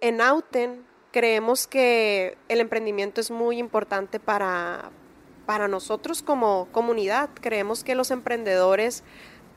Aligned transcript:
en 0.00 0.20
Auten 0.20 0.84
creemos 1.12 1.66
que 1.66 2.36
el 2.48 2.60
emprendimiento 2.60 3.20
es 3.20 3.30
muy 3.30 3.58
importante 3.58 4.20
para, 4.20 4.90
para 5.46 5.68
nosotros 5.68 6.22
como 6.22 6.68
comunidad. 6.72 7.30
Creemos 7.40 7.84
que 7.84 7.94
los 7.94 8.10
emprendedores 8.10 9.02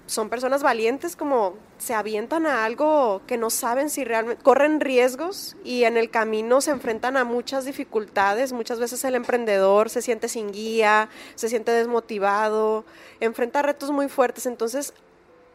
son 0.05 0.29
personas 0.29 0.63
valientes 0.63 1.15
como 1.15 1.53
se 1.77 1.93
avientan 1.93 2.45
a 2.45 2.65
algo 2.65 3.21
que 3.25 3.37
no 3.37 3.49
saben 3.49 3.89
si 3.89 4.03
realmente 4.03 4.43
corren 4.43 4.81
riesgos 4.81 5.55
y 5.63 5.85
en 5.85 5.95
el 5.95 6.09
camino 6.09 6.59
se 6.59 6.71
enfrentan 6.71 7.15
a 7.15 7.23
muchas 7.23 7.63
dificultades. 7.63 8.51
Muchas 8.51 8.79
veces 8.79 9.03
el 9.05 9.15
emprendedor 9.15 9.89
se 9.89 10.01
siente 10.01 10.27
sin 10.27 10.51
guía, 10.51 11.09
se 11.35 11.47
siente 11.47 11.71
desmotivado, 11.71 12.83
enfrenta 13.21 13.61
retos 13.61 13.91
muy 13.91 14.09
fuertes. 14.09 14.45
Entonces, 14.45 14.93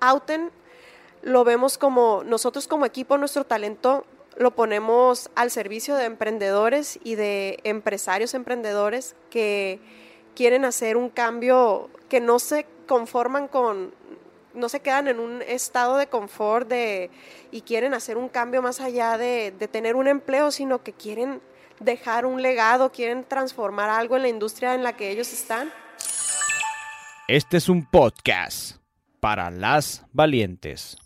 Auten 0.01 0.51
lo 1.23 1.45
vemos 1.45 1.77
como 1.77 2.23
nosotros 2.25 2.69
como 2.69 2.87
equipo, 2.87 3.19
nuestro 3.19 3.45
talento 3.45 4.07
lo 4.39 4.53
ponemos 4.53 5.31
al 5.35 5.51
servicio 5.51 5.97
de 5.97 6.05
emprendedores 6.05 6.99
y 7.03 7.17
de 7.17 7.59
empresarios 7.65 8.35
emprendedores 8.35 9.17
que 9.31 9.81
quieren 10.35 10.65
hacer 10.65 10.97
un 10.97 11.11
cambio, 11.11 11.91
que 12.09 12.21
no 12.21 12.39
se 12.39 12.65
conforman 12.87 13.49
con, 13.49 13.93
no 14.55 14.69
se 14.69 14.81
quedan 14.81 15.09
en 15.09 15.19
un 15.19 15.43
estado 15.43 15.97
de 15.97 16.07
confort 16.07 16.69
de, 16.69 17.11
y 17.51 17.63
quieren 17.63 17.95
hacer 17.95 18.17
un 18.17 18.29
cambio 18.29 18.63
más 18.63 18.81
allá 18.81 19.19
de, 19.19 19.53
de 19.59 19.67
tener 19.67 19.97
un 19.97 20.07
empleo, 20.07 20.53
sino 20.53 20.85
que 20.85 20.93
quieren 20.93 21.41
dejar 21.81 22.25
un 22.25 22.41
legado, 22.41 22.93
quieren 22.93 23.25
transformar 23.25 23.91
algo 23.91 24.17
en 24.17 24.23
la 24.23 24.29
industria 24.29 24.75
en 24.75 24.85
la 24.85 24.95
que 24.97 25.11
ellos 25.11 25.33
están. 25.33 25.73
Este 27.27 27.57
es 27.57 27.69
un 27.69 27.85
podcast 27.85 28.77
para 29.21 29.51
las 29.51 30.05
valientes. 30.13 30.97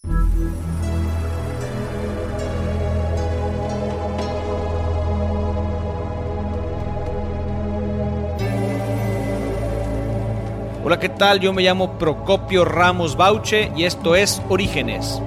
Hola, 10.84 10.98
¿qué 10.98 11.08
tal? 11.08 11.38
Yo 11.38 11.52
me 11.52 11.62
llamo 11.62 11.96
Procopio 11.96 12.64
Ramos 12.64 13.14
Bauche 13.14 13.70
y 13.76 13.84
esto 13.84 14.16
es 14.16 14.42
Orígenes. 14.48 15.22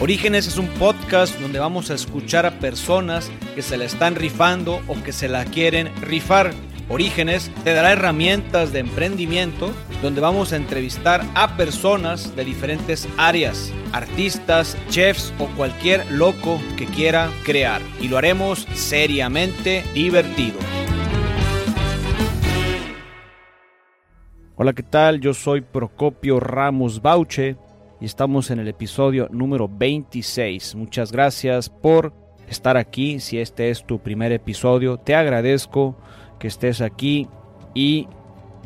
Orígenes 0.00 0.48
es 0.48 0.56
un 0.56 0.66
podcast 0.66 1.38
donde 1.38 1.60
vamos 1.60 1.90
a 1.90 1.94
escuchar 1.94 2.44
a 2.44 2.58
personas 2.58 3.30
que 3.54 3.62
se 3.62 3.76
la 3.76 3.84
están 3.84 4.16
rifando 4.16 4.82
o 4.88 5.00
que 5.04 5.12
se 5.12 5.28
la 5.28 5.44
quieren 5.44 5.92
rifar. 6.00 6.52
Orígenes 6.88 7.50
te 7.64 7.74
dará 7.74 7.92
herramientas 7.92 8.72
de 8.72 8.78
emprendimiento 8.78 9.72
donde 10.02 10.20
vamos 10.20 10.52
a 10.52 10.56
entrevistar 10.56 11.20
a 11.34 11.56
personas 11.56 12.36
de 12.36 12.44
diferentes 12.44 13.08
áreas, 13.16 13.72
artistas, 13.92 14.76
chefs 14.88 15.34
o 15.40 15.46
cualquier 15.56 16.08
loco 16.12 16.60
que 16.76 16.86
quiera 16.86 17.28
crear. 17.44 17.82
Y 18.00 18.06
lo 18.06 18.18
haremos 18.18 18.68
seriamente 18.74 19.82
divertido. 19.94 20.60
Hola, 24.54 24.72
¿qué 24.72 24.84
tal? 24.84 25.20
Yo 25.20 25.34
soy 25.34 25.62
Procopio 25.62 26.38
Ramos 26.38 27.02
Bauche 27.02 27.56
y 28.00 28.04
estamos 28.04 28.52
en 28.52 28.60
el 28.60 28.68
episodio 28.68 29.28
número 29.32 29.68
26. 29.68 30.76
Muchas 30.76 31.10
gracias 31.10 31.68
por 31.68 32.14
estar 32.48 32.76
aquí. 32.76 33.18
Si 33.18 33.40
este 33.40 33.70
es 33.70 33.84
tu 33.84 33.98
primer 33.98 34.30
episodio, 34.30 34.98
te 34.98 35.16
agradezco 35.16 35.96
que 36.38 36.48
estés 36.48 36.80
aquí 36.80 37.28
y 37.74 38.08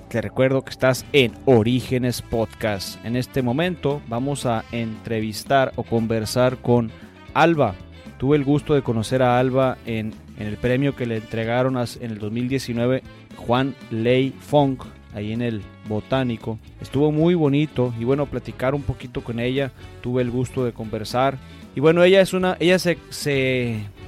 te 0.09 0.21
recuerdo 0.21 0.63
que 0.63 0.71
estás 0.71 1.07
en 1.13 1.33
Orígenes 1.45 2.21
Podcast. 2.21 3.05
En 3.05 3.15
este 3.15 3.43
momento 3.43 4.03
vamos 4.09 4.45
a 4.45 4.65
entrevistar 4.73 5.73
o 5.77 5.85
conversar 5.85 6.57
con 6.57 6.91
Alba. 7.33 7.75
Tuve 8.19 8.37
el 8.37 8.45
gusto 8.45 8.75
de 8.75 8.83
conocer 8.83 9.23
a 9.23 9.39
Alba 9.39 9.79
en, 9.87 10.13
en 10.37 10.47
el 10.49 10.57
premio 10.57 10.97
que 10.97 11.07
le 11.07 11.19
entregaron 11.19 11.77
en 11.77 12.11
el 12.11 12.19
2019 12.19 13.03
Juan 13.37 13.75
Ley 13.91 14.35
Fong, 14.41 14.79
ahí 15.15 15.33
en 15.33 15.43
el 15.43 15.63
Botánico. 15.89 16.59
Estuvo 16.81 17.13
muy 17.13 17.35
bonito 17.35 17.95
y 17.99 18.05
bueno, 18.05 18.27
platicar 18.27 18.75
un 18.75 18.83
poquito 18.83 19.23
con 19.23 19.39
ella. 19.39 19.71
Tuve 20.03 20.23
el 20.23 20.31
gusto 20.31 20.65
de 20.65 20.73
conversar. 20.73 21.39
Y 21.77 21.81
bueno, 21.81 22.03
ella 22.03 22.21
es 22.21 22.33
una, 22.33 22.57
ella 22.59 22.81
se 22.81 22.99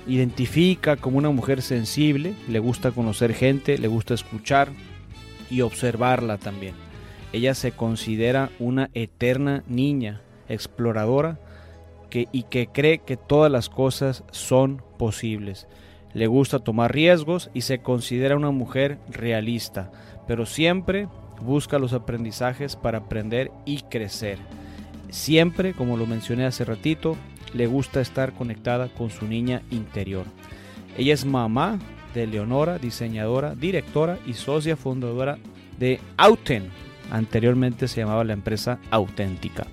identifica 0.07 0.97
como 0.97 1.19
una 1.19 1.31
mujer 1.31 1.63
sensible, 1.63 2.35
le 2.49 2.59
gusta 2.59 2.91
conocer 2.91 3.35
gente, 3.35 3.79
le 3.79 3.89
gusta 3.89 4.15
escuchar 4.15 4.69
y 5.51 5.61
observarla 5.61 6.39
también. 6.39 6.75
Ella 7.33 7.55
se 7.55 7.73
considera 7.73 8.51
una 8.59 8.91
eterna 8.95 9.65
niña, 9.67 10.23
exploradora, 10.49 11.39
que, 12.11 12.29
y 12.31 12.43
que 12.45 12.67
cree 12.67 12.99
que 12.99 13.17
todas 13.17 13.51
las 13.51 13.69
cosas 13.69 14.25
son 14.31 14.83
posibles. 14.99 15.67
Le 16.13 16.27
gusta 16.27 16.59
tomar 16.59 16.93
riesgos 16.93 17.51
y 17.55 17.63
se 17.63 17.79
considera 17.79 18.37
una 18.37 18.51
mujer 18.51 18.99
realista, 19.09 19.91
pero 20.27 20.45
siempre 20.45 21.09
busca 21.41 21.79
los 21.79 21.95
aprendizajes 21.95 22.77
para 22.77 22.99
aprender 22.99 23.51
y 23.65 23.81
crecer. 23.83 24.39
Siempre, 25.09 25.73
como 25.73 25.97
lo 25.97 26.07
mencioné 26.07 26.45
hace 26.45 26.65
ratito, 26.65 27.17
le 27.55 27.67
gusta 27.67 28.01
estar 28.01 28.33
conectada 28.33 28.89
con 28.89 29.11
su 29.11 29.27
niña 29.27 29.63
interior. 29.71 30.25
Ella 30.97 31.15
es 31.15 31.25
mamá 31.25 31.79
de 32.15 32.27
Leonora, 32.27 32.79
diseñadora, 32.79 33.55
directora 33.55 34.19
y 34.27 34.35
socia 34.35 34.77
fundadora 34.77 35.39
de 35.79 36.01
Auten. 36.17 36.71
Anteriormente 37.11 37.89
se 37.89 38.01
llamaba 38.01 38.25
la 38.25 38.33
empresa 38.33 38.79
Auténtica. 38.91 39.67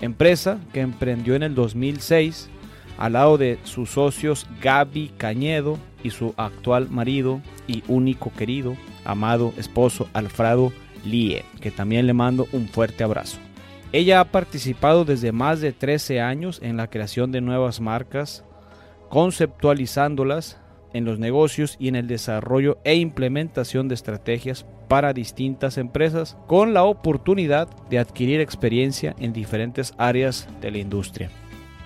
Empresa 0.00 0.58
que 0.72 0.80
emprendió 0.80 1.34
en 1.34 1.42
el 1.42 1.54
2006 1.54 2.50
al 2.98 3.14
lado 3.14 3.38
de 3.38 3.58
sus 3.64 3.90
socios 3.90 4.46
Gaby 4.62 5.12
Cañedo 5.16 5.78
y 6.02 6.10
su 6.10 6.34
actual 6.36 6.88
marido 6.90 7.40
y 7.66 7.82
único 7.88 8.32
querido, 8.32 8.76
amado 9.04 9.52
esposo 9.56 10.08
Alfredo 10.12 10.72
Lie, 11.04 11.44
que 11.60 11.70
también 11.70 12.06
le 12.06 12.14
mando 12.14 12.46
un 12.52 12.68
fuerte 12.68 13.04
abrazo. 13.04 13.38
Ella 13.92 14.20
ha 14.20 14.24
participado 14.24 15.04
desde 15.04 15.32
más 15.32 15.60
de 15.60 15.72
13 15.72 16.20
años 16.20 16.58
en 16.62 16.76
la 16.76 16.88
creación 16.88 17.32
de 17.32 17.40
nuevas 17.40 17.80
marcas, 17.80 18.44
conceptualizándolas 19.08 20.58
en 20.92 21.04
los 21.04 21.18
negocios 21.18 21.76
y 21.78 21.88
en 21.88 21.96
el 21.96 22.06
desarrollo 22.06 22.78
e 22.84 22.96
implementación 22.96 23.88
de 23.88 23.94
estrategias 23.94 24.66
para 24.88 25.12
distintas 25.12 25.78
empresas 25.78 26.36
con 26.46 26.74
la 26.74 26.84
oportunidad 26.84 27.68
de 27.88 27.98
adquirir 27.98 28.40
experiencia 28.40 29.14
en 29.18 29.32
diferentes 29.32 29.94
áreas 29.98 30.48
de 30.60 30.70
la 30.70 30.78
industria. 30.78 31.30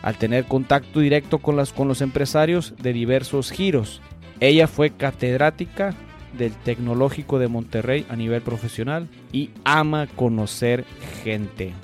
Al 0.03 0.17
tener 0.17 0.45
contacto 0.47 1.01
directo 1.01 1.39
con, 1.39 1.57
las, 1.57 1.73
con 1.73 1.89
los 1.89 2.01
empresarios 2.01 2.75
de 2.81 2.93
diversos 2.93 3.51
giros, 3.51 4.01
ella 4.41 4.67
fue 4.67 4.91
catedrática 4.91 5.95
del 6.37 6.53
Tecnológico 6.53 7.39
de 7.39 7.49
Monterrey 7.49 8.07
a 8.09 8.17
nivel 8.17 8.41
profesional 8.41 9.09
y 9.33 9.51
ama 9.65 10.07
conocer 10.07 10.85
gente. 11.23 11.75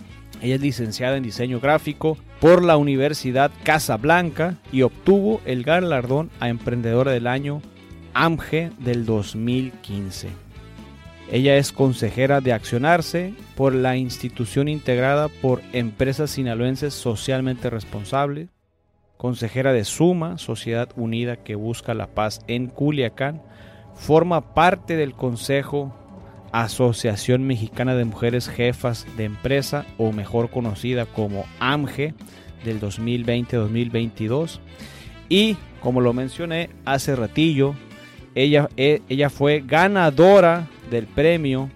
Ella 0.42 0.56
es 0.56 0.60
licenciada 0.60 1.16
en 1.16 1.22
diseño 1.22 1.60
gráfico 1.60 2.18
por 2.40 2.62
la 2.62 2.76
Universidad 2.76 3.50
Casablanca 3.64 4.56
y 4.72 4.82
obtuvo 4.82 5.40
el 5.44 5.62
galardón 5.62 6.30
a 6.40 6.48
Emprendedora 6.48 7.12
del 7.12 7.26
Año 7.26 7.62
AMGE 8.14 8.70
del 8.78 9.06
2015. 9.06 10.28
Ella 11.30 11.56
es 11.56 11.72
consejera 11.72 12.40
de 12.40 12.52
Accionarse 12.52 13.34
por 13.56 13.74
la 13.74 13.96
institución 13.96 14.68
integrada 14.68 15.28
por 15.28 15.60
Empresas 15.72 16.30
Sinaloenses 16.30 16.94
Socialmente 16.94 17.68
Responsables, 17.68 18.48
consejera 19.16 19.72
de 19.72 19.84
Suma, 19.84 20.38
Sociedad 20.38 20.90
Unida 20.96 21.36
que 21.36 21.56
busca 21.56 21.94
la 21.94 22.06
paz 22.06 22.40
en 22.46 22.68
Culiacán, 22.68 23.42
forma 23.94 24.54
parte 24.54 24.96
del 24.96 25.14
Consejo 25.14 25.94
Asociación 26.62 27.46
Mexicana 27.46 27.94
de 27.94 28.06
Mujeres 28.06 28.48
Jefas 28.48 29.06
de 29.18 29.24
Empresa, 29.24 29.84
o 29.98 30.12
mejor 30.12 30.48
conocida 30.48 31.04
como 31.04 31.44
AMGE, 31.60 32.14
del 32.64 32.80
2020-2022. 32.80 34.60
Y 35.28 35.56
como 35.80 36.00
lo 36.00 36.14
mencioné 36.14 36.70
hace 36.86 37.14
ratillo, 37.14 37.74
ella, 38.34 38.70
e, 38.78 39.02
ella 39.10 39.28
fue 39.28 39.62
ganadora 39.66 40.66
del 40.90 41.06
premio 41.06 41.70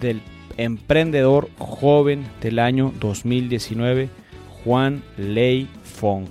del 0.00 0.20
emprendedor 0.56 1.48
joven 1.58 2.24
del 2.40 2.58
año 2.58 2.92
2019, 2.98 4.08
Juan 4.64 5.04
Lei 5.16 5.68
Fong. 5.84 6.28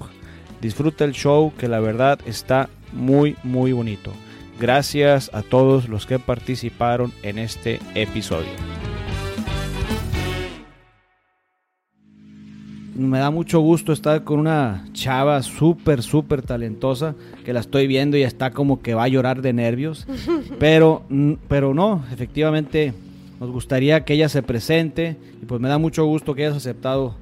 Disfruta 0.59 1.05
el 1.05 1.13
show 1.13 1.53
que 1.57 1.69
la 1.69 1.79
verdad 1.79 2.19
está 2.25 2.69
muy 2.91 3.37
muy 3.43 3.71
bonito. 3.71 4.11
Gracias 4.59 5.31
a 5.33 5.41
todos 5.41 5.89
los 5.89 6.05
que 6.05 6.19
participaron 6.19 7.11
en 7.23 7.37
este 7.37 7.79
episodio. 7.95 8.49
Me 12.95 13.17
da 13.17 13.31
mucho 13.31 13.59
gusto 13.59 13.91
estar 13.91 14.23
con 14.23 14.39
una 14.39 14.85
chava 14.93 15.41
súper, 15.41 16.03
súper 16.03 16.43
talentosa 16.43 17.15
que 17.43 17.51
la 17.51 17.59
estoy 17.59 17.87
viendo 17.87 18.17
y 18.17 18.21
está 18.21 18.51
como 18.51 18.83
que 18.83 18.93
va 18.93 19.05
a 19.05 19.07
llorar 19.07 19.41
de 19.41 19.51
nervios. 19.51 20.05
Pero, 20.59 21.03
pero 21.49 21.73
no, 21.73 22.03
efectivamente 22.11 22.93
Nos 23.39 23.49
gustaría 23.49 24.05
que 24.05 24.13
ella 24.13 24.29
se 24.29 24.43
presente 24.43 25.17
y 25.41 25.45
pues 25.45 25.59
me 25.59 25.67
da 25.67 25.77
mucho 25.77 26.05
gusto 26.05 26.35
que 26.35 26.45
hayas 26.45 26.57
aceptado 26.57 27.15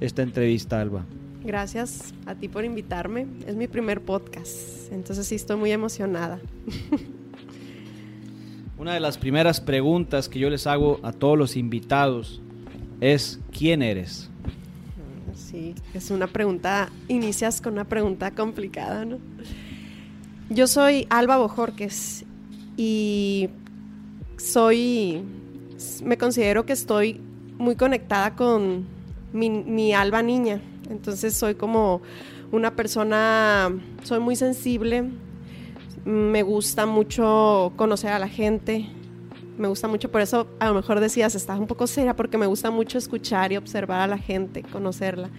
esta 0.00 0.22
entrevista, 0.22 0.80
Alba. 0.80 1.04
Gracias 1.46 2.12
a 2.26 2.34
ti 2.34 2.48
por 2.48 2.64
invitarme. 2.64 3.28
Es 3.46 3.54
mi 3.54 3.68
primer 3.68 4.00
podcast, 4.00 4.90
entonces 4.90 5.28
sí 5.28 5.36
estoy 5.36 5.56
muy 5.56 5.70
emocionada. 5.70 6.40
Una 8.78 8.94
de 8.94 8.98
las 8.98 9.16
primeras 9.16 9.60
preguntas 9.60 10.28
que 10.28 10.40
yo 10.40 10.50
les 10.50 10.66
hago 10.66 10.98
a 11.04 11.12
todos 11.12 11.38
los 11.38 11.56
invitados 11.56 12.42
es 13.00 13.38
¿quién 13.56 13.82
eres? 13.82 14.28
Sí, 15.36 15.76
es 15.94 16.10
una 16.10 16.26
pregunta, 16.26 16.90
inicias 17.06 17.60
con 17.60 17.74
una 17.74 17.84
pregunta 17.84 18.32
complicada, 18.32 19.04
¿no? 19.04 19.18
Yo 20.50 20.66
soy 20.66 21.06
Alba 21.10 21.36
Bojorques 21.36 22.24
y 22.76 23.50
soy, 24.36 25.22
me 26.02 26.18
considero 26.18 26.66
que 26.66 26.72
estoy 26.72 27.20
muy 27.56 27.76
conectada 27.76 28.34
con 28.34 28.84
mi, 29.32 29.48
mi 29.48 29.92
Alba 29.92 30.22
niña. 30.22 30.60
Entonces 30.90 31.34
soy 31.34 31.54
como 31.54 32.00
una 32.52 32.74
persona, 32.74 33.70
soy 34.02 34.20
muy 34.20 34.36
sensible, 34.36 35.04
me 36.04 36.42
gusta 36.42 36.86
mucho 36.86 37.72
conocer 37.76 38.12
a 38.12 38.18
la 38.18 38.28
gente, 38.28 38.88
me 39.58 39.68
gusta 39.68 39.88
mucho, 39.88 40.10
por 40.10 40.20
eso 40.20 40.46
a 40.60 40.68
lo 40.68 40.74
mejor 40.74 41.00
decías, 41.00 41.34
estás 41.34 41.58
un 41.58 41.66
poco 41.66 41.86
seria, 41.86 42.14
porque 42.14 42.38
me 42.38 42.46
gusta 42.46 42.70
mucho 42.70 42.98
escuchar 42.98 43.52
y 43.52 43.56
observar 43.56 44.00
a 44.00 44.06
la 44.06 44.18
gente, 44.18 44.62
conocerla. 44.62 45.30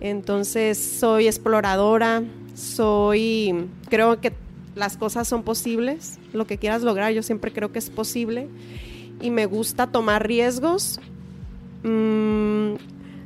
Entonces 0.00 0.78
soy 0.78 1.26
exploradora, 1.26 2.22
soy, 2.54 3.68
creo 3.88 4.20
que 4.20 4.32
las 4.74 4.96
cosas 4.98 5.26
son 5.26 5.42
posibles, 5.42 6.18
lo 6.34 6.46
que 6.46 6.58
quieras 6.58 6.82
lograr, 6.82 7.12
yo 7.12 7.22
siempre 7.22 7.52
creo 7.52 7.72
que 7.72 7.78
es 7.78 7.88
posible 7.88 8.48
y 9.20 9.30
me 9.30 9.46
gusta 9.46 9.86
tomar 9.86 10.26
riesgos. 10.26 11.00
Mm, 11.82 12.74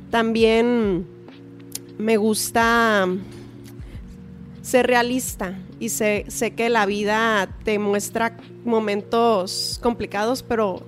también 0.09 1.05
me 1.97 2.17
gusta 2.17 3.07
ser 4.61 4.87
realista 4.87 5.57
y 5.79 5.89
sé, 5.89 6.25
que 6.55 6.69
la 6.69 6.85
vida 6.85 7.49
te 7.63 7.79
muestra 7.79 8.37
momentos 8.63 9.79
complicados, 9.81 10.43
pero 10.43 10.83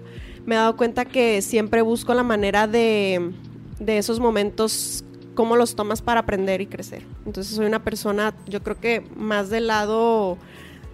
me 0.45 0.55
he 0.55 0.57
dado 0.57 0.77
cuenta 0.77 1.05
que 1.05 1.41
siempre 1.41 1.81
busco 1.81 2.13
la 2.13 2.23
manera 2.23 2.67
de, 2.67 3.31
de 3.79 3.97
esos 3.97 4.19
momentos, 4.19 5.03
cómo 5.33 5.55
los 5.55 5.75
tomas 5.75 6.01
para 6.01 6.21
aprender 6.21 6.61
y 6.61 6.67
crecer. 6.67 7.03
Entonces 7.25 7.55
soy 7.55 7.65
una 7.65 7.83
persona, 7.83 8.35
yo 8.47 8.61
creo 8.61 8.79
que 8.79 9.03
más 9.15 9.49
del 9.49 9.67
lado 9.67 10.37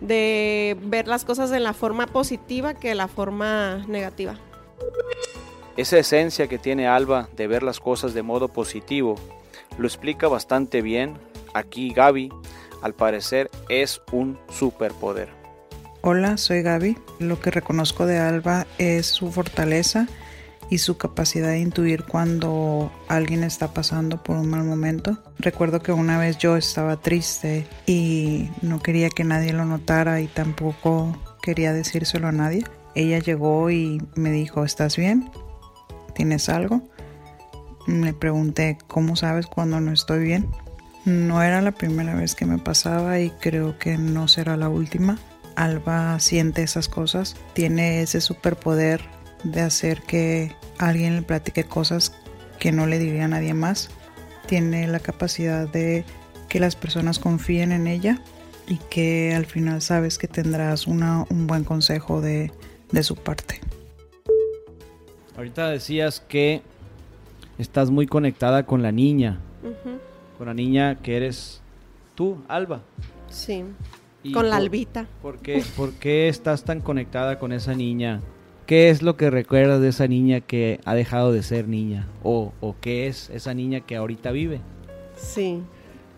de 0.01 0.77
ver 0.85 1.07
las 1.07 1.25
cosas 1.25 1.49
de 1.49 1.59
la 1.59 1.73
forma 1.73 2.07
positiva 2.07 2.73
que 2.73 2.95
la 2.95 3.09
forma 3.09 3.83
negativa. 3.87 4.35
Esa 5.75 5.97
esencia 5.97 6.47
que 6.47 6.57
tiene 6.57 6.87
Alba 6.87 7.29
de 7.35 7.47
ver 7.47 7.63
las 7.63 7.79
cosas 7.79 8.13
de 8.13 8.21
modo 8.21 8.47
positivo 8.47 9.15
lo 9.79 9.87
explica 9.87 10.27
bastante 10.27 10.81
bien. 10.81 11.17
Aquí 11.53 11.91
Gaby, 11.93 12.29
al 12.83 12.93
parecer, 12.93 13.49
es 13.69 14.01
un 14.11 14.37
superpoder. 14.49 15.29
Hola, 16.01 16.37
soy 16.37 16.61
Gaby. 16.61 16.97
Lo 17.19 17.39
que 17.39 17.49
reconozco 17.49 18.05
de 18.05 18.19
Alba 18.19 18.67
es 18.77 19.07
su 19.07 19.31
fortaleza 19.31 20.07
y 20.69 20.77
su 20.77 20.97
capacidad 20.97 21.49
de 21.49 21.59
intuir 21.59 22.03
cuando 22.03 22.91
alguien 23.07 23.43
está 23.43 23.73
pasando 23.73 24.21
por 24.21 24.37
un 24.37 24.49
mal 24.49 24.63
momento. 24.63 25.17
Recuerdo 25.39 25.81
que 25.81 25.91
una 25.91 26.19
vez 26.19 26.37
yo 26.37 26.55
estaba 26.57 26.97
triste 26.97 27.65
y 27.87 28.49
no 28.61 28.81
quería 28.81 29.09
que 29.09 29.23
nadie 29.23 29.51
lo 29.51 29.65
notara 29.65 30.21
y 30.21 30.27
tampoco 30.27 31.17
quería 31.41 31.73
decírselo 31.73 32.27
a 32.27 32.31
nadie. 32.31 32.65
Ella 32.95 33.19
llegó 33.19 33.71
y 33.71 34.01
me 34.15 34.31
dijo, 34.31 34.63
¿estás 34.63 34.95
bien? 34.95 35.31
¿Tienes 36.13 36.49
algo? 36.49 36.83
Me 37.89 38.13
pregunté, 38.13 38.77
¿cómo 38.87 39.15
sabes 39.15 39.47
cuando 39.47 39.81
no 39.81 39.91
estoy 39.91 40.23
bien? 40.23 40.47
No 41.05 41.41
era 41.41 41.59
la 41.59 41.71
primera 41.71 42.13
vez 42.13 42.35
que 42.35 42.45
me 42.45 42.59
pasaba 42.59 43.19
y 43.19 43.31
creo 43.31 43.79
que 43.79 43.97
no 43.97 44.27
será 44.27 44.57
la 44.57 44.69
última. 44.69 45.17
Alba 45.55 46.19
siente 46.19 46.61
esas 46.61 46.87
cosas, 46.87 47.35
tiene 47.53 48.03
ese 48.03 48.21
superpoder 48.21 49.01
de 49.43 49.61
hacer 49.61 50.03
que 50.03 50.55
alguien 50.77 51.15
le 51.15 51.23
platique 51.23 51.63
cosas 51.63 52.13
que 52.59 52.71
no 52.71 52.85
le 52.85 52.99
diría 52.99 53.25
a 53.25 53.29
nadie 53.29 53.55
más. 53.55 53.89
Tiene 54.45 54.87
la 54.87 54.99
capacidad 54.99 55.67
de 55.67 56.05
que 56.47 56.59
las 56.59 56.75
personas 56.75 57.17
confíen 57.17 57.71
en 57.71 57.87
ella 57.87 58.21
y 58.67 58.77
que 58.91 59.33
al 59.33 59.47
final 59.47 59.81
sabes 59.81 60.19
que 60.19 60.27
tendrás 60.27 60.85
una, 60.85 61.25
un 61.31 61.47
buen 61.47 61.63
consejo 61.63 62.21
de, 62.21 62.51
de 62.91 63.01
su 63.01 63.15
parte. 63.15 63.61
Ahorita 65.35 65.71
decías 65.71 66.19
que 66.19 66.61
estás 67.59 67.91
muy 67.91 68.07
conectada 68.07 68.65
con 68.65 68.81
la 68.81 68.91
niña. 68.91 69.39
Con 70.37 70.47
la 70.47 70.53
niña 70.53 70.95
que 70.95 71.17
eres 71.17 71.61
tú, 72.15 72.37
Alba. 72.47 72.81
Sí. 73.29 73.63
con 74.33 74.49
la 74.49 74.55
albita. 74.55 75.05
¿por 75.21 75.37
qué, 75.37 75.63
¿Por 75.77 75.93
qué 75.93 76.27
estás 76.29 76.63
tan 76.63 76.81
conectada 76.81 77.37
con 77.37 77.51
esa 77.51 77.75
niña? 77.75 78.21
¿Qué 78.65 78.89
es 78.89 79.01
lo 79.01 79.17
que 79.17 79.29
recuerdas 79.29 79.81
de 79.81 79.89
esa 79.89 80.07
niña 80.07 80.41
que 80.41 80.79
ha 80.85 80.95
dejado 80.95 81.31
de 81.31 81.43
ser 81.43 81.67
niña? 81.67 82.07
¿O, 82.23 82.53
o 82.61 82.75
qué 82.81 83.07
es 83.07 83.29
esa 83.31 83.53
niña 83.53 83.81
que 83.81 83.95
ahorita 83.95 84.31
vive? 84.31 84.61
Sí. 85.15 85.61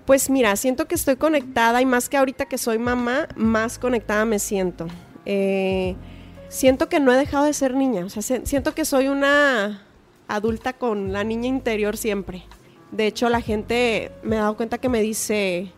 Pues 0.06 0.30
mira, 0.30 0.56
siento 0.56 0.88
que 0.88 0.96
estoy 0.96 1.16
conectada 1.16 1.82
y 1.82 1.86
más 1.86 2.10
que 2.10 2.18
ahorita 2.18 2.46
que 2.46 2.58
soy 2.58 2.78
mamá, 2.78 3.28
más 3.36 3.80
conectada 3.80 4.26
me 4.26 4.40
siento. 4.40 4.88
Eh, 5.26 5.96
siento 6.50 6.90
que 6.90 7.00
no 7.00 7.12
he 7.14 7.18
dejado 7.18 7.46
de 7.46 7.54
ser 7.54 7.74
niña. 7.76 8.06
O 8.06 8.10
sea, 8.10 8.22
siento 8.22 8.74
que 8.74 8.84
soy 8.84 9.08
una 9.08 9.82
adulta 10.36 10.74
con 10.74 11.14
la 11.14 11.24
niña 11.24 11.48
interior 11.48 11.98
siempre. 11.98 12.44
De 12.92 13.08
hecho, 13.08 13.30
la 13.30 13.42
gente 13.42 14.12
me 14.24 14.38
ha 14.38 14.42
dado 14.42 14.58
cuenta 14.58 14.78
que 14.78 14.90
me 14.90 15.02
dice, 15.02 15.72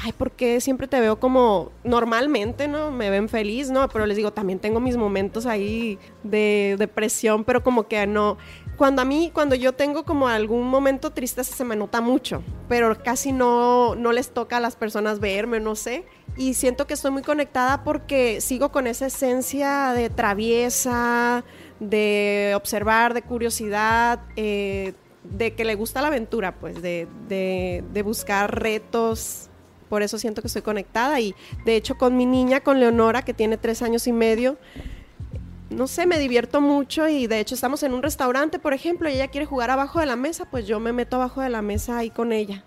ay, 0.00 0.12
¿por 0.12 0.32
qué 0.32 0.60
siempre 0.60 0.86
te 0.86 1.00
veo 1.00 1.18
como 1.18 1.72
normalmente, 1.82 2.68
¿no? 2.68 2.90
Me 2.90 3.10
ven 3.10 3.28
feliz, 3.28 3.70
¿no? 3.70 3.88
Pero 3.88 4.06
les 4.06 4.16
digo, 4.16 4.32
también 4.32 4.58
tengo 4.58 4.80
mis 4.80 4.96
momentos 4.96 5.46
ahí 5.46 5.98
de 6.22 6.76
depresión, 6.78 7.44
pero 7.44 7.62
como 7.62 7.88
que 7.88 8.06
no. 8.06 8.36
Cuando 8.76 9.02
a 9.02 9.04
mí, 9.04 9.30
cuando 9.34 9.56
yo 9.56 9.72
tengo 9.72 10.04
como 10.04 10.28
algún 10.28 10.68
momento 10.68 11.10
triste, 11.10 11.42
se 11.42 11.64
me 11.64 11.74
nota 11.74 12.00
mucho, 12.00 12.42
pero 12.68 12.96
casi 13.02 13.32
no, 13.32 13.96
no 13.96 14.12
les 14.12 14.30
toca 14.30 14.58
a 14.58 14.60
las 14.60 14.76
personas 14.76 15.18
verme, 15.18 15.58
no 15.58 15.74
sé. 15.74 16.04
Y 16.36 16.54
siento 16.54 16.86
que 16.86 16.94
estoy 16.94 17.10
muy 17.10 17.22
conectada 17.22 17.82
porque 17.82 18.40
sigo 18.40 18.70
con 18.70 18.86
esa 18.86 19.06
esencia 19.06 19.92
de 19.94 20.10
traviesa, 20.10 21.44
de 21.80 22.52
observar, 22.56 23.14
de 23.14 23.22
curiosidad, 23.22 24.20
eh, 24.36 24.94
de 25.24 25.54
que 25.54 25.64
le 25.64 25.74
gusta 25.74 26.00
la 26.02 26.08
aventura, 26.08 26.54
pues, 26.56 26.80
de, 26.82 27.06
de, 27.28 28.02
buscar 28.02 28.60
retos. 28.60 29.48
Por 29.88 30.02
eso 30.02 30.18
siento 30.18 30.42
que 30.42 30.48
estoy 30.48 30.62
conectada. 30.62 31.20
Y 31.20 31.34
de 31.64 31.76
hecho, 31.76 31.96
con 31.96 32.16
mi 32.16 32.26
niña, 32.26 32.60
con 32.60 32.80
Leonora, 32.80 33.22
que 33.22 33.34
tiene 33.34 33.56
tres 33.56 33.82
años 33.82 34.06
y 34.06 34.12
medio, 34.12 34.58
no 35.70 35.86
sé, 35.86 36.06
me 36.06 36.18
divierto 36.18 36.60
mucho 36.60 37.08
y 37.08 37.26
de 37.26 37.40
hecho 37.40 37.54
estamos 37.54 37.82
en 37.82 37.92
un 37.92 38.02
restaurante, 38.02 38.58
por 38.58 38.72
ejemplo, 38.72 39.08
y 39.08 39.12
ella 39.12 39.28
quiere 39.28 39.46
jugar 39.46 39.70
abajo 39.70 40.00
de 40.00 40.06
la 40.06 40.16
mesa, 40.16 40.46
pues 40.50 40.66
yo 40.66 40.80
me 40.80 40.92
meto 40.92 41.16
abajo 41.16 41.42
de 41.42 41.50
la 41.50 41.62
mesa 41.62 41.98
ahí 41.98 42.10
con 42.10 42.32
ella. 42.32 42.64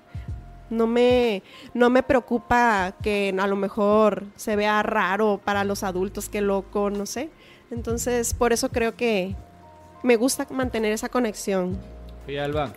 No 0.69 0.87
me, 0.87 1.43
no 1.73 1.89
me 1.89 2.01
preocupa 2.03 2.95
que 3.03 3.35
a 3.37 3.47
lo 3.47 3.55
mejor 3.55 4.25
se 4.35 4.55
vea 4.55 4.81
raro 4.83 5.41
para 5.43 5.63
los 5.63 5.83
adultos, 5.83 6.29
que 6.29 6.41
loco, 6.41 6.89
no 6.89 7.05
sé. 7.05 7.29
Entonces, 7.71 8.33
por 8.33 8.53
eso 8.53 8.69
creo 8.69 8.95
que 8.95 9.35
me 10.03 10.17
gusta 10.17 10.47
mantener 10.51 10.91
esa 10.91 11.09
conexión. 11.09 11.77
Oye, 12.27 12.39
Alba, 12.39 12.73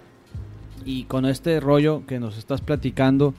y 0.84 1.04
con 1.04 1.26
este 1.26 1.60
rollo 1.60 2.06
que 2.06 2.20
nos 2.20 2.38
estás 2.38 2.60
platicando, 2.60 3.34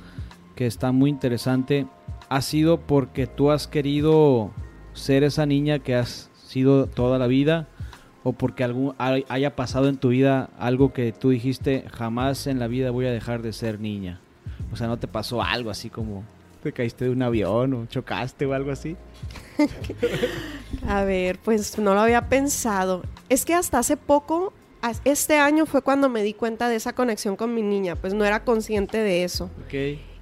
que 0.55 0.65
está 0.65 0.91
muy 0.91 1.09
interesante, 1.09 1.87
¿ha 2.29 2.41
sido 2.41 2.81
porque 2.81 3.27
tú 3.27 3.51
has 3.51 3.67
querido 3.67 4.51
ser 4.93 5.23
esa 5.23 5.45
niña 5.45 5.79
que 5.79 5.95
has 5.95 6.29
sido 6.45 6.87
toda 6.87 7.17
la 7.19 7.27
vida? 7.27 7.67
¿O 8.23 8.33
porque 8.33 8.63
algún, 8.63 8.95
haya 8.97 9.55
pasado 9.55 9.87
en 9.87 9.97
tu 9.97 10.09
vida 10.09 10.49
algo 10.57 10.93
que 10.93 11.11
tú 11.11 11.29
dijiste, 11.29 11.85
jamás 11.93 12.47
en 12.47 12.59
la 12.59 12.67
vida 12.67 12.89
voy 12.89 13.05
a 13.05 13.11
dejar 13.11 13.41
de 13.43 13.53
ser 13.53 13.79
niña? 13.79 14.19
O 14.73 14.75
sea, 14.75 14.87
¿no 14.87 14.97
te 14.97 15.07
pasó 15.07 15.43
algo 15.43 15.69
así 15.69 15.89
como 15.89 16.23
te 16.65 16.73
caíste 16.73 17.05
de 17.05 17.11
un 17.11 17.21
avión 17.21 17.75
o 17.75 17.85
chocaste 17.85 18.43
o 18.47 18.53
algo 18.53 18.71
así? 18.71 18.97
A 20.87 21.03
ver, 21.03 21.37
pues 21.37 21.77
no 21.77 21.93
lo 21.93 21.99
había 21.99 22.27
pensado. 22.27 23.03
Es 23.29 23.45
que 23.45 23.53
hasta 23.53 23.77
hace 23.77 23.97
poco, 23.97 24.51
este 25.03 25.37
año 25.37 25.67
fue 25.67 25.83
cuando 25.83 26.09
me 26.09 26.23
di 26.23 26.33
cuenta 26.33 26.67
de 26.67 26.77
esa 26.77 26.93
conexión 26.93 27.35
con 27.35 27.53
mi 27.53 27.61
niña, 27.61 27.95
pues 27.95 28.15
no 28.15 28.25
era 28.25 28.43
consciente 28.43 28.97
de 28.97 29.23
eso. 29.23 29.51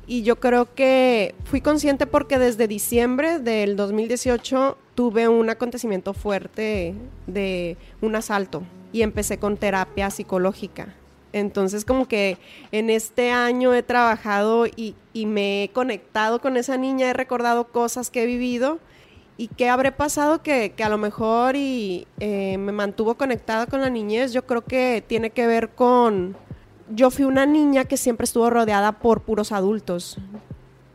Y 0.05 0.23
yo 0.23 0.35
creo 0.41 0.75
que 0.75 1.33
fui 1.45 1.61
consciente 1.61 2.07
porque 2.07 2.37
desde 2.37 2.67
diciembre 2.67 3.39
del 3.39 3.77
2018 3.77 4.77
tuve 4.95 5.29
un 5.29 5.49
acontecimiento 5.49 6.13
fuerte 6.13 6.93
de 7.25 7.77
un 8.01 8.17
asalto 8.17 8.63
y 8.91 9.03
empecé 9.03 9.37
con 9.37 9.55
terapia 9.55 10.09
psicológica. 10.09 10.93
Entonces 11.33 11.83
como 11.83 12.07
que 12.07 12.37
en 12.71 12.89
este 12.89 13.31
año 13.31 13.73
he 13.73 13.83
trabajado 13.83 14.67
y, 14.67 14.95
me 15.13 15.63
he 15.63 15.69
conectado 15.69 16.39
con 16.39 16.57
esa 16.57 16.77
niña, 16.77 17.09
he 17.09 17.13
recordado 17.13 17.65
cosas 17.65 18.09
que 18.09 18.23
he 18.23 18.25
vivido 18.25 18.79
¿Y 19.35 19.47
qué 19.47 19.67
habré 19.67 19.91
pasado 19.91 20.43
que, 20.43 20.73
que 20.75 20.83
a 20.83 20.89
lo 20.89 20.99
mejor 20.99 21.55
y 21.55 22.05
eh, 22.19 22.57
me 22.59 22.71
mantuvo 22.71 23.15
conectada 23.15 23.65
con 23.65 23.81
la 23.81 23.89
niñez? 23.89 24.31
Yo 24.31 24.45
creo 24.45 24.63
que 24.63 25.03
tiene 25.05 25.31
que 25.31 25.47
ver 25.47 25.69
con... 25.69 26.37
Yo 26.89 27.09
fui 27.09 27.25
una 27.25 27.45
niña 27.47 27.85
que 27.85 27.97
siempre 27.97 28.25
estuvo 28.25 28.49
rodeada 28.51 28.91
por 28.91 29.21
puros 29.21 29.51
adultos. 29.51 30.17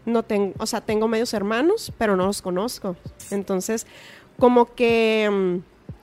No 0.06 0.22
tengo, 0.22 0.54
o 0.58 0.66
sea, 0.66 0.80
tengo 0.80 1.08
medios 1.08 1.34
hermanos, 1.34 1.92
pero 1.98 2.14
no 2.14 2.26
los 2.26 2.40
conozco. 2.40 2.94
Entonces, 3.32 3.86
como 4.38 4.72
que, 4.72 5.28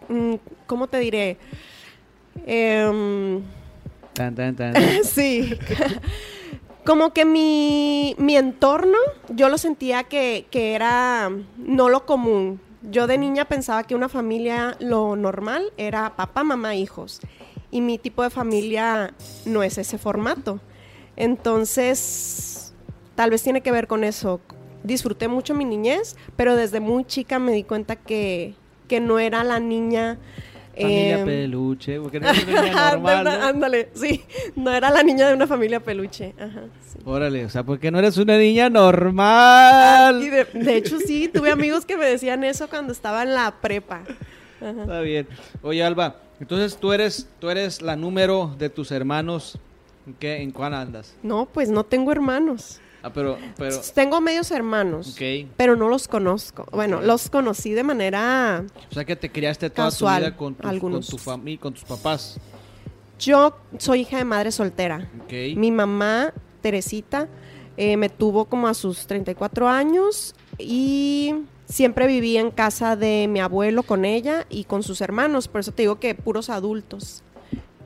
mm, 0.09 0.13
mm, 0.13 0.39
¿cómo 0.67 0.87
te 0.87 0.99
diré? 0.99 1.37
Em, 2.45 3.41
Sí. 5.03 5.57
Como 6.85 7.13
que 7.13 7.25
mi, 7.25 8.15
mi 8.19 8.37
entorno, 8.37 8.97
yo 9.29 9.49
lo 9.49 9.57
sentía 9.57 10.03
que, 10.03 10.45
que 10.51 10.75
era 10.75 11.31
no 11.57 11.89
lo 11.89 12.05
común. 12.05 12.61
Yo 12.83 13.07
de 13.07 13.17
niña 13.17 13.45
pensaba 13.45 13.83
que 13.83 13.95
una 13.95 14.09
familia, 14.09 14.77
lo 14.79 15.15
normal 15.15 15.73
era 15.77 16.15
papá, 16.15 16.43
mamá, 16.43 16.75
hijos. 16.75 17.21
Y 17.71 17.81
mi 17.81 17.97
tipo 17.97 18.21
de 18.21 18.29
familia 18.29 19.13
no 19.45 19.63
es 19.63 19.79
ese 19.79 19.97
formato. 19.97 20.59
Entonces, 21.15 22.75
tal 23.15 23.31
vez 23.31 23.41
tiene 23.41 23.61
que 23.61 23.71
ver 23.71 23.87
con 23.87 24.03
eso. 24.03 24.39
Disfruté 24.83 25.27
mucho 25.27 25.55
mi 25.55 25.65
niñez, 25.65 26.15
pero 26.35 26.55
desde 26.55 26.79
muy 26.79 27.05
chica 27.05 27.39
me 27.39 27.53
di 27.53 27.63
cuenta 27.63 27.95
que, 27.95 28.53
que 28.87 28.99
no 28.99 29.19
era 29.19 29.43
la 29.43 29.59
niña... 29.59 30.19
Familia 30.75 31.19
em, 31.19 31.25
peluche, 31.25 31.99
porque 31.99 32.19
no 32.19 32.29
es 32.29 32.43
una 32.43 32.61
niña 32.63 32.91
normal, 32.91 33.23
¿no? 33.23 33.29
Ándale, 33.31 33.89
sí. 33.93 34.23
No 34.55 34.71
era 34.71 34.89
la 34.89 35.03
niña 35.03 35.27
de 35.27 35.33
una 35.33 35.47
familia 35.47 35.79
peluche. 35.79 36.33
Ajá, 36.37 36.63
sí. 36.87 36.99
Órale, 37.05 37.45
o 37.45 37.49
sea, 37.49 37.63
porque 37.63 37.91
no 37.91 37.99
eres 37.99 38.17
una 38.17 38.37
niña 38.37 38.69
normal. 38.69 40.21
Y 40.21 40.29
de, 40.29 40.45
de 40.45 40.77
hecho, 40.77 40.99
sí, 40.99 41.29
tuve 41.33 41.51
amigos 41.51 41.85
que 41.85 41.97
me 41.97 42.05
decían 42.05 42.43
eso 42.43 42.67
cuando 42.67 42.91
estaba 42.93 43.23
en 43.23 43.33
la 43.33 43.55
prepa. 43.61 44.03
Ajá. 44.61 44.81
Está 44.81 45.01
bien. 45.01 45.27
Oye, 45.61 45.83
Alba, 45.83 46.17
entonces 46.39 46.77
tú 46.77 46.91
eres, 46.93 47.27
tú 47.39 47.49
eres 47.49 47.81
la 47.81 47.95
número 47.95 48.53
de 48.57 48.69
tus 48.69 48.91
hermanos. 48.91 49.57
¿En 50.05 50.13
qué? 50.13 50.41
¿En 50.41 50.51
cuál 50.51 50.73
andas? 50.73 51.15
No, 51.23 51.47
pues 51.47 51.69
no 51.69 51.83
tengo 51.83 52.11
hermanos. 52.11 52.79
Ah, 53.05 53.11
pero, 53.13 53.37
pero, 53.55 53.79
Tengo 53.93 54.19
medios 54.19 54.49
hermanos, 54.49 55.15
pero 55.57 55.75
no 55.75 55.89
los 55.89 56.07
conozco. 56.07 56.65
Bueno, 56.71 57.01
los 57.01 57.29
conocí 57.29 57.71
de 57.73 57.83
manera... 57.83 58.65
O 58.89 58.93
sea 58.95 59.05
que 59.05 59.15
te 59.15 59.31
criaste 59.31 59.69
toda 59.69 59.89
Casual, 59.89 60.15
tu 60.23 60.25
vida 60.29 60.37
con, 60.37 60.53
tus- 60.55 60.61
con 60.63 60.69
algunos. 60.71 61.07
tu 61.07 61.17
familia, 61.19 61.59
con 61.59 61.73
tus 61.75 61.83
papás. 61.83 62.39
Yo 63.19 63.55
soy 63.77 64.01
hija 64.01 64.17
de 64.17 64.25
madre 64.25 64.51
soltera. 64.51 65.07
Mi 65.29 65.69
mamá, 65.69 66.33
Teresita, 66.61 67.27
eh, 67.77 67.95
me 67.95 68.09
tuvo 68.09 68.45
como 68.45 68.67
a 68.67 68.73
sus 68.73 69.05
34 69.05 69.69
años 69.69 70.33
y 70.57 71.35
siempre 71.69 72.07
viví 72.07 72.37
en 72.37 72.49
casa 72.49 72.95
de 72.95 73.27
mi 73.29 73.39
abuelo 73.39 73.83
con 73.83 74.03
ella 74.03 74.47
y 74.49 74.63
con 74.63 74.81
sus 74.81 74.99
hermanos. 75.01 75.47
Por 75.47 75.61
eso 75.61 75.71
te 75.71 75.83
digo 75.83 75.99
que 75.99 76.15
puros 76.15 76.49
adultos. 76.49 77.21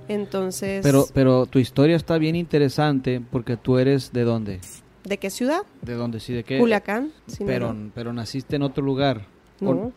Entonces, 0.07 0.81
Pero, 0.81 1.07
pero 1.13 1.45
tu 1.45 1.59
historia 1.59 1.97
está 1.97 2.17
bien 2.17 2.37
interesante 2.37 3.21
porque 3.31 3.57
tú 3.57 3.77
eres 3.77 4.13
de 4.13 4.23
dónde? 4.23 4.61
¿De 5.03 5.17
qué 5.17 5.29
ciudad? 5.29 5.61
¿De 5.81 5.93
dónde? 5.93 6.19
Sí, 6.19 6.33
de 6.33 6.43
qué. 6.43 6.57
Culiacán. 6.59 7.11
Sinaloa. 7.27 7.73
Pero, 7.73 7.91
pero 7.95 8.13
naciste 8.13 8.55
en 8.55 8.63
otro 8.63 8.83
lugar. 8.83 9.25
No, 9.59 9.91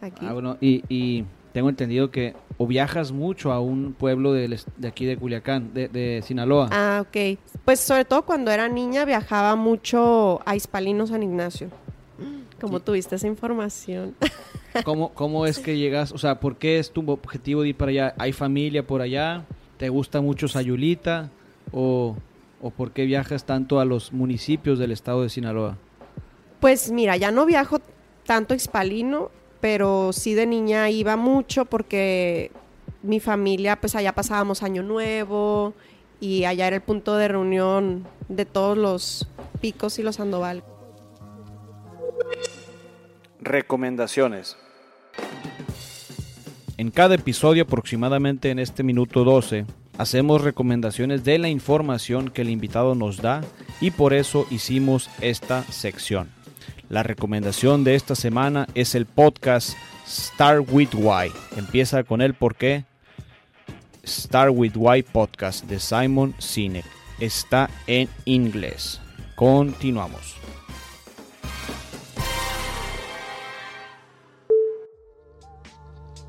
aquí. 0.00 0.24
Ah, 0.28 0.32
bueno, 0.32 0.56
y, 0.60 0.82
y 0.88 1.24
tengo 1.52 1.68
entendido 1.68 2.10
que 2.10 2.34
o 2.58 2.66
viajas 2.66 3.10
mucho 3.12 3.52
a 3.52 3.60
un 3.60 3.92
pueblo 3.92 4.36
est- 4.36 4.68
de, 4.76 4.88
aquí 4.88 5.04
de 5.06 5.16
Culiacán, 5.16 5.72
de, 5.74 5.88
de 5.88 6.22
Sinaloa. 6.24 6.68
Ah, 6.70 7.02
ok. 7.06 7.38
Pues 7.64 7.80
sobre 7.80 8.04
todo 8.04 8.22
cuando 8.22 8.50
era 8.50 8.68
niña 8.68 9.04
viajaba 9.04 9.56
mucho 9.56 10.40
a 10.46 10.54
Hispalino 10.54 11.06
San 11.06 11.22
Ignacio. 11.22 11.68
Como 12.60 12.80
tuviste 12.80 13.14
esa 13.16 13.26
información. 13.26 14.14
¿Cómo, 14.84 15.12
¿Cómo 15.14 15.46
es 15.46 15.58
que 15.58 15.78
llegas? 15.78 16.12
O 16.12 16.18
sea, 16.18 16.38
¿por 16.38 16.56
qué 16.56 16.78
es 16.78 16.90
tu 16.92 17.10
objetivo 17.10 17.62
de 17.62 17.70
ir 17.70 17.76
para 17.76 17.90
allá? 17.90 18.14
¿Hay 18.18 18.32
familia 18.32 18.86
por 18.86 19.00
allá? 19.00 19.44
¿Te 19.78 19.88
gusta 19.88 20.20
mucho 20.20 20.46
Sayulita? 20.46 21.30
¿O, 21.72 22.16
o 22.60 22.70
por 22.70 22.92
qué 22.92 23.04
viajas 23.04 23.44
tanto 23.44 23.80
a 23.80 23.84
los 23.84 24.12
municipios 24.12 24.78
del 24.78 24.92
estado 24.92 25.22
de 25.22 25.28
Sinaloa? 25.28 25.78
Pues 26.60 26.90
mira, 26.90 27.16
ya 27.16 27.30
no 27.30 27.46
viajo 27.46 27.78
tanto 28.26 28.54
a 28.54 28.56
Hispalino, 28.56 29.30
pero 29.60 30.12
sí 30.12 30.34
de 30.34 30.46
niña 30.46 30.90
iba 30.90 31.16
mucho 31.16 31.64
porque 31.64 32.50
mi 33.02 33.20
familia, 33.20 33.76
pues 33.80 33.94
allá 33.94 34.14
pasábamos 34.14 34.62
Año 34.62 34.82
Nuevo 34.82 35.74
y 36.20 36.44
allá 36.44 36.66
era 36.66 36.76
el 36.76 36.82
punto 36.82 37.16
de 37.16 37.28
reunión 37.28 38.06
de 38.28 38.44
todos 38.44 38.76
los 38.76 39.26
picos 39.60 39.98
y 39.98 40.02
los 40.02 40.16
Sandoval. 40.16 40.62
Recomendaciones. 43.40 44.56
En 46.76 46.90
cada 46.90 47.14
episodio, 47.14 47.64
aproximadamente 47.64 48.50
en 48.50 48.58
este 48.58 48.82
minuto 48.82 49.24
12, 49.24 49.66
hacemos 50.00 50.40
recomendaciones 50.40 51.24
de 51.24 51.38
la 51.38 51.50
información 51.50 52.30
que 52.30 52.40
el 52.40 52.48
invitado 52.48 52.94
nos 52.94 53.18
da 53.18 53.42
y 53.82 53.90
por 53.90 54.14
eso 54.14 54.46
hicimos 54.50 55.10
esta 55.20 55.62
sección. 55.64 56.30
La 56.88 57.02
recomendación 57.02 57.84
de 57.84 57.96
esta 57.96 58.14
semana 58.14 58.66
es 58.74 58.94
el 58.94 59.04
podcast 59.04 59.76
Star 60.06 60.60
with 60.60 60.94
Why. 60.94 61.30
Empieza 61.54 62.02
con 62.02 62.22
el 62.22 62.32
por 62.32 62.54
qué. 62.54 62.86
Star 64.02 64.48
with 64.48 64.72
Why 64.74 65.02
podcast 65.02 65.66
de 65.66 65.78
Simon 65.78 66.34
Sinek. 66.38 66.86
Está 67.20 67.68
en 67.86 68.08
inglés. 68.24 69.02
Continuamos. 69.36 70.34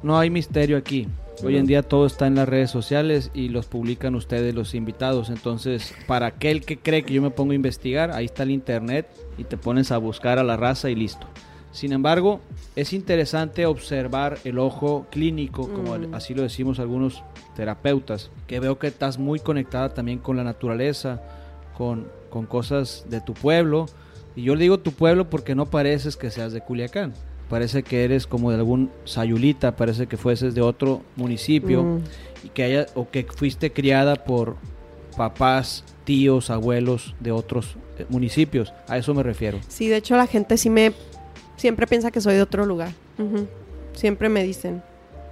No 0.03 0.19
hay 0.19 0.29
misterio 0.29 0.75
aquí. 0.75 1.07
Hoy 1.43 1.57
en 1.57 1.65
día 1.65 1.81
todo 1.81 2.05
está 2.05 2.27
en 2.27 2.35
las 2.35 2.47
redes 2.47 2.69
sociales 2.69 3.31
y 3.33 3.49
los 3.49 3.65
publican 3.65 4.15
ustedes 4.15 4.53
los 4.53 4.75
invitados. 4.75 5.29
Entonces, 5.29 5.93
para 6.07 6.27
aquel 6.27 6.63
que 6.63 6.77
cree 6.77 7.03
que 7.03 7.13
yo 7.13 7.21
me 7.21 7.31
pongo 7.31 7.51
a 7.51 7.55
investigar, 7.55 8.11
ahí 8.11 8.25
está 8.25 8.43
el 8.43 8.51
internet 8.51 9.07
y 9.37 9.43
te 9.43 9.57
pones 9.57 9.91
a 9.91 9.97
buscar 9.97 10.37
a 10.39 10.43
la 10.43 10.55
raza 10.57 10.89
y 10.89 10.95
listo. 10.95 11.27
Sin 11.71 11.93
embargo, 11.93 12.41
es 12.75 12.93
interesante 12.93 13.65
observar 13.65 14.37
el 14.43 14.59
ojo 14.59 15.07
clínico, 15.09 15.69
como 15.69 15.97
Mm. 15.97 16.13
así 16.13 16.33
lo 16.33 16.43
decimos 16.43 16.79
algunos 16.79 17.23
terapeutas, 17.55 18.29
que 18.45 18.59
veo 18.59 18.77
que 18.77 18.87
estás 18.87 19.17
muy 19.17 19.39
conectada 19.39 19.93
también 19.93 20.19
con 20.19 20.35
la 20.37 20.43
naturaleza, 20.43 21.21
con, 21.77 22.07
con 22.29 22.45
cosas 22.45 23.05
de 23.09 23.21
tu 23.21 23.33
pueblo. 23.33 23.85
Y 24.35 24.43
yo 24.43 24.55
le 24.55 24.63
digo 24.63 24.79
tu 24.79 24.91
pueblo 24.91 25.29
porque 25.29 25.55
no 25.55 25.65
pareces 25.65 26.17
que 26.17 26.29
seas 26.29 26.53
de 26.53 26.61
Culiacán. 26.61 27.13
Parece 27.51 27.83
que 27.83 28.03
eres 28.05 28.25
como 28.25 28.49
de 28.49 28.55
algún 28.57 28.89
sayulita, 29.05 29.75
parece 29.75 30.07
que 30.07 30.17
fueses 30.17 30.55
de 30.55 30.61
otro 30.61 31.01
municipio 31.17 31.83
Mm. 31.83 31.99
y 32.45 32.49
que 32.49 32.63
haya 32.63 32.85
o 32.95 33.09
que 33.11 33.23
fuiste 33.25 33.71
criada 33.71 34.15
por 34.15 34.55
papás, 35.17 35.83
tíos, 36.05 36.49
abuelos 36.49 37.13
de 37.19 37.31
otros 37.31 37.75
eh, 37.99 38.05
municipios. 38.09 38.73
A 38.87 38.97
eso 38.97 39.13
me 39.13 39.21
refiero. 39.21 39.59
Sí, 39.67 39.87
de 39.89 39.97
hecho 39.97 40.15
la 40.15 40.25
gente 40.27 40.57
sí 40.57 40.69
me 40.69 40.93
siempre 41.57 41.85
piensa 41.85 42.09
que 42.09 42.21
soy 42.21 42.35
de 42.35 42.41
otro 42.41 42.65
lugar. 42.65 42.91
Siempre 43.93 44.29
me 44.29 44.43
dicen. 44.43 44.81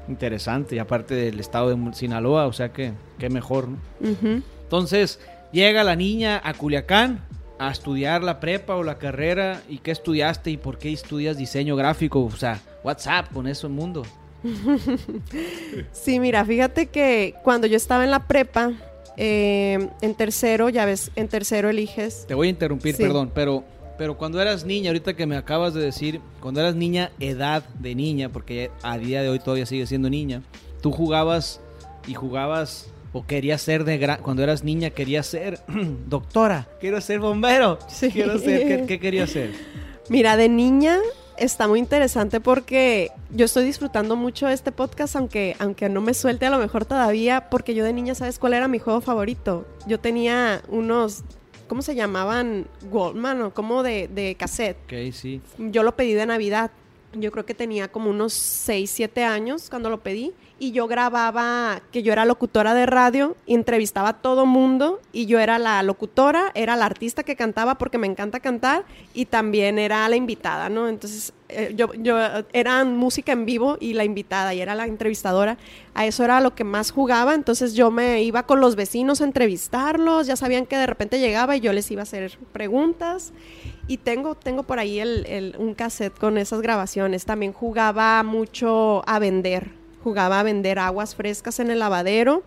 Interesante, 0.10 0.76
y 0.76 0.80
aparte 0.80 1.16
del 1.16 1.40
estado 1.40 1.70
de 1.76 1.94
Sinaloa, 1.94 2.48
o 2.48 2.54
sea 2.54 2.74
que 2.74 2.92
qué 3.18 3.30
mejor, 3.30 3.70
¿no? 3.70 3.78
Entonces, 4.64 5.20
llega 5.52 5.84
la 5.84 5.96
niña 5.96 6.42
a 6.44 6.54
Culiacán 6.54 7.22
a 7.60 7.72
estudiar 7.72 8.24
la 8.24 8.40
prepa 8.40 8.76
o 8.76 8.84
la 8.84 8.98
carrera. 8.98 9.62
¿Y 9.70 9.80
qué 9.80 9.92
estudiaste 9.92 10.50
y 10.52 10.58
por 10.58 10.78
qué 10.80 10.92
estudias 10.94 11.38
diseño 11.38 11.76
gráfico? 11.76 12.24
O 12.24 12.32
sea, 12.32 12.60
WhatsApp 12.84 13.32
con 13.34 13.48
eso 13.48 13.68
el 13.68 13.74
mundo. 13.74 14.04
Sí, 15.92 16.20
mira, 16.20 16.46
fíjate 16.46 16.88
que 16.88 17.36
cuando 17.44 17.68
yo 17.68 17.78
estaba 17.78 18.04
en 18.04 18.12
la 18.12 18.26
prepa, 18.28 18.72
eh, 19.18 19.90
en 20.02 20.16
tercero, 20.16 20.70
ya 20.70 20.86
ves, 20.86 21.12
en 21.16 21.28
tercero 21.28 21.70
eliges. 21.70 22.26
Te 22.28 22.34
voy 22.34 22.48
a 22.48 22.50
interrumpir, 22.52 22.96
Sí. 22.96 23.04
perdón, 23.04 23.32
pero, 23.34 23.64
pero 23.98 24.18
cuando 24.18 24.42
eras 24.42 24.66
niña, 24.66 24.90
ahorita 24.92 25.14
que 25.16 25.26
me 25.26 25.36
acabas 25.38 25.74
de 25.74 25.82
decir, 25.82 26.22
cuando 26.40 26.62
eras 26.62 26.76
niña, 26.76 27.12
edad 27.20 27.64
de 27.80 27.96
niña, 27.96 28.30
porque 28.30 28.72
a 28.82 28.98
día 28.98 29.22
de 29.22 29.30
hoy 29.30 29.40
todavía 29.40 29.66
sigue 29.66 29.86
siendo 29.86 30.10
niña, 30.10 30.42
tú 30.82 30.92
jugabas 30.92 31.60
y 32.08 32.14
jugabas 32.14 32.88
o 33.14 33.26
querías 33.26 33.62
ser 33.62 33.84
de 33.84 33.98
gran, 33.98 34.22
cuando 34.22 34.44
eras 34.44 34.64
niña 34.64 34.90
querías 34.92 35.26
ser 35.28 35.60
doctora, 36.08 36.68
quiero 36.80 37.02
ser 37.02 37.20
bombero, 37.20 37.80
Sí. 37.88 38.10
quiero 38.12 38.38
ser, 38.40 38.68
¿qué, 38.68 38.86
qué 38.88 39.00
querías 39.00 39.30
ser? 39.32 39.52
Mira, 40.10 40.38
de 40.38 40.50
niña 40.50 40.98
está 41.38 41.68
muy 41.68 41.80
interesante 41.80 42.40
porque 42.42 43.12
yo 43.32 43.46
estoy 43.46 43.64
disfrutando 43.64 44.16
mucho 44.16 44.48
de 44.48 44.54
este 44.54 44.72
podcast, 44.72 45.16
aunque, 45.16 45.56
aunque 45.60 45.88
no 45.90 46.02
me 46.02 46.14
suelte 46.14 46.46
a 46.46 46.50
lo 46.50 46.58
mejor 46.60 46.86
todavía, 46.86 47.50
porque 47.50 47.74
yo 47.74 47.84
de 47.86 47.94
niña, 47.94 48.16
¿sabes 48.16 48.40
cuál 48.40 48.54
era 48.54 48.68
mi 48.68 48.80
juego 48.80 49.02
favorito? 49.02 49.66
Yo 49.88 50.00
tenía 50.00 50.62
unos, 50.68 51.24
¿cómo 51.68 51.82
se 51.82 51.96
llamaban? 51.96 52.68
Goldman 52.92 53.42
o 53.44 53.54
como 53.54 53.84
de, 53.84 54.08
de 54.08 54.36
cassette. 54.36 54.78
Ok, 54.86 55.14
sí. 55.14 55.42
Yo 55.58 55.84
lo 55.84 55.96
pedí 55.96 56.14
de 56.14 56.26
Navidad 56.26 56.72
yo 57.14 57.32
creo 57.32 57.44
que 57.44 57.56
tenía 57.56 57.88
como 57.88 58.12
unos 58.12 58.34
6, 58.34 58.88
7 58.92 59.24
años 59.24 59.72
cuando 59.72 59.90
lo 59.90 60.00
pedí 60.02 60.32
y 60.60 60.72
yo 60.72 60.88
grababa 60.88 61.82
que 61.92 62.04
yo 62.04 62.12
era 62.12 62.26
locutora 62.26 62.74
de 62.74 62.86
radio, 62.86 63.36
entrevistaba 63.48 64.10
a 64.10 64.14
todo 64.22 64.46
mundo 64.46 65.00
y 65.14 65.26
yo 65.26 65.40
era 65.40 65.58
la 65.58 65.82
locutora, 65.84 66.52
era 66.54 66.76
la 66.76 66.86
artista 66.86 67.24
que 67.24 67.36
cantaba 67.36 67.76
porque 67.76 67.98
me 67.98 68.08
encanta 68.08 68.40
cantar 68.40 68.84
y 69.14 69.26
también 69.26 69.80
era 69.80 70.08
la 70.10 70.18
invitada, 70.18 70.68
¿no? 70.70 70.90
Entonces 70.90 71.34
eh, 71.48 71.74
yo, 71.76 71.94
yo 71.94 72.18
era 72.52 72.84
música 72.84 73.32
en 73.32 73.46
vivo 73.46 73.78
y 73.80 73.94
la 73.94 74.04
invitada 74.04 74.54
y 74.54 74.60
era 74.60 74.76
la 74.76 74.86
entrevistadora. 74.86 75.58
A 75.94 76.06
eso 76.06 76.24
era 76.24 76.42
lo 76.42 76.54
que 76.54 76.64
más 76.64 76.92
jugaba, 76.92 77.34
entonces 77.34 77.74
yo 77.74 77.90
me 77.90 78.22
iba 78.24 78.44
con 78.44 78.60
los 78.60 78.76
vecinos 78.76 79.22
a 79.22 79.24
entrevistarlos, 79.24 80.28
ya 80.28 80.36
sabían 80.36 80.66
que 80.66 80.78
de 80.78 80.86
repente 80.86 81.20
llegaba 81.20 81.56
y 81.56 81.62
yo 81.62 81.72
les 81.74 81.90
iba 81.90 82.02
a 82.02 82.04
hacer 82.04 82.38
preguntas 82.52 83.34
y 83.88 83.98
tengo, 83.98 84.36
tengo 84.36 84.64
por 84.64 84.78
ahí 84.78 85.02
un 85.58 85.74
cassette 85.74 86.18
con 86.18 86.38
esas 86.38 86.62
grabaciones. 86.62 87.26
También 87.26 87.54
jugaba 87.54 88.22
mucho 88.24 89.04
a 89.08 89.18
vender. 89.18 89.79
Jugaba 90.04 90.40
a 90.40 90.44
vender 90.44 90.80
aguas 90.80 91.16
frescas 91.16 91.60
en 91.60 91.72
el 91.72 91.80
lavadero. 91.80 92.44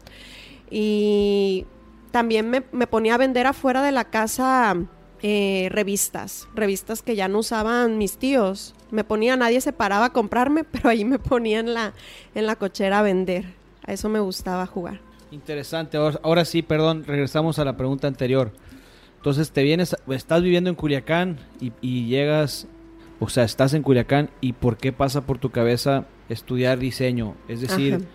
Y 0.71 1.67
también 2.11 2.49
me, 2.49 2.61
ponía 2.61 3.15
a 3.15 3.19
vender 3.19 3.47
afuera 3.47 3.83
de 3.83 3.93
la 3.93 4.05
casa 4.05 4.77
eh, 5.23 5.69
revistas. 5.71 6.49
Revistas 6.55 7.03
que 7.03 7.17
ya 7.17 7.29
no 7.29 7.39
usaban 7.39 7.99
mis 7.99 8.19
tíos. 8.19 8.75
Me 8.91 9.05
ponía, 9.05 9.37
nadie 9.37 9.61
se 9.61 9.73
paraba 9.73 10.07
a 10.07 10.13
comprarme, 10.13 10.65
pero 10.71 10.89
ahí 10.89 11.05
me 11.05 11.19
ponía 11.19 11.61
en 11.61 11.75
la, 11.75 11.95
en 12.35 12.47
la 12.47 12.57
cochera 12.57 13.01
a 13.01 13.03
vender. 13.03 13.45
A 13.87 13.93
eso 13.93 14.09
me 14.09 14.21
gustaba 14.21 14.67
jugar. 14.67 15.01
Interesante. 15.33 15.97
ahora 15.97 16.45
sí, 16.45 16.63
perdón, 16.63 17.05
regresamos 17.05 17.59
a 17.59 17.65
la 17.65 17.77
pregunta 17.77 18.07
anterior. 18.07 18.53
Entonces 19.17 19.53
te 19.53 19.63
vienes, 19.63 19.97
estás 20.09 20.43
viviendo 20.43 20.69
en 20.69 20.75
Culiacán 20.75 21.39
y, 21.61 22.07
llegas, 22.07 22.67
o 23.21 23.29
sea, 23.29 23.45
estás 23.45 23.73
en 23.73 23.83
Culiacán 23.83 24.31
y 24.41 24.53
¿por 24.53 24.77
qué 24.77 24.93
pasa 24.93 25.21
por 25.21 25.39
tu 25.39 25.51
cabeza 25.51 26.07
estudiar 26.33 26.79
diseño? 26.79 27.35
Es 27.49 27.61
decir, 27.61 28.07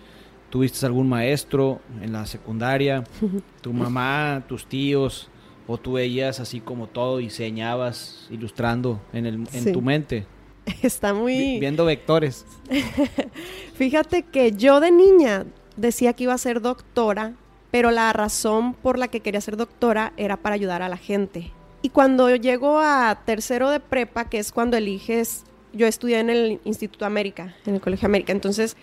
¿tuviste 0.50 0.84
algún 0.86 1.08
maestro 1.08 1.80
en 2.00 2.12
la 2.12 2.26
secundaria? 2.26 3.04
¿Tu 3.60 3.72
mamá, 3.72 4.44
tus 4.48 4.66
tíos? 4.66 5.30
¿O 5.66 5.76
tú 5.76 5.92
veías 5.92 6.40
así 6.40 6.60
como 6.60 6.86
todo, 6.86 7.18
diseñabas, 7.18 8.26
ilustrando 8.30 9.00
en, 9.12 9.26
el, 9.26 9.48
en 9.52 9.72
tu 9.72 9.82
mente? 9.82 10.26
Está 10.82 11.12
muy... 11.14 11.58
viendo 11.60 11.84
vectores. 11.84 12.46
Fíjate 13.74 14.22
que 14.22 14.52
yo 14.52 14.80
de 14.80 14.90
niña 14.90 15.46
decía 15.76 16.12
que 16.12 16.24
iba 16.24 16.34
a 16.34 16.38
ser 16.38 16.60
doctora 16.60 17.34
pero 17.70 17.90
la 17.90 18.12
razón 18.12 18.74
por 18.74 18.98
la 18.98 19.08
que 19.08 19.20
quería 19.20 19.40
ser 19.40 19.56
doctora 19.56 20.12
era 20.16 20.36
para 20.36 20.54
ayudar 20.54 20.82
a 20.82 20.88
la 20.88 20.96
gente. 20.96 21.52
Y 21.82 21.90
cuando 21.90 22.34
llego 22.34 22.80
a 22.80 23.22
tercero 23.24 23.70
de 23.70 23.80
prepa, 23.80 24.28
que 24.28 24.38
es 24.38 24.52
cuando 24.52 24.76
eliges, 24.76 25.44
yo 25.78 25.86
estudié 25.86 26.18
en 26.18 26.28
el 26.28 26.60
Instituto 26.64 27.06
América, 27.06 27.54
en 27.64 27.76
el 27.76 27.80
Colegio 27.80 28.06
América, 28.06 28.32
entonces 28.32 28.76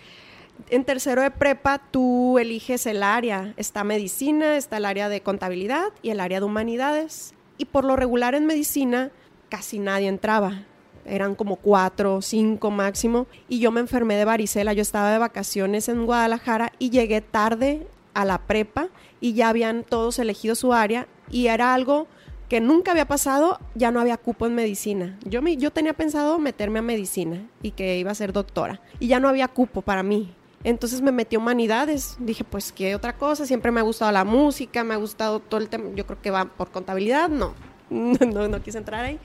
en 0.70 0.84
tercero 0.84 1.22
de 1.22 1.30
prepa 1.30 1.78
tú 1.90 2.38
eliges 2.38 2.86
el 2.86 3.02
área, 3.02 3.52
está 3.56 3.84
medicina, 3.84 4.56
está 4.56 4.78
el 4.78 4.86
área 4.86 5.08
de 5.08 5.20
contabilidad 5.20 5.92
y 6.02 6.10
el 6.10 6.18
área 6.18 6.40
de 6.40 6.46
humanidades. 6.46 7.34
Y 7.58 7.66
por 7.66 7.84
lo 7.84 7.94
regular 7.94 8.34
en 8.34 8.46
medicina 8.46 9.10
casi 9.48 9.78
nadie 9.78 10.08
entraba, 10.08 10.64
eran 11.04 11.34
como 11.34 11.56
cuatro, 11.56 12.20
cinco 12.20 12.70
máximo, 12.70 13.26
y 13.48 13.60
yo 13.60 13.70
me 13.70 13.80
enfermé 13.80 14.16
de 14.16 14.24
varicela, 14.24 14.72
yo 14.72 14.82
estaba 14.82 15.12
de 15.12 15.18
vacaciones 15.18 15.88
en 15.88 16.04
Guadalajara 16.04 16.72
y 16.78 16.90
llegué 16.90 17.20
tarde 17.20 17.86
a 18.14 18.24
la 18.24 18.38
prepa 18.38 18.88
y 19.20 19.34
ya 19.34 19.50
habían 19.50 19.84
todos 19.84 20.18
elegido 20.18 20.54
su 20.54 20.72
área 20.72 21.06
y 21.30 21.46
era 21.46 21.74
algo 21.74 22.08
que 22.48 22.60
nunca 22.60 22.92
había 22.92 23.06
pasado, 23.06 23.58
ya 23.74 23.90
no 23.90 24.00
había 24.00 24.16
cupo 24.16 24.46
en 24.46 24.54
medicina. 24.54 25.18
Yo, 25.24 25.42
me, 25.42 25.56
yo 25.56 25.72
tenía 25.72 25.94
pensado 25.94 26.38
meterme 26.38 26.78
a 26.78 26.82
medicina 26.82 27.44
y 27.62 27.72
que 27.72 27.98
iba 27.98 28.10
a 28.10 28.14
ser 28.14 28.32
doctora 28.32 28.80
y 29.00 29.08
ya 29.08 29.20
no 29.20 29.28
había 29.28 29.48
cupo 29.48 29.82
para 29.82 30.02
mí. 30.02 30.32
Entonces 30.64 31.00
me 31.00 31.12
metí 31.12 31.36
a 31.36 31.38
humanidades. 31.38 32.16
Dije, 32.18 32.44
pues, 32.44 32.72
¿qué 32.72 32.94
otra 32.94 33.16
cosa? 33.16 33.46
Siempre 33.46 33.70
me 33.70 33.80
ha 33.80 33.84
gustado 33.84 34.10
la 34.10 34.24
música, 34.24 34.84
me 34.84 34.94
ha 34.94 34.96
gustado 34.96 35.40
todo 35.40 35.60
el 35.60 35.68
tema. 35.68 35.90
Yo 35.94 36.06
creo 36.06 36.20
que 36.20 36.30
va 36.30 36.44
por 36.44 36.70
contabilidad, 36.70 37.28
no. 37.28 37.54
No, 37.88 38.48
no, 38.48 38.62
quise 38.62 38.78
entrar 38.78 39.04
ahí. 39.04 39.20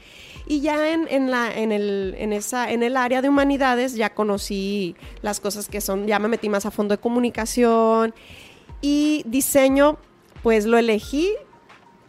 Y 0.45 0.61
ya 0.61 0.93
en, 0.93 1.07
en, 1.09 1.31
la, 1.31 1.51
en, 1.51 1.71
el, 1.71 2.13
en, 2.19 2.31
esa, 2.31 2.71
en 2.71 2.83
el 2.83 2.95
área 2.95 3.23
de 3.23 3.29
humanidades 3.29 3.95
ya 3.95 4.13
conocí 4.13 4.95
las 5.23 5.39
cosas 5.39 5.67
que 5.67 5.81
son, 5.81 6.05
ya 6.05 6.19
me 6.19 6.27
metí 6.27 6.47
más 6.47 6.67
a 6.67 6.71
fondo 6.71 6.93
de 6.93 6.99
comunicación 6.99 8.13
y 8.81 9.23
diseño, 9.25 9.97
pues 10.43 10.65
lo 10.65 10.77
elegí 10.77 11.33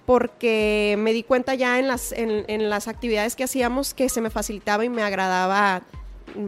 porque 0.06 0.96
me 0.98 1.12
di 1.12 1.22
cuenta 1.22 1.54
ya 1.54 1.78
en 1.78 1.88
las, 1.88 2.12
en, 2.12 2.70
las 2.70 2.88
actividades 2.88 3.36
que 3.36 3.44
hacíamos 3.44 3.94
que 3.94 4.08
se 4.08 4.20
me 4.20 4.30
facilitaba 4.30 4.84
y 4.84 4.88
me 4.88 5.02
agradaba 5.02 5.82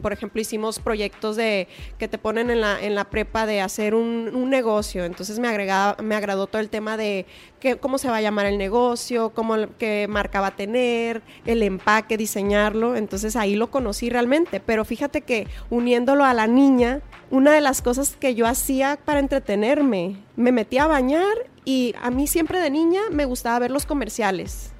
por 0.00 0.14
ejemplo, 0.14 0.40
hicimos 0.40 0.78
proyectos 0.78 1.36
de 1.36 1.68
que 1.98 2.08
te 2.08 2.16
ponen 2.16 2.48
en 2.48 2.62
la, 2.62 2.82
en 2.82 2.94
la 2.94 3.04
prepa 3.04 3.44
de 3.44 3.60
hacer 3.60 3.94
un, 3.94 4.48
negocio. 4.48 5.04
Entonces 5.04 5.38
me 5.38 5.48
agregaba, 5.48 6.02
me 6.02 6.14
agradó 6.14 6.46
todo 6.46 6.60
el 6.60 6.70
tema 6.70 6.96
de 6.96 7.26
que, 7.60 7.76
cómo 7.76 7.98
se 7.98 8.08
va 8.08 8.16
a 8.16 8.20
llamar 8.20 8.46
el 8.46 8.56
negocio, 8.56 9.30
cómo 9.30 9.56
qué 9.78 10.06
marca 10.08 10.40
va 10.40 10.48
a 10.48 10.56
tener, 10.56 11.22
el 11.44 11.62
empaque, 11.62 12.16
diseñarlo. 12.16 12.96
Entonces 12.96 13.36
ahí 13.36 13.56
lo 13.56 13.70
conocí 13.70 14.10
realmente. 14.10 14.60
Pero 14.60 14.84
fíjate 14.84 15.22
que 15.22 15.48
uniéndolo 15.70 16.24
a 16.24 16.34
la 16.34 16.46
niña, 16.46 17.00
una 17.30 17.52
de 17.52 17.60
las 17.60 17.82
cosas 17.82 18.16
que 18.16 18.34
yo 18.34 18.46
hacía 18.46 18.98
para 19.04 19.20
entretenerme, 19.20 20.16
me 20.36 20.52
metía 20.52 20.84
a 20.84 20.88
bañar 20.88 21.34
y 21.64 21.94
a 22.00 22.11
mí 22.11 22.27
siempre 22.27 22.61
de 22.61 22.70
niña 22.70 23.03
me 23.11 23.24
gustaba 23.24 23.59
ver 23.59 23.70
los 23.70 23.87
comerciales. 23.87 24.70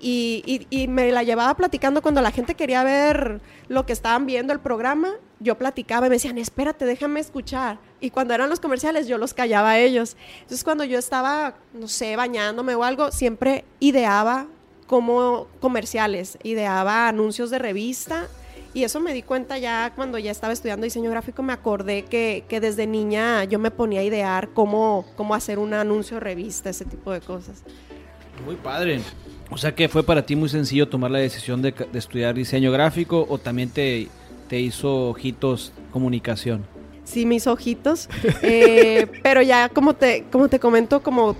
Y, 0.00 0.66
y, 0.70 0.86
me 0.86 1.10
la 1.10 1.24
llevaba 1.24 1.56
platicando 1.56 2.02
cuando 2.02 2.22
la 2.22 2.30
gente 2.30 2.54
quería 2.54 2.84
ver 2.84 3.40
lo 3.66 3.84
que 3.84 3.92
estaban 3.92 4.26
viendo 4.26 4.52
el 4.52 4.60
programa, 4.60 5.14
yo 5.40 5.58
platicaba 5.58 6.06
y 6.06 6.10
me 6.10 6.16
decían, 6.16 6.38
espérate, 6.38 6.84
déjame 6.84 7.18
escuchar. 7.18 7.80
Y 8.00 8.10
cuando 8.10 8.32
eran 8.32 8.48
los 8.48 8.60
comerciales, 8.60 9.08
yo 9.08 9.18
los 9.18 9.34
callaba 9.34 9.70
a 9.70 9.78
ellos. 9.80 10.16
Entonces, 10.42 10.62
cuando 10.62 10.84
yo 10.84 11.00
estaba, 11.00 11.56
no 11.72 11.88
sé, 11.88 12.14
bañándome 12.14 12.76
o 12.76 12.84
algo, 12.84 13.10
siempre 13.10 13.64
ideaba 13.80 14.46
como 14.86 15.48
comerciales, 15.60 16.38
ideaba 16.44 17.08
anuncios 17.08 17.50
de 17.50 17.58
revista 17.58 18.28
y 18.74 18.84
eso 18.84 19.00
me 19.00 19.12
di 19.12 19.22
cuenta 19.22 19.58
ya 19.58 19.92
cuando 19.94 20.18
ya 20.18 20.30
estaba 20.30 20.52
estudiando 20.52 20.84
diseño 20.84 21.10
gráfico, 21.10 21.42
me 21.42 21.52
acordé 21.52 22.04
que, 22.04 22.44
que 22.48 22.60
desde 22.60 22.86
niña 22.86 23.44
yo 23.44 23.58
me 23.58 23.70
ponía 23.70 24.00
a 24.00 24.04
idear 24.04 24.50
cómo, 24.50 25.06
cómo 25.16 25.34
hacer 25.34 25.58
un 25.58 25.74
anuncio 25.74 26.20
revista, 26.20 26.70
ese 26.70 26.84
tipo 26.84 27.12
de 27.12 27.20
cosas. 27.20 27.62
Muy 28.44 28.56
padre. 28.56 29.00
O 29.50 29.56
sea 29.56 29.74
que 29.74 29.88
fue 29.88 30.02
para 30.02 30.26
ti 30.26 30.36
muy 30.36 30.48
sencillo 30.48 30.88
tomar 30.88 31.10
la 31.10 31.18
decisión 31.18 31.62
de, 31.62 31.72
de 31.72 31.98
estudiar 31.98 32.34
diseño 32.34 32.70
gráfico 32.70 33.26
o 33.28 33.38
también 33.38 33.70
te, 33.70 34.08
te 34.48 34.60
hizo 34.60 35.08
ojitos 35.10 35.72
comunicación. 35.90 36.64
Sí, 37.04 37.26
hizo 37.32 37.52
ojitos. 37.52 38.08
Eh, 38.42 39.06
pero 39.22 39.42
ya 39.42 39.68
como 39.68 39.94
te, 39.94 40.24
como 40.30 40.48
te 40.48 40.60
comento, 40.60 41.02
como 41.02 41.36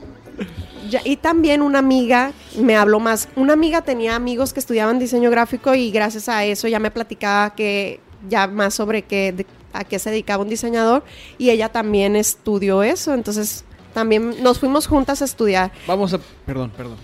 y 1.04 1.16
también 1.16 1.62
una 1.62 1.78
amiga 1.78 2.32
me 2.56 2.76
habló 2.76 3.00
más. 3.00 3.28
Una 3.36 3.52
amiga 3.52 3.82
tenía 3.82 4.14
amigos 4.16 4.52
que 4.52 4.60
estudiaban 4.60 4.98
diseño 4.98 5.30
gráfico 5.30 5.74
y 5.74 5.90
gracias 5.90 6.28
a 6.28 6.44
eso 6.44 6.68
ya 6.68 6.78
me 6.78 6.90
platicaba 6.90 7.54
que 7.54 8.00
ya 8.28 8.46
más 8.46 8.74
sobre 8.74 9.02
qué, 9.02 9.46
a 9.72 9.84
qué 9.84 9.98
se 9.98 10.10
dedicaba 10.10 10.42
un 10.42 10.48
diseñador 10.48 11.04
y 11.36 11.50
ella 11.50 11.68
también 11.68 12.16
estudió 12.16 12.82
eso. 12.82 13.14
Entonces 13.14 13.64
también 13.94 14.42
nos 14.42 14.58
fuimos 14.58 14.86
juntas 14.86 15.22
a 15.22 15.24
estudiar. 15.24 15.72
Vamos 15.86 16.14
a, 16.14 16.18
perdón, 16.46 16.70
perdón. 16.76 16.96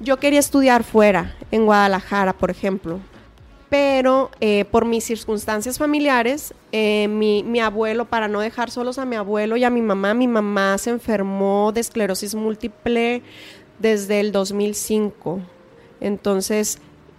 Yo 0.00 0.18
quería 0.18 0.40
estudiar 0.40 0.84
fuera, 0.84 1.36
en 1.50 1.64
Guadalajara, 1.64 2.32
por 2.32 2.50
ejemplo 2.50 3.00
pero 3.68 4.30
eh, 4.40 4.64
por 4.66 4.84
mis 4.84 5.04
circunstancias 5.04 5.78
familiares, 5.78 6.54
eh, 6.72 7.08
mi, 7.08 7.42
mi, 7.42 7.60
abuelo, 7.60 8.04
para 8.04 8.28
no 8.28 8.40
dejar 8.40 8.70
solos 8.70 8.98
a 8.98 9.04
mi 9.04 9.16
abuelo 9.16 9.56
y 9.56 9.64
a 9.64 9.70
mi 9.70 9.82
mamá, 9.82 10.14
mi 10.14 10.28
mamá 10.28 10.78
se 10.78 10.90
enfermó 10.90 11.72
de 11.72 11.80
esclerosis 11.80 12.34
múltiple 12.34 13.22
desde 13.78 14.20
el 14.20 14.32
2005. 14.32 15.40
Entonces, 16.00 16.78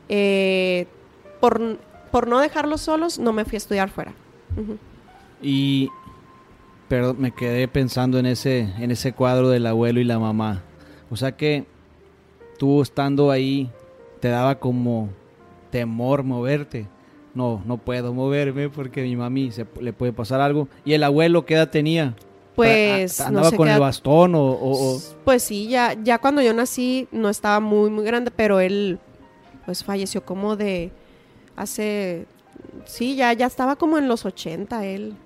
eh, 0.10 0.88
por, 1.40 1.78
por, 2.12 2.28
no 2.28 2.40
dejarlos 2.40 2.82
solos, 2.82 3.20
no 3.20 3.34
me 3.34 3.46
fui 3.46 3.56
a 3.56 3.58
estudiar 3.58 3.90
fuera. 3.90 4.14
Y 5.42 5.90
pero 6.88 7.14
me 7.14 7.32
quedé 7.32 7.68
pensando 7.68 8.20
en 8.20 8.26
ese, 8.26 8.60
en 8.78 8.92
ese 8.92 9.14
cuadro 9.14 9.50
del 9.50 9.66
abuelo 9.66 10.00
y 10.00 10.04
la 10.04 10.20
mamá. 10.20 10.64
O 11.10 11.16
sea 11.16 11.36
que 11.36 11.66
tú 12.60 12.82
estando 12.82 13.32
ahí, 13.32 13.70
te 14.20 14.30
daba 14.30 14.60
como 14.60 15.10
temor 15.76 16.24
moverte. 16.24 16.88
No, 17.34 17.62
no 17.66 17.78
puedo 17.78 18.14
moverme 18.14 18.70
porque 18.70 19.04
mi 19.04 19.18
mami 19.18 19.52
se, 19.52 19.66
le 19.82 19.92
puede 19.92 20.14
pasar 20.14 20.40
algo. 20.40 20.70
¿Y 20.86 20.94
el 20.94 21.04
abuelo 21.04 21.46
qué 21.46 21.56
edad 21.56 21.70
tenía? 21.70 22.16
Pues 22.56 23.20
andaba 23.20 23.52
con 23.52 23.68
el 23.68 23.78
bastón 23.78 24.32
o, 24.38 24.98
Pues 25.26 25.44
sí, 25.44 25.68
ya, 25.68 25.94
ya 26.02 26.18
cuando 26.20 26.42
yo 26.42 26.54
nací 26.54 27.10
no 27.12 27.28
estaba 27.28 27.60
muy, 27.60 27.90
muy 27.90 28.06
grande, 28.06 28.32
pero 28.34 28.62
él 28.62 29.00
pues 29.66 29.84
falleció 29.84 30.24
como 30.24 30.56
de 30.56 30.92
hace... 31.58 32.26
Sí, 32.86 33.18
ya, 33.18 33.34
ya 33.34 33.48
estaba 33.48 33.76
como 33.76 33.98
en 33.98 34.08
los 34.08 34.24
80 34.24 34.86
él. 34.86 35.18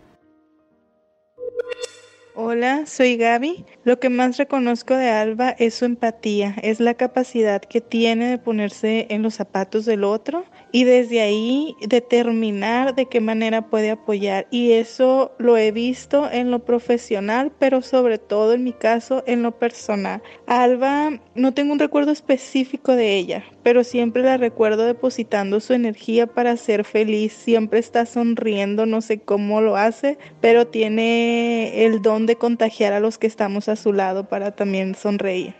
Hola, 2.36 2.86
soy 2.86 3.18
Gaby. 3.18 3.66
Lo 3.84 4.00
que 4.00 4.10
más 4.10 4.38
reconozco 4.38 4.96
de 4.96 5.10
Alba 5.10 5.50
es 5.50 5.74
su 5.74 5.86
empatía, 5.86 6.56
es 6.62 6.80
la 6.80 6.94
capacidad 6.94 7.60
que 7.62 7.82
tiene 7.82 8.30
de 8.30 8.38
ponerse 8.38 9.08
en 9.10 9.24
los 9.24 9.34
zapatos 9.34 9.86
del 9.86 10.04
otro 10.04 10.46
y 10.72 10.84
desde 10.84 11.22
ahí 11.22 11.76
determinar 11.82 12.96
de 12.96 13.08
qué 13.08 13.22
manera 13.22 13.70
puede 13.70 13.92
apoyar. 13.92 14.48
Y 14.52 14.74
eso 14.74 15.32
lo 15.38 15.58
he 15.58 15.72
visto 15.72 16.30
en 16.32 16.52
lo 16.52 16.60
profesional, 16.60 17.52
pero 17.58 17.82
sobre 17.82 18.18
todo 18.18 18.54
en 18.54 18.64
mi 18.64 18.74
caso 18.74 19.24
en 19.26 19.42
lo 19.42 19.52
personal. 19.52 20.22
Alba, 20.46 21.20
no 21.36 21.54
tengo 21.54 21.74
un 21.74 21.80
recuerdo 21.80 22.12
específico 22.12 22.96
de 22.96 23.18
ella, 23.18 23.44
pero 23.64 23.84
siempre 23.84 24.24
la 24.24 24.38
recuerdo 24.38 24.86
depositando 24.86 25.60
su 25.60 25.74
energía 25.74 26.28
para 26.28 26.56
ser 26.58 26.84
feliz. 26.84 27.34
Siempre 27.34 27.80
está 27.80 28.06
sonriendo, 28.06 28.86
no 28.86 29.02
sé 29.02 29.20
cómo 29.20 29.62
lo 29.62 29.76
hace, 29.76 30.18
pero 30.42 30.68
tiene 30.68 31.86
el 31.86 32.02
don 32.02 32.26
de 32.26 32.36
contagiar 32.36 32.94
a 32.94 33.00
los 33.00 33.18
que 33.18 33.28
estamos 33.28 33.70
a 33.70 33.76
su 33.76 33.94
lado 33.94 34.28
para 34.28 34.56
también 34.56 34.96
sonreír. 34.96 35.54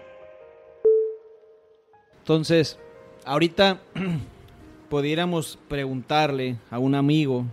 Entonces, 2.20 2.78
ahorita 3.26 3.82
pudiéramos 4.90 5.60
preguntarle 5.68 6.58
a 6.72 6.80
un 6.80 6.96
amigo 6.96 7.46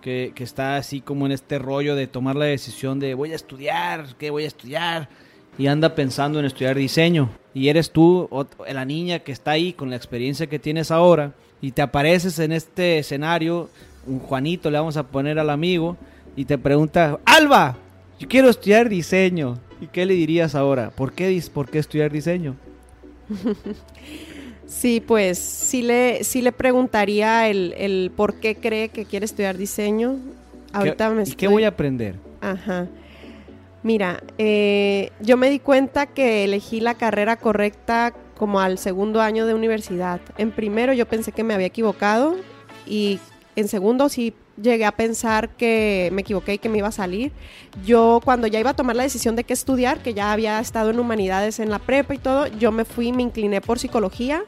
que, 0.00 0.32
que, 0.34 0.44
está 0.44 0.76
así 0.76 1.00
como 1.00 1.26
en 1.26 1.32
este 1.32 1.58
rollo 1.58 1.94
de 1.94 2.06
tomar 2.06 2.36
la 2.36 2.44
decisión 2.44 3.00
de 3.00 3.14
voy 3.14 3.32
a 3.32 3.36
estudiar, 3.36 4.14
¿qué 4.18 4.30
voy 4.30 4.44
a 4.44 4.48
estudiar? 4.48 5.08
Y 5.58 5.66
anda 5.66 5.94
pensando 5.94 6.38
en 6.38 6.44
estudiar 6.44 6.76
diseño. 6.76 7.30
Y 7.54 7.68
eres 7.68 7.90
tú, 7.90 8.28
la 8.68 8.84
niña 8.84 9.20
que 9.20 9.32
está 9.32 9.52
ahí 9.52 9.72
con 9.72 9.90
la 9.90 9.96
experiencia 9.96 10.46
que 10.46 10.58
tienes 10.58 10.90
ahora, 10.90 11.32
y 11.60 11.72
te 11.72 11.82
apareces 11.82 12.38
en 12.38 12.52
este 12.52 12.98
escenario, 12.98 13.68
un 14.06 14.18
Juanito 14.18 14.70
le 14.70 14.78
vamos 14.78 14.96
a 14.96 15.06
poner 15.06 15.38
al 15.38 15.50
amigo, 15.50 15.96
y 16.34 16.46
te 16.46 16.58
pregunta, 16.58 17.20
Alba, 17.24 17.76
yo 18.18 18.28
quiero 18.28 18.48
estudiar 18.48 18.88
diseño. 18.88 19.58
¿Y 19.80 19.88
qué 19.88 20.06
le 20.06 20.14
dirías 20.14 20.54
ahora? 20.54 20.90
¿Por 20.90 21.12
qué, 21.12 21.42
por 21.52 21.68
qué 21.68 21.78
estudiar 21.78 22.10
diseño? 22.10 22.56
Sí, 24.72 25.00
pues 25.00 25.38
sí 25.38 25.82
le, 25.82 26.24
sí 26.24 26.42
le 26.42 26.50
preguntaría 26.50 27.48
el, 27.48 27.74
el 27.76 28.10
por 28.16 28.40
qué 28.40 28.56
cree 28.56 28.88
que 28.88 29.04
quiere 29.04 29.26
estudiar 29.26 29.56
diseño. 29.56 30.16
Ahorita 30.72 31.10
me 31.10 31.22
¿Y 31.24 31.32
qué 31.32 31.46
voy 31.46 31.64
a 31.64 31.68
aprender? 31.68 32.16
Ajá. 32.40 32.88
Mira, 33.82 34.22
eh, 34.38 35.10
yo 35.20 35.36
me 35.36 35.50
di 35.50 35.58
cuenta 35.58 36.06
que 36.06 36.44
elegí 36.44 36.80
la 36.80 36.94
carrera 36.94 37.36
correcta 37.36 38.14
como 38.36 38.60
al 38.60 38.78
segundo 38.78 39.20
año 39.20 39.46
de 39.46 39.54
universidad. 39.54 40.20
En 40.38 40.50
primero 40.50 40.92
yo 40.92 41.06
pensé 41.06 41.32
que 41.32 41.44
me 41.44 41.54
había 41.54 41.66
equivocado 41.66 42.36
y 42.86 43.20
en 43.56 43.68
segundo 43.68 44.08
sí 44.08 44.34
llegué 44.60 44.84
a 44.84 44.92
pensar 44.92 45.50
que 45.50 46.10
me 46.12 46.22
equivoqué 46.22 46.54
y 46.54 46.58
que 46.58 46.68
me 46.68 46.78
iba 46.78 46.88
a 46.88 46.92
salir. 46.92 47.32
Yo 47.84 48.20
cuando 48.24 48.46
ya 48.46 48.60
iba 48.60 48.70
a 48.70 48.76
tomar 48.76 48.96
la 48.96 49.02
decisión 49.02 49.36
de 49.36 49.44
qué 49.44 49.52
estudiar, 49.52 50.02
que 50.02 50.14
ya 50.14 50.32
había 50.32 50.60
estado 50.60 50.90
en 50.90 50.98
humanidades 50.98 51.58
en 51.60 51.70
la 51.70 51.78
prepa 51.78 52.14
y 52.14 52.18
todo, 52.18 52.46
yo 52.46 52.72
me 52.72 52.84
fui, 52.84 53.12
me 53.12 53.22
incliné 53.22 53.60
por 53.60 53.78
psicología 53.78 54.44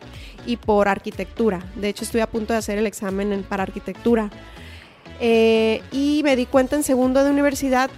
y 0.46 0.56
por 0.56 0.88
arquitectura. 0.88 1.60
De 1.76 1.88
hecho, 1.88 2.04
estoy 2.04 2.20
a 2.20 2.28
punto 2.28 2.52
de 2.52 2.58
hacer 2.58 2.78
el 2.78 2.86
examen 2.86 3.44
para 3.48 3.62
arquitectura. 3.62 4.30
Eh, 5.20 5.80
y 5.92 6.22
me 6.24 6.36
di 6.36 6.46
cuenta 6.46 6.76
en 6.76 6.82
segundo 6.82 7.22
de 7.22 7.30
universidad 7.30 7.90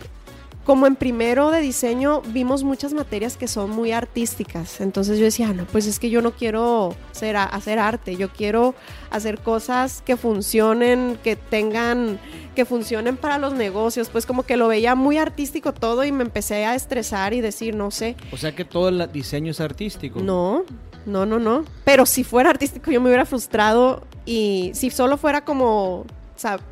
como 0.66 0.88
en 0.88 0.96
primero 0.96 1.52
de 1.52 1.60
diseño 1.60 2.22
vimos 2.22 2.64
muchas 2.64 2.92
materias 2.92 3.36
que 3.36 3.46
son 3.46 3.70
muy 3.70 3.92
artísticas. 3.92 4.80
Entonces 4.80 5.16
yo 5.16 5.24
decía, 5.24 5.52
no, 5.52 5.64
pues 5.64 5.86
es 5.86 6.00
que 6.00 6.10
yo 6.10 6.20
no 6.22 6.32
quiero 6.32 6.96
hacer, 7.12 7.36
hacer 7.36 7.78
arte, 7.78 8.16
yo 8.16 8.30
quiero 8.30 8.74
hacer 9.10 9.38
cosas 9.38 10.02
que 10.04 10.16
funcionen, 10.16 11.18
que 11.22 11.36
tengan, 11.36 12.18
que 12.56 12.64
funcionen 12.64 13.16
para 13.16 13.38
los 13.38 13.54
negocios. 13.54 14.08
Pues 14.08 14.26
como 14.26 14.42
que 14.42 14.56
lo 14.56 14.66
veía 14.66 14.96
muy 14.96 15.18
artístico 15.18 15.72
todo 15.72 16.04
y 16.04 16.10
me 16.10 16.24
empecé 16.24 16.64
a 16.64 16.74
estresar 16.74 17.32
y 17.32 17.40
decir, 17.40 17.76
no 17.76 17.92
sé. 17.92 18.16
O 18.32 18.36
sea 18.36 18.52
que 18.52 18.64
todo 18.64 18.88
el 18.88 19.08
diseño 19.12 19.52
es 19.52 19.60
artístico. 19.60 20.18
No, 20.18 20.64
no, 21.06 21.24
no, 21.26 21.38
no. 21.38 21.64
Pero 21.84 22.06
si 22.06 22.24
fuera 22.24 22.50
artístico 22.50 22.90
yo 22.90 23.00
me 23.00 23.06
hubiera 23.06 23.24
frustrado 23.24 24.02
y 24.24 24.72
si 24.74 24.90
solo 24.90 25.16
fuera 25.16 25.44
como 25.44 26.06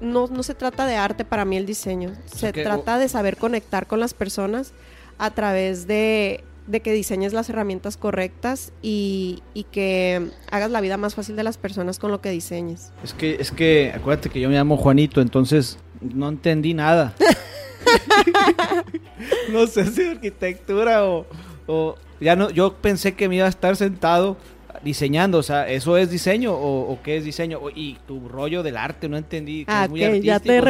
no, 0.01 0.27
no 0.27 0.43
se 0.43 0.55
trata 0.55 0.87
de 0.87 0.97
arte 0.97 1.25
para 1.25 1.45
mí 1.45 1.57
el 1.57 1.67
diseño. 1.67 2.13
Se 2.27 2.53
trata 2.53 2.99
de 2.99 3.09
saber 3.09 3.37
conectar 3.37 3.87
con 3.87 4.01
las 4.01 4.15
personas 4.15 4.73
a 5.19 5.31
través 5.31 5.87
de, 5.87 6.45
que 6.83 6.93
diseñes 6.93 7.33
las 7.33 7.49
herramientas 7.49 7.97
correctas 7.97 8.73
y, 8.83 9.43
que 9.71 10.31
hagas 10.51 10.71
la 10.71 10.81
vida 10.81 10.97
más 10.97 11.15
fácil 11.15 11.37
de 11.37 11.45
las 11.45 11.59
personas 11.59 11.99
con 11.99 12.11
lo 12.11 12.21
que 12.21 12.31
diseñes. 12.31 12.93
Es 13.03 13.15
que, 13.15 13.37
es 13.41 13.51
que, 13.51 13.93
acuérdate 13.95 14.31
que 14.31 14.41
yo 14.41 14.49
me 14.49 14.55
llamo 14.55 14.77
Juanito, 14.77 15.21
entonces 15.21 15.79
no 16.01 16.29
entendí 16.29 16.75
nada. 16.75 17.15
no 19.53 19.67
sé 19.67 19.87
si 19.87 20.03
arquitectura 20.03 21.05
o, 21.05 21.27
o, 21.67 21.97
ya 22.21 22.37
no, 22.37 22.51
yo 22.51 22.75
pensé 22.75 23.15
que 23.15 23.29
me 23.29 23.37
iba 23.37 23.47
a 23.47 23.51
estar 23.51 23.77
sentado 23.77 24.37
diseñando, 24.85 25.39
o 25.39 25.43
sea, 25.43 25.69
¿eso 25.69 25.97
es 25.97 26.11
diseño 26.11 26.53
o, 26.55 26.99
qué 27.03 27.17
es 27.17 27.25
diseño? 27.25 27.61
y 27.75 27.97
tu 28.07 28.29
rollo 28.29 28.63
del 28.63 28.77
arte, 28.77 29.09
no 29.09 29.17
entendí. 29.17 29.65
ah, 29.67 29.89
que 29.93 30.21
ya 30.21 30.39
te, 30.39 30.61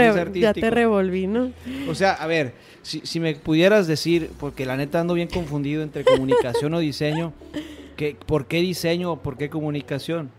ya 0.40 0.54
te 0.54 0.70
revolví, 0.70 1.26
¿no? 1.26 1.52
O 1.88 1.94
sea, 1.94 2.12
a 2.12 2.26
ver, 2.26 2.54
si, 2.82 3.00
si, 3.04 3.20
me 3.20 3.34
pudieras 3.34 3.86
decir, 3.86 4.30
porque 4.38 4.64
la 4.64 4.76
neta 4.76 5.00
ando 5.00 5.14
bien 5.14 5.28
confundido 5.28 5.82
entre 5.82 6.04
comunicación 6.04 6.72
o 6.74 6.78
diseño, 6.78 7.32
que, 7.96 8.16
¿por 8.26 8.46
qué 8.46 8.60
diseño 8.60 9.12
o 9.12 9.16
por 9.16 9.36
qué 9.36 9.50
comunicación? 9.50 10.30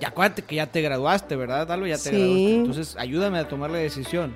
Ya 0.00 0.08
acuérdate 0.08 0.42
que 0.42 0.56
ya 0.56 0.66
te 0.66 0.82
graduaste, 0.82 1.36
¿verdad? 1.36 1.66
Dalo, 1.66 1.86
ya 1.86 1.96
te 1.96 2.10
graduaste. 2.10 2.54
Entonces, 2.54 2.96
ayúdame 2.98 3.38
a 3.38 3.48
tomar 3.48 3.70
la 3.70 3.78
decisión. 3.78 4.34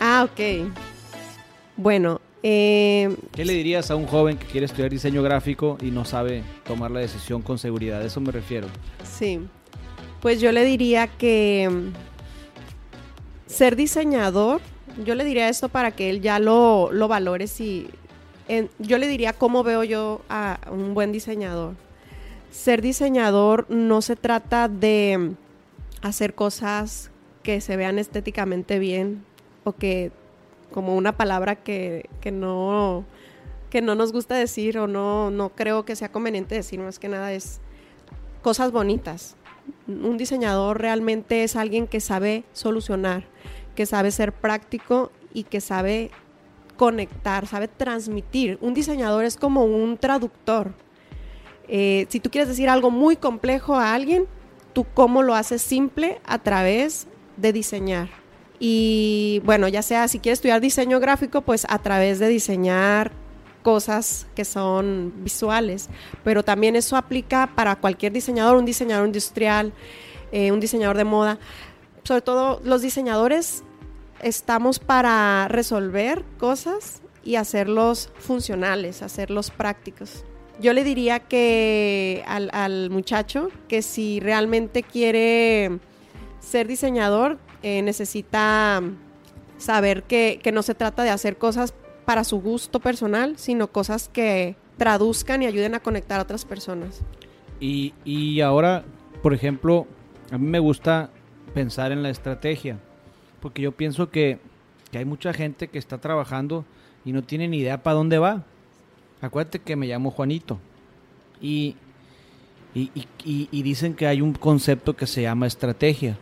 Ah, 0.00 0.28
ok. 0.30 0.70
Bueno, 1.76 2.20
eh, 2.42 3.16
¿Qué 3.32 3.44
le 3.44 3.54
dirías 3.54 3.90
a 3.90 3.96
un 3.96 4.06
joven 4.06 4.36
que 4.36 4.46
quiere 4.46 4.66
estudiar 4.66 4.90
diseño 4.90 5.22
gráfico 5.22 5.78
y 5.80 5.90
no 5.90 6.04
sabe 6.04 6.42
tomar 6.64 6.90
la 6.90 7.00
decisión 7.00 7.42
con 7.42 7.58
seguridad? 7.58 8.02
A 8.02 8.04
eso 8.04 8.20
me 8.20 8.30
refiero. 8.30 8.68
Sí, 9.04 9.40
pues 10.20 10.40
yo 10.40 10.52
le 10.52 10.64
diría 10.64 11.06
que 11.06 11.68
mm, 11.70 11.92
ser 13.46 13.76
diseñador, 13.76 14.60
yo 15.04 15.14
le 15.14 15.24
diría 15.24 15.48
esto 15.48 15.68
para 15.68 15.90
que 15.90 16.10
él 16.10 16.20
ya 16.20 16.38
lo, 16.38 16.90
lo 16.92 17.08
valore. 17.08 17.46
Si, 17.46 17.88
yo 18.78 18.98
le 18.98 19.08
diría 19.08 19.32
cómo 19.32 19.62
veo 19.62 19.84
yo 19.84 20.22
a 20.28 20.58
un 20.70 20.94
buen 20.94 21.12
diseñador. 21.12 21.74
Ser 22.50 22.80
diseñador 22.80 23.66
no 23.70 24.02
se 24.02 24.16
trata 24.16 24.68
de 24.68 25.18
mm, 25.18 26.06
hacer 26.06 26.34
cosas 26.34 27.10
que 27.42 27.60
se 27.60 27.76
vean 27.76 27.98
estéticamente 27.98 28.78
bien 28.78 29.24
o 29.64 29.72
que 29.72 30.10
como 30.72 30.96
una 30.96 31.16
palabra 31.16 31.56
que, 31.56 32.08
no, 32.32 33.04
que 33.70 33.80
no 33.80 33.94
nos 33.94 34.12
gusta 34.12 34.34
decir 34.34 34.78
o 34.78 34.86
no, 34.86 35.30
no 35.30 35.50
creo 35.50 35.84
que 35.84 35.96
sea 35.96 36.10
conveniente 36.10 36.54
decir, 36.54 36.80
más 36.80 36.98
que 36.98 37.08
nada 37.08 37.32
es 37.32 37.60
cosas 38.42 38.72
bonitas. 38.72 39.36
Un 39.88 40.16
diseñador 40.16 40.80
realmente 40.80 41.42
es 41.42 41.56
alguien 41.56 41.86
que 41.86 42.00
sabe 42.00 42.44
solucionar, 42.52 43.24
que 43.74 43.86
sabe 43.86 44.10
ser 44.10 44.32
práctico 44.32 45.10
y 45.32 45.44
que 45.44 45.60
sabe 45.60 46.10
conectar, 46.76 47.46
sabe 47.46 47.68
transmitir. 47.68 48.58
Un 48.60 48.74
diseñador 48.74 49.24
es 49.24 49.36
como 49.36 49.64
un 49.64 49.98
traductor. 49.98 50.72
Eh, 51.68 52.06
si 52.08 52.20
tú 52.20 52.30
quieres 52.30 52.48
decir 52.48 52.68
algo 52.68 52.90
muy 52.90 53.16
complejo 53.16 53.74
a 53.74 53.94
alguien, 53.94 54.26
tú 54.72 54.86
cómo 54.94 55.22
lo 55.22 55.34
haces 55.34 55.62
simple 55.62 56.20
a 56.24 56.38
través 56.38 57.08
de 57.36 57.52
diseñar. 57.52 58.25
Y 58.58 59.42
bueno, 59.44 59.68
ya 59.68 59.82
sea 59.82 60.08
si 60.08 60.18
quieres 60.18 60.38
estudiar 60.38 60.60
diseño 60.60 61.00
gráfico, 61.00 61.42
pues 61.42 61.66
a 61.68 61.78
través 61.78 62.18
de 62.18 62.28
diseñar 62.28 63.12
cosas 63.62 64.28
que 64.36 64.44
son 64.44 65.12
visuales, 65.24 65.88
pero 66.22 66.44
también 66.44 66.76
eso 66.76 66.96
aplica 66.96 67.50
para 67.56 67.74
cualquier 67.76 68.12
diseñador, 68.12 68.56
un 68.56 68.64
diseñador 68.64 69.06
industrial, 69.06 69.72
eh, 70.30 70.52
un 70.52 70.60
diseñador 70.60 70.96
de 70.96 71.04
moda. 71.04 71.38
Sobre 72.04 72.22
todo 72.22 72.60
los 72.62 72.82
diseñadores 72.82 73.64
estamos 74.22 74.78
para 74.78 75.48
resolver 75.48 76.24
cosas 76.38 77.02
y 77.24 77.34
hacerlos 77.34 78.10
funcionales, 78.20 79.02
hacerlos 79.02 79.50
prácticos. 79.50 80.24
Yo 80.60 80.72
le 80.72 80.84
diría 80.84 81.18
que 81.18 82.22
al, 82.28 82.50
al 82.52 82.90
muchacho 82.90 83.48
que 83.66 83.82
si 83.82 84.20
realmente 84.20 84.84
quiere 84.84 85.80
ser 86.38 86.68
diseñador, 86.68 87.38
eh, 87.68 87.82
necesita 87.82 88.80
saber 89.58 90.04
que, 90.04 90.40
no 90.54 90.62
se 90.62 90.76
trata 90.76 91.02
de 91.02 91.10
hacer 91.10 91.36
cosas 91.36 91.74
para 92.04 92.22
su 92.22 92.40
gusto 92.40 92.78
personal, 92.78 93.36
sino 93.38 93.66
cosas 93.66 94.08
que 94.08 94.54
traduzcan 94.76 95.42
y 95.42 95.46
ayuden 95.46 95.74
a 95.74 95.80
conectar 95.80 96.20
a 96.20 96.22
otras 96.22 96.44
personas. 96.44 97.00
Y, 97.58 97.92
y 98.04 98.40
ahora, 98.40 98.84
por 99.20 99.34
ejemplo, 99.34 99.88
a 100.30 100.38
mí 100.38 100.46
me 100.46 100.60
gusta 100.60 101.10
pensar 101.54 101.90
en 101.90 102.04
la 102.04 102.10
estrategia, 102.10 102.78
porque 103.40 103.62
yo 103.62 103.72
pienso 103.72 104.10
que, 104.10 104.38
que 104.92 104.98
hay 104.98 105.04
mucha 105.04 105.32
gente 105.32 105.66
que 105.66 105.80
está 105.80 105.98
trabajando 105.98 106.64
y 107.04 107.10
no 107.10 107.24
tiene 107.24 107.48
ni 107.48 107.58
idea 107.58 107.82
para 107.82 107.94
dónde 107.94 108.18
va. 108.18 108.44
Acuérdate 109.20 109.58
que 109.58 109.74
me 109.74 109.88
llamo 109.88 110.12
Juanito. 110.12 110.60
Y, 111.40 111.74
y, 112.74 113.62
dicen 113.62 113.94
que 113.94 114.06
hay 114.06 114.20
un 114.20 114.34
concepto 114.34 114.94
que 114.94 115.08
se 115.08 115.22
llama 115.22 115.48
estrategia. 115.48 116.16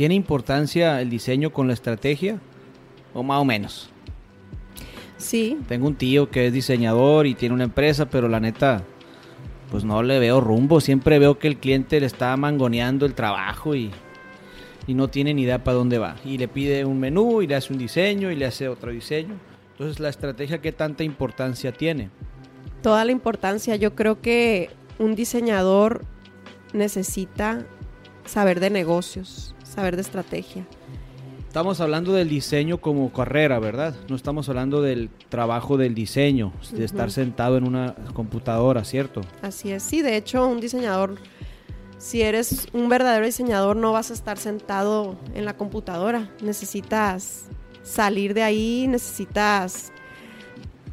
¿Tiene 0.00 0.14
importancia 0.14 0.98
el 1.02 1.10
diseño 1.10 1.52
con 1.52 1.66
la 1.66 1.74
estrategia? 1.74 2.40
¿O 3.12 3.22
más 3.22 3.38
o 3.38 3.44
menos? 3.44 3.90
Sí. 5.18 5.58
Tengo 5.68 5.88
un 5.88 5.94
tío 5.94 6.30
que 6.30 6.46
es 6.46 6.54
diseñador 6.54 7.26
y 7.26 7.34
tiene 7.34 7.54
una 7.54 7.64
empresa, 7.64 8.08
pero 8.08 8.26
la 8.26 8.40
neta, 8.40 8.82
pues 9.70 9.84
no 9.84 10.02
le 10.02 10.18
veo 10.18 10.40
rumbo. 10.40 10.80
Siempre 10.80 11.18
veo 11.18 11.38
que 11.38 11.48
el 11.48 11.58
cliente 11.58 12.00
le 12.00 12.06
está 12.06 12.34
mangoneando 12.38 13.04
el 13.04 13.12
trabajo 13.12 13.74
y, 13.74 13.90
y 14.86 14.94
no 14.94 15.08
tiene 15.08 15.34
ni 15.34 15.42
idea 15.42 15.62
para 15.62 15.76
dónde 15.76 15.98
va. 15.98 16.16
Y 16.24 16.38
le 16.38 16.48
pide 16.48 16.86
un 16.86 16.98
menú 16.98 17.42
y 17.42 17.46
le 17.46 17.56
hace 17.56 17.70
un 17.70 17.78
diseño 17.78 18.30
y 18.30 18.36
le 18.36 18.46
hace 18.46 18.68
otro 18.68 18.92
diseño. 18.92 19.34
Entonces, 19.72 20.00
la 20.00 20.08
estrategia, 20.08 20.62
¿qué 20.62 20.72
tanta 20.72 21.04
importancia 21.04 21.72
tiene? 21.72 22.08
Toda 22.82 23.04
la 23.04 23.12
importancia. 23.12 23.76
Yo 23.76 23.94
creo 23.94 24.22
que 24.22 24.70
un 24.98 25.14
diseñador 25.14 26.06
necesita 26.72 27.66
saber 28.24 28.60
de 28.60 28.70
negocios, 28.70 29.54
saber 29.70 29.96
de 29.96 30.02
estrategia. 30.02 30.66
Estamos 31.46 31.80
hablando 31.80 32.12
del 32.12 32.28
diseño 32.28 32.78
como 32.78 33.12
carrera, 33.12 33.58
¿verdad? 33.58 33.96
No 34.08 34.14
estamos 34.14 34.48
hablando 34.48 34.82
del 34.82 35.10
trabajo 35.28 35.76
del 35.76 35.96
diseño, 35.96 36.52
de 36.70 36.84
estar 36.84 37.10
sentado 37.10 37.56
en 37.56 37.66
una 37.66 37.96
computadora, 38.14 38.84
¿cierto? 38.84 39.22
Así 39.42 39.72
es. 39.72 39.82
Sí, 39.82 40.00
de 40.00 40.16
hecho, 40.16 40.46
un 40.46 40.60
diseñador, 40.60 41.16
si 41.98 42.22
eres 42.22 42.68
un 42.72 42.88
verdadero 42.88 43.26
diseñador, 43.26 43.74
no 43.74 43.90
vas 43.90 44.12
a 44.12 44.14
estar 44.14 44.38
sentado 44.38 45.16
en 45.34 45.44
la 45.44 45.56
computadora. 45.56 46.30
Necesitas 46.40 47.46
salir 47.82 48.32
de 48.32 48.44
ahí, 48.44 48.86
necesitas 48.86 49.90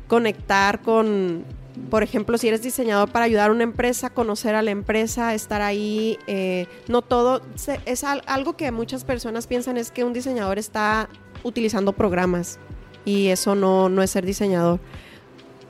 conectar 0.08 0.82
con, 0.82 1.46
por 1.90 2.04
ejemplo, 2.04 2.38
si 2.38 2.48
eres 2.50 2.62
diseñador 2.62 3.10
para 3.12 3.26
ayudar 3.26 3.50
a 3.50 3.54
una 3.54 3.64
empresa, 3.64 4.10
conocer 4.10 4.56
a 4.56 4.62
la 4.62 4.72
empresa, 4.72 5.34
estar 5.34 5.62
ahí. 5.62 6.18
eh, 6.28 6.68
no 6.88 7.02
todo, 7.02 7.42
se- 7.56 7.80
es 7.86 8.04
al- 8.04 8.24
algo 8.28 8.58
que 8.58 8.72
muchas 8.72 9.04
personas 9.06 9.48
piensan 9.48 9.78
es 9.78 9.92
que 9.92 10.04
un 10.04 10.14
diseñador 10.14 10.58
está 10.60 11.08
utilizando 11.44 11.94
programas 11.94 12.60
y 13.06 13.28
eso 13.28 13.56
no, 13.56 13.88
no 13.90 14.02
es 14.04 14.12
ser 14.12 14.26
diseñador. 14.26 14.80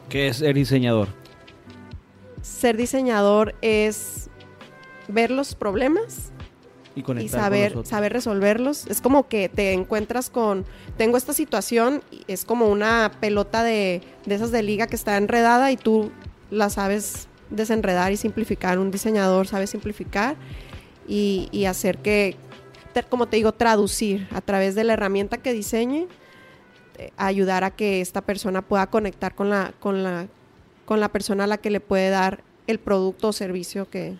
¿Qué 0.09 0.27
es 0.29 0.37
ser 0.37 0.55
diseñador? 0.55 1.07
ser 2.41 2.77
diseñador 2.77 3.55
es 3.61 4.29
ver 5.09 5.31
los 5.31 5.53
problemas 5.53 6.31
Y 6.97 7.01
y 7.01 7.03
conectar 7.03 7.73
con 7.73 7.85
saber, 7.85 8.11
resolverlos. 8.11 8.87
Es 8.87 9.01
como 9.01 9.27
que 9.27 9.49
te 9.49 9.73
encuentras 9.73 10.31
con, 10.31 10.65
tengo 10.97 11.15
esta 11.15 11.31
situación, 11.31 12.01
y 12.11 12.23
es 12.27 12.43
como 12.43 12.67
una 12.67 13.11
pelota 13.19 13.63
de, 13.63 14.01
de 14.25 14.35
esas 14.35 14.51
de 14.51 14.63
liga 14.63 14.87
que 14.87 14.95
está 14.95 15.15
enredada 15.17 15.71
y 15.71 15.77
tú 15.77 16.11
la 16.49 16.69
sabes 16.71 17.27
desenredar 17.51 18.11
y 18.11 18.17
simplificar. 18.17 18.79
Un 18.79 18.89
diseñador 18.89 19.47
sabe 19.47 19.67
simplificar 19.67 20.35
y, 21.07 21.49
y 21.51 21.65
hacer 21.65 21.99
que, 21.99 22.35
como 23.09 23.27
te 23.27 23.37
digo, 23.37 23.51
traducir 23.51 24.27
a 24.31 24.41
través 24.41 24.73
de 24.73 24.83
la 24.83 24.93
herramienta 24.93 25.37
que 25.37 25.53
diseñe, 25.53 26.07
eh, 26.97 27.11
ayudar 27.15 27.63
a 27.63 27.71
que 27.71 28.01
esta 28.01 28.21
persona 28.21 28.63
pueda 28.63 28.87
conectar 28.87 29.35
con 29.35 29.51
la, 29.51 29.73
con 29.79 30.03
la, 30.03 30.27
con 30.85 30.99
la 30.99 31.09
persona 31.09 31.43
a 31.43 31.47
la 31.47 31.59
que 31.59 31.69
le 31.69 31.79
puede 31.79 32.09
dar 32.09 32.43
el 32.65 32.79
producto 32.79 33.27
o 33.27 33.33
servicio 33.33 33.87
que, 33.87 34.17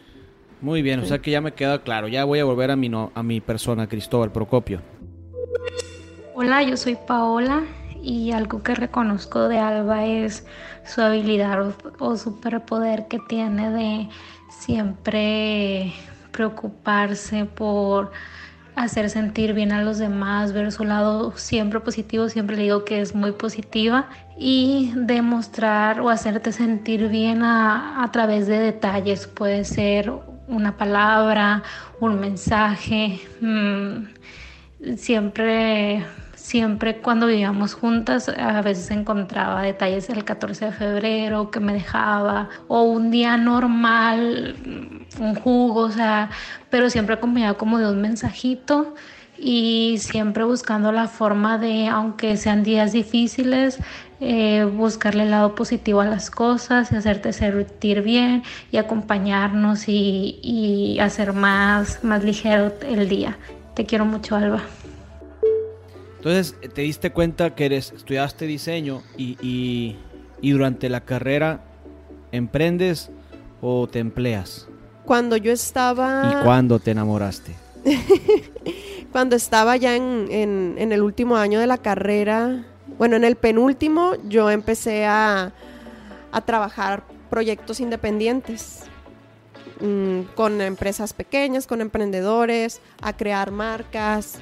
Muy 0.62 0.82
bien, 0.82 1.00
o 1.00 1.06
sea 1.06 1.20
que 1.20 1.32
ya 1.32 1.42
me 1.42 1.54
queda 1.54 1.82
claro. 1.84 2.08
Ya 2.08 2.26
voy 2.26 2.40
a 2.40 2.46
volver 2.46 2.72
a 2.72 2.76
mi, 2.76 2.90
no- 2.90 3.12
a 3.14 3.22
mi 3.24 3.42
persona, 3.42 3.88
Cristóbal 3.88 4.32
Procopio. 4.32 4.82
Hola, 6.34 6.64
yo 6.64 6.78
soy 6.78 6.96
Paola 7.08 7.64
y 8.02 8.32
algo 8.32 8.62
que 8.64 8.76
reconozco 8.76 9.48
de 9.48 9.60
Alba 9.60 10.06
es 10.06 10.46
su 10.86 11.02
habilidad 11.02 11.62
o, 11.68 11.74
o 12.00 12.16
superpoder 12.18 13.08
que 13.08 13.20
tiene 13.28 13.72
de 13.72 14.10
siempre 14.50 15.94
preocuparse 16.32 17.46
por 17.46 18.12
hacer 18.76 19.10
sentir 19.10 19.54
bien 19.54 19.72
a 19.72 19.82
los 19.82 19.98
demás, 19.98 20.54
ver 20.54 20.72
su 20.72 20.84
lado 20.86 21.36
siempre 21.36 21.80
positivo, 21.80 22.30
siempre 22.30 22.56
le 22.56 22.64
digo 22.64 22.86
que 22.86 23.02
es 23.02 23.16
muy 23.16 23.32
positiva 23.32 24.08
y 24.38 24.92
demostrar 24.96 26.00
o 26.00 26.10
hacerte 26.10 26.52
sentir 26.52 27.08
bien 27.10 27.42
a, 27.42 28.04
a 28.04 28.12
través 28.12 28.46
de 28.46 28.60
detalles, 28.60 29.26
puede 29.26 29.66
ser 29.66 30.14
una 30.48 30.78
palabra, 30.78 31.64
un 32.00 32.20
mensaje, 32.20 33.20
mm, 33.42 34.96
siempre, 34.96 36.06
siempre 36.36 36.98
cuando 36.98 37.28
vivíamos 37.28 37.74
juntas, 37.74 38.30
a 38.30 38.62
veces 38.62 38.92
encontraba 38.92 39.62
detalles 39.62 40.08
del 40.08 40.24
14 40.24 40.66
de 40.66 40.72
febrero 40.72 41.52
que 41.52 41.60
me 41.60 41.74
dejaba, 41.74 42.50
o 42.68 42.84
un 42.84 43.12
día 43.12 43.38
normal, 43.38 44.56
un 45.20 45.36
jugo, 45.36 45.82
o 45.82 45.92
sea, 45.92 46.30
pero 46.70 46.90
siempre 46.90 47.16
acompañado 47.16 47.58
como 47.58 47.80
de 47.80 47.90
un 47.90 48.02
mensajito 48.02 48.96
y 49.38 49.98
siempre 50.00 50.44
buscando 50.44 50.92
la 50.92 51.08
forma 51.08 51.58
de, 51.58 51.88
aunque 51.88 52.38
sean 52.38 52.64
días 52.64 52.92
difíciles, 52.94 53.80
eh, 54.20 54.64
buscarle 54.66 55.24
el 55.24 55.32
lado 55.32 55.54
positivo 55.56 56.02
a 56.02 56.06
las 56.06 56.30
cosas 56.32 56.92
y 56.92 56.96
hacerte 56.96 57.34
sentir 57.34 58.02
bien 58.02 58.44
y 58.72 58.78
acompañarnos 58.78 59.88
y, 59.88 60.40
y 60.42 61.00
hacer 61.00 61.34
más, 61.34 62.04
más 62.04 62.24
ligero 62.24 62.74
el 62.88 63.08
día. 63.10 63.38
Te 63.76 63.86
quiero 63.86 64.06
mucho, 64.06 64.36
Alba. 64.36 64.64
Entonces, 66.18 66.56
te 66.74 66.82
diste 66.82 67.12
cuenta 67.12 67.54
que 67.56 67.66
eres, 67.68 67.92
estudiaste 67.96 68.46
diseño 68.48 69.02
y, 69.18 69.38
y- 69.42 69.96
y 70.42 70.52
durante 70.52 70.90
la 70.90 71.02
carrera 71.02 71.62
emprendes 72.32 73.10
o 73.62 73.88
te 73.88 74.00
empleas. 74.00 74.68
Cuando 75.06 75.38
yo 75.38 75.52
estaba... 75.52 76.22
¿Y 76.24 76.44
cuándo 76.44 76.80
te 76.80 76.92
enamoraste? 76.92 77.56
Cuando 79.12 79.36
estaba 79.36 79.78
ya 79.78 79.96
en, 79.96 80.28
en- 80.30 80.76
en 80.78 80.92
el 80.92 81.02
último 81.02 81.38
año 81.38 81.60
de 81.60 81.68
la 81.68 81.78
carrera, 81.78 82.66
bueno, 82.98 83.16
en 83.16 83.24
el 83.24 83.36
penúltimo, 83.36 84.14
yo 84.28 84.50
empecé 84.50 85.06
a, 85.06 85.52
a 86.32 86.42
trabajar 86.42 87.04
proyectos 87.30 87.80
independientes 87.80 88.84
mm, 89.82 90.22
con 90.36 90.62
empresas 90.62 91.14
pequeñas, 91.14 91.68
con 91.68 91.82
emprendedores, 91.82 92.82
a 93.02 93.14
crear 93.14 93.52
marcas. 93.52 94.40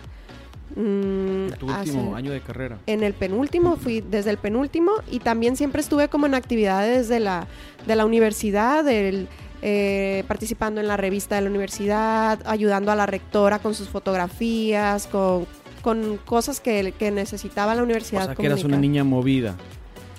mm, 0.76 1.48
En 1.48 1.56
tu 1.60 1.68
último 1.68 2.16
año 2.16 2.32
de 2.32 2.42
carrera. 2.42 2.78
en 2.86 3.04
el 3.04 3.14
penúltimo, 3.14 3.76
fui 3.78 4.02
desde 4.02 4.30
el 4.30 4.38
penúltimo 4.38 4.92
y 5.12 5.20
también 5.20 5.56
siempre 5.58 5.82
estuve 5.82 6.10
como 6.10 6.26
en 6.26 6.36
actividades 6.36 7.08
de 7.08 7.20
la, 7.20 7.48
de 7.88 7.96
la 7.96 8.06
universidad, 8.06 8.84
del, 8.84 9.28
eh, 9.62 10.24
participando 10.28 10.80
en 10.82 10.88
la 10.88 10.98
revista 10.98 11.36
de 11.36 11.42
la 11.42 11.50
universidad, 11.50 12.40
ayudando 12.46 12.92
a 12.92 12.96
la 12.96 13.06
rectora 13.06 13.60
con 13.60 13.74
sus 13.74 13.90
fotografías, 13.90 15.08
con, 15.08 15.48
con 15.86 16.18
cosas 16.26 16.60
que, 16.60 16.96
que 16.98 17.12
necesitaba 17.12 17.76
la 17.76 17.82
O 17.82 17.86
universidad. 17.86 18.26
sea 18.26 18.36
que 18.36 18.48
eras 18.48 18.64
una 18.64 18.78
niña 18.78 19.04
movida. 19.04 19.56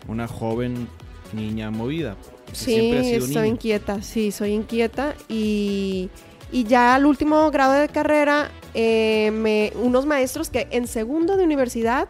Una 0.07 0.29
joven 0.29 0.87
niña 1.33 1.73
movida. 1.73 2.15
Sí, 2.53 2.93
soy 3.19 3.27
niña. 3.27 3.47
inquieta, 3.49 4.01
sí, 4.01 4.31
soy 4.31 4.53
inquieta 4.53 5.17
y, 5.29 6.09
y 6.53 6.63
ya 6.63 6.95
al 6.95 7.05
último 7.05 7.51
grado 7.51 7.73
de 7.73 7.89
carrera, 7.89 8.53
eh, 8.75 9.33
me, 9.33 9.73
unos 9.83 10.07
maestros 10.07 10.51
que 10.51 10.69
en 10.71 10.87
segundo 10.87 11.37
de 11.37 11.43
universidad, 11.43 12.07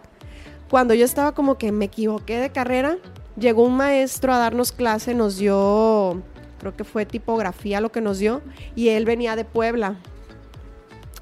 cuando 0.68 0.92
yo 0.92 1.06
estaba 1.06 1.32
como 1.32 1.56
que 1.56 1.72
me 1.72 1.86
equivoqué 1.86 2.36
de 2.36 2.50
carrera, 2.50 2.98
llegó 3.40 3.62
un 3.62 3.78
maestro 3.78 4.34
a 4.34 4.38
darnos 4.38 4.70
clase, 4.70 5.14
nos 5.14 5.38
dio, 5.38 6.22
creo 6.60 6.76
que 6.76 6.84
fue 6.84 7.06
tipografía 7.06 7.80
lo 7.80 7.90
que 7.90 8.02
nos 8.02 8.18
dio, 8.18 8.42
y 8.74 8.90
él 8.90 9.06
venía 9.06 9.34
de 9.34 9.46
Puebla. 9.46 9.96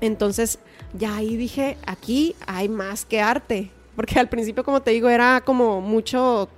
Entonces, 0.01 0.59
ya 0.95 1.17
ahí 1.17 1.37
dije, 1.37 1.77
aquí 1.87 2.35
hay 2.47 2.69
más 2.69 3.05
que 3.05 3.21
arte, 3.21 3.71
porque 3.97 4.19
al 4.19 4.29
principio, 4.29 4.65
como 4.65 4.81
te 4.81 4.93
digo, 4.93 5.09
era 5.09 5.43
como 5.43 5.81
mucho 5.81 6.49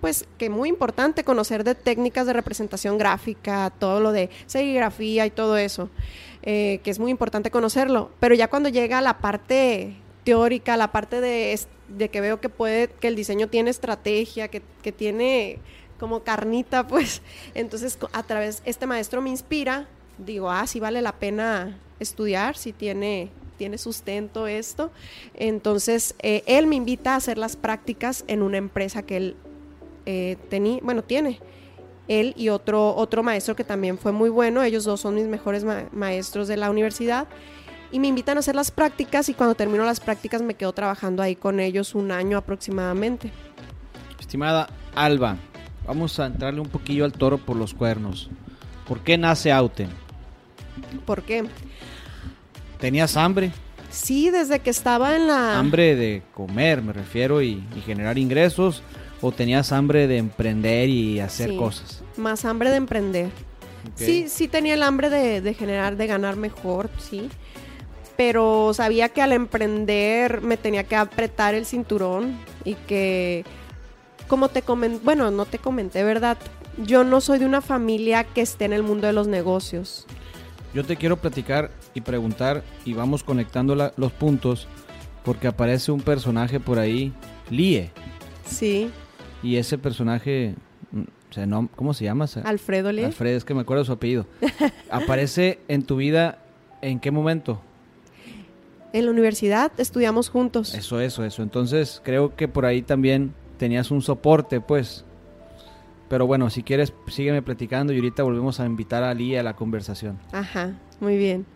pues 0.00 0.26
que 0.38 0.50
muy 0.50 0.68
importante 0.68 1.24
conocer 1.24 1.64
de 1.64 1.74
técnicas 1.74 2.26
de 2.26 2.32
representación 2.32 2.98
gráfica, 2.98 3.70
todo 3.78 4.00
lo 4.00 4.12
de 4.12 4.30
serigrafía 4.46 5.26
y 5.26 5.30
todo 5.30 5.56
eso, 5.56 5.90
eh, 6.42 6.80
que 6.82 6.90
es 6.90 6.98
muy 6.98 7.10
importante 7.10 7.50
conocerlo. 7.50 8.10
Pero 8.20 8.34
ya 8.34 8.48
cuando 8.48 8.68
llega 8.68 9.00
la 9.00 9.18
parte 9.18 9.96
teórica, 10.24 10.76
la 10.76 10.92
parte 10.92 11.20
de, 11.20 11.58
de 11.88 12.08
que 12.08 12.20
veo 12.20 12.40
que 12.40 12.48
puede, 12.48 12.88
que 12.88 13.08
el 13.08 13.16
diseño 13.16 13.48
tiene 13.48 13.70
estrategia, 13.70 14.48
que, 14.48 14.62
que 14.82 14.92
tiene 14.92 15.58
como 15.98 16.22
carnita, 16.22 16.86
pues, 16.88 17.22
entonces 17.54 17.98
a 18.12 18.22
través, 18.22 18.62
este 18.64 18.86
maestro 18.86 19.20
me 19.20 19.30
inspira, 19.30 19.86
digo, 20.18 20.50
ah, 20.50 20.66
sí 20.66 20.80
vale 20.80 21.02
la 21.02 21.12
pena 21.12 21.78
estudiar, 22.00 22.56
si 22.56 22.72
tiene 22.72 23.30
tiene 23.58 23.76
sustento 23.76 24.46
esto. 24.46 24.90
Entonces, 25.34 26.14
eh, 26.20 26.42
él 26.46 26.66
me 26.66 26.76
invita 26.76 27.12
a 27.12 27.16
hacer 27.16 27.36
las 27.36 27.56
prácticas 27.56 28.24
en 28.28 28.42
una 28.42 28.56
empresa 28.56 29.02
que 29.02 29.16
él 29.18 29.36
eh, 30.06 30.36
tenía, 30.48 30.78
bueno, 30.82 31.02
tiene. 31.02 31.40
Él 32.06 32.32
y 32.38 32.48
otro, 32.48 32.96
otro 32.96 33.22
maestro 33.22 33.54
que 33.54 33.64
también 33.64 33.98
fue 33.98 34.12
muy 34.12 34.30
bueno, 34.30 34.62
ellos 34.62 34.84
dos 34.84 35.02
son 35.02 35.16
mis 35.16 35.26
mejores 35.26 35.64
ma- 35.64 35.88
maestros 35.92 36.48
de 36.48 36.56
la 36.56 36.70
universidad. 36.70 37.28
Y 37.90 38.00
me 38.00 38.06
invitan 38.06 38.36
a 38.36 38.40
hacer 38.40 38.54
las 38.54 38.70
prácticas 38.70 39.28
y 39.28 39.34
cuando 39.34 39.54
termino 39.54 39.84
las 39.84 40.00
prácticas 40.00 40.40
me 40.40 40.54
quedo 40.54 40.72
trabajando 40.72 41.22
ahí 41.22 41.36
con 41.36 41.58
ellos 41.58 41.94
un 41.94 42.10
año 42.12 42.38
aproximadamente. 42.38 43.30
Estimada 44.20 44.68
Alba, 44.94 45.36
vamos 45.86 46.18
a 46.20 46.26
entrarle 46.26 46.60
un 46.60 46.68
poquillo 46.68 47.04
al 47.04 47.12
toro 47.12 47.38
por 47.38 47.56
los 47.56 47.74
cuernos. 47.74 48.30
¿Por 48.86 49.00
qué 49.00 49.16
nace 49.18 49.52
Auten? 49.52 49.88
¿Por 51.04 51.22
qué? 51.22 51.44
¿Tenías 52.78 53.16
hambre? 53.16 53.52
Sí, 53.90 54.30
desde 54.30 54.60
que 54.60 54.70
estaba 54.70 55.16
en 55.16 55.26
la... 55.28 55.58
Hambre 55.58 55.96
de 55.96 56.22
comer, 56.34 56.82
me 56.82 56.92
refiero, 56.92 57.40
y, 57.42 57.62
y 57.76 57.80
generar 57.84 58.18
ingresos. 58.18 58.82
o 59.20 59.32
tenías 59.32 59.72
hambre 59.72 60.06
de 60.06 60.18
emprender 60.18 60.88
y 60.88 61.18
hacer 61.18 61.50
Sí. 61.50 61.56
cosas? 61.56 62.02
Más 62.16 62.44
hambre 62.44 62.70
de 62.70 62.76
emprender. 62.76 63.30
Sí, 63.96 64.26
sí 64.28 64.46
tenía 64.46 64.74
el 64.74 64.82
hambre 64.84 65.10
de, 65.10 65.40
de 65.40 65.54
generar, 65.54 65.96
de 65.96 66.06
ganar 66.06 66.36
mejor, 66.36 66.88
sí. 66.98 67.28
Pero 68.16 68.72
sabía 68.74 69.08
que 69.08 69.20
al 69.22 69.32
emprender 69.32 70.40
me 70.40 70.56
tenía 70.56 70.84
que 70.84 70.94
apretar 70.94 71.54
el 71.54 71.66
cinturón 71.66 72.38
y 72.64 72.74
que, 72.74 73.44
como 74.28 74.48
te 74.50 74.62
comenté, 74.62 75.00
bueno, 75.04 75.30
no 75.32 75.46
te 75.46 75.58
comenté, 75.58 76.04
¿verdad? 76.04 76.38
Yo 76.84 77.02
no 77.02 77.20
soy 77.20 77.40
de 77.40 77.46
una 77.46 77.60
familia 77.60 78.22
que 78.22 78.40
esté 78.40 78.66
en 78.66 78.72
el 78.72 78.84
mundo 78.84 79.08
de 79.08 79.12
los 79.14 79.26
negocios. 79.26 80.06
Yo 80.74 80.84
te 80.84 80.96
quiero 80.96 81.16
platicar 81.16 81.70
y 81.94 82.00
preguntar 82.02 82.62
y 82.84 82.92
vamos 82.92 83.24
conectando 83.24 83.74
la- 83.74 83.92
los 83.96 84.12
puntos 84.12 84.66
porque 85.24 85.46
aparece 85.48 85.90
un 85.92 86.00
personaje 86.00 86.60
por 86.60 86.78
ahí, 86.78 87.12
Lie, 87.50 87.90
Sí, 88.44 88.90
y 89.42 89.56
ese 89.56 89.76
personaje, 89.78 90.54
mm, 90.92 91.66
¿cómo 91.76 91.92
se 91.94 92.04
llama? 92.04 92.26
Alfredo 92.44 92.92
Lee. 92.92 93.04
Alfred, 93.04 93.36
es 93.36 93.44
que 93.44 93.54
me 93.54 93.60
acuerdo 93.62 93.82
de 93.82 93.86
su 93.86 93.92
apellido. 93.92 94.26
¿Aparece 94.90 95.58
en 95.68 95.82
tu 95.82 95.96
vida 95.96 96.38
en 96.82 96.98
qué 97.00 97.10
momento? 97.10 97.60
En 98.92 99.04
la 99.04 99.10
universidad 99.10 99.70
estudiamos 99.78 100.30
juntos. 100.30 100.74
Eso, 100.74 101.00
eso, 101.00 101.24
eso. 101.24 101.42
Entonces 101.42 102.00
creo 102.04 102.34
que 102.36 102.48
por 102.48 102.64
ahí 102.64 102.80
también 102.82 103.34
tenías 103.58 103.90
un 103.90 104.00
soporte, 104.02 104.60
pues. 104.62 105.04
Pero 106.08 106.26
bueno, 106.26 106.48
si 106.50 106.62
quieres, 106.62 106.92
sígueme 107.06 107.42
platicando 107.42 107.92
y 107.92 107.96
ahorita 107.96 108.22
volvemos 108.22 108.60
a 108.60 108.66
invitar 108.66 109.02
a 109.02 109.12
Lee 109.12 109.36
a 109.36 109.42
la 109.42 109.54
conversación. 109.54 110.18
Ajá, 110.32 110.78
muy 111.00 111.16
bien. 111.16 111.46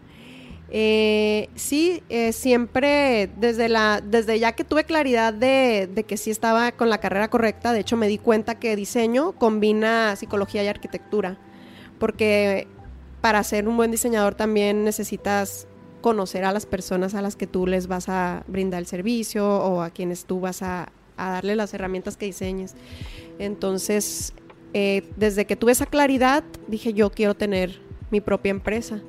Eh, 0.75 1.51
sí, 1.55 2.03
eh, 2.09 2.33
siempre 2.33 3.31
desde 3.37 3.69
la, 3.69 4.01
desde 4.03 4.39
ya 4.39 4.53
que 4.53 4.65
tuve 4.65 4.85
claridad 4.85 5.35
de, 5.35 5.87
de 5.93 6.05
que 6.05 6.17
sí 6.17 6.31
estaba 6.31 6.73
con 6.73 6.89
la 6.89 6.97
carrera 6.99 7.29
correcta, 7.29 7.75
de 7.75 7.81
hecho 7.81 7.99
me 7.99 8.09
di 8.09 8.17
cuenta 8.17 8.59
que 8.59 8.75
diseño 8.75 9.33
combina 9.33 10.17
psicología 10.17 10.65
y 10.65 10.69
arquitectura, 10.69 11.37
porque 11.99 12.69
para 13.21 13.43
ser 13.45 13.69
un 13.69 13.77
buen 13.77 13.91
diseñador 13.91 14.35
también 14.35 14.83
necesitas 14.83 15.67
conocer 16.01 16.45
a 16.47 16.53
las 16.53 16.65
personas 16.65 17.15
a 17.15 17.21
las 17.21 17.37
que 17.37 17.47
tú 17.47 17.67
les 17.67 17.87
vas 17.87 18.09
a 18.09 18.43
brindar 18.47 18.81
el 18.81 18.87
servicio 18.87 19.47
o 19.47 19.83
a 19.83 19.91
quienes 19.91 20.25
tú 20.25 20.41
vas 20.41 20.63
a, 20.63 20.91
a 21.19 21.31
darle 21.31 21.55
las 21.55 21.75
herramientas 21.75 22.17
que 22.17 22.27
diseñes. 22.27 22.75
Entonces, 23.39 24.33
eh, 24.75 25.03
desde 25.17 25.45
que 25.45 25.57
tuve 25.57 25.73
esa 25.73 25.87
claridad, 25.87 26.45
dije 26.69 26.93
yo 26.93 27.11
quiero 27.11 27.35
tener 27.35 27.81
mi 28.11 28.21
propia 28.21 28.51
empresa. 28.51 29.01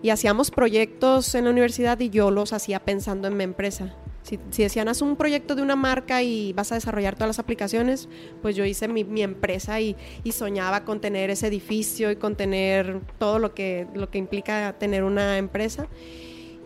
Y 0.00 0.10
hacíamos 0.10 0.50
proyectos 0.52 1.34
en 1.34 1.44
la 1.44 1.50
universidad 1.50 1.98
y 1.98 2.10
yo 2.10 2.30
los 2.30 2.52
hacía 2.52 2.78
pensando 2.78 3.26
en 3.26 3.36
mi 3.36 3.42
empresa. 3.44 3.96
Si, 4.22 4.38
si 4.50 4.62
decían, 4.62 4.88
haz 4.88 5.02
un 5.02 5.16
proyecto 5.16 5.56
de 5.56 5.62
una 5.62 5.74
marca 5.74 6.22
y 6.22 6.52
vas 6.52 6.70
a 6.70 6.76
desarrollar 6.76 7.14
todas 7.14 7.28
las 7.28 7.38
aplicaciones, 7.38 8.08
pues 8.42 8.54
yo 8.54 8.64
hice 8.64 8.86
mi, 8.86 9.02
mi 9.02 9.22
empresa 9.22 9.80
y, 9.80 9.96
soñaba 10.30 10.84
con 10.84 11.00
tener 11.00 11.30
ese 11.30 11.48
edificio 11.48 12.10
y 12.12 12.16
con 12.16 12.36
tener 12.36 13.00
todo 13.18 13.38
lo 13.40 13.54
que, 13.54 13.88
lo 13.94 14.10
que 14.10 14.18
implica 14.18 14.76
tener 14.78 15.02
una 15.02 15.38
empresa. 15.38 15.88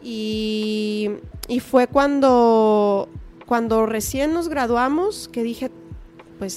Y, 0.02 1.08
y 1.48 1.60
fue 1.60 1.86
cuando, 1.86 3.08
cuando 3.46 3.86
recién 3.86 4.34
nos 4.34 4.48
graduamos 4.48 5.28
que 5.28 5.42
dije, 5.42 5.70
pues 6.42 6.54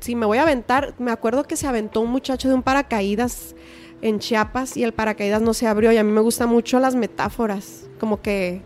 si, 0.00 0.14
me 0.14 0.24
voy 0.24 0.38
a 0.38 0.44
aventar, 0.44 0.94
me 0.98 1.10
acuerdo 1.10 1.44
que 1.44 1.56
se 1.56 1.66
aventó 1.66 2.00
un 2.00 2.08
muchacho 2.08 2.48
de 2.48 2.54
un 2.54 2.62
paracaídas 2.62 3.54
en 4.00 4.18
Chiapas 4.18 4.78
y 4.78 4.82
el 4.82 4.94
paracaídas 4.94 5.42
no 5.42 5.52
se 5.52 5.66
abrió 5.66 5.92
y 5.92 5.98
a 5.98 6.02
mí 6.04 6.10
me 6.10 6.22
gustan 6.22 6.48
mucho 6.48 6.80
las 6.80 6.94
metáforas, 6.94 7.82
como 8.00 8.22
que 8.22 8.62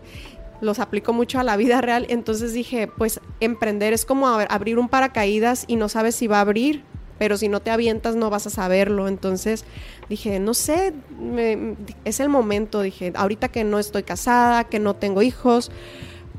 los 0.61 0.79
aplico 0.79 1.11
mucho 1.11 1.39
a 1.41 1.43
la 1.43 1.57
vida 1.57 1.81
real, 1.81 2.05
entonces 2.07 2.53
dije, 2.53 2.87
pues 2.87 3.19
emprender 3.41 3.91
es 3.91 4.05
como 4.05 4.29
abrir 4.29 4.79
un 4.79 4.87
paracaídas 4.87 5.65
y 5.67 5.75
no 5.75 5.89
sabes 5.89 6.15
si 6.15 6.27
va 6.27 6.37
a 6.37 6.41
abrir, 6.41 6.83
pero 7.19 7.35
si 7.35 7.49
no 7.49 7.59
te 7.59 7.69
avientas 7.69 8.15
no 8.15 8.29
vas 8.29 8.47
a 8.47 8.49
saberlo, 8.49 9.09
entonces 9.09 9.65
dije, 10.07 10.39
no 10.39 10.53
sé, 10.53 10.93
me- 11.19 11.75
es 12.05 12.21
el 12.21 12.29
momento, 12.29 12.81
dije, 12.81 13.11
ahorita 13.13 13.49
que 13.49 13.65
no 13.65 13.77
estoy 13.77 14.03
casada, 14.03 14.63
que 14.63 14.79
no 14.79 14.95
tengo 14.95 15.21
hijos, 15.21 15.69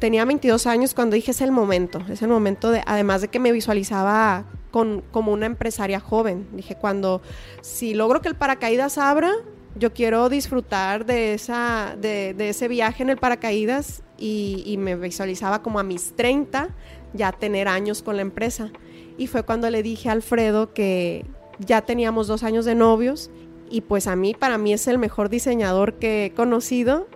tenía 0.03 0.25
22 0.25 0.67
años 0.67 0.95
cuando 0.95 1.15
dije 1.15 1.31
es 1.31 1.41
el 1.43 1.53
momento, 1.53 2.03
es 2.11 2.23
el 2.23 2.29
momento 2.29 2.73
de, 2.73 2.83
además 2.87 3.21
de 3.21 3.29
que 3.29 3.39
me 3.39 3.53
visualizaba 3.53 4.47
con, 4.73 5.05
como 5.13 5.31
una 5.31 5.47
empresaria 5.47 6.01
joven, 6.01 6.49
dije 6.55 6.75
cuando, 6.75 7.23
si 7.61 7.95
logro 7.95 8.21
que 8.21 8.27
el 8.27 8.35
paracaídas 8.35 8.99
abra, 8.99 9.31
yo 9.77 9.93
quiero 9.93 10.29
disfrutar 10.29 11.07
de, 11.07 11.35
esa, 11.35 11.95
de, 12.01 12.35
de 12.35 12.49
ese 12.49 12.67
viaje 12.67 13.05
en 13.05 13.11
el 13.11 13.17
paracaídas 13.17 14.03
y, 14.19 14.65
y 14.67 14.77
me 14.77 14.97
visualizaba 14.97 15.63
como 15.63 15.79
a 15.79 15.85
mis 15.85 16.17
30 16.17 16.71
ya 17.13 17.31
tener 17.31 17.69
años 17.69 18.03
con 18.03 18.17
la 18.17 18.23
empresa. 18.23 18.73
Y 19.19 19.29
fue 19.29 19.45
cuando 19.45 19.71
le 19.71 19.85
dije 19.85 20.09
a 20.09 20.13
Alfredo 20.13 20.75
que 20.75 21.25
ya 21.61 21.83
teníamos 21.83 22.27
dos 22.27 22.43
años 22.43 22.65
de 22.65 22.75
novios 22.75 23.31
y 23.71 23.83
pues 23.83 24.09
a 24.09 24.17
mí, 24.17 24.35
para 24.35 24.59
mí 24.59 24.73
es 24.73 24.89
el 24.89 24.99
mejor 24.99 25.29
diseñador 25.29 25.95
que 25.95 26.25
he 26.25 26.33
conocido 26.33 27.07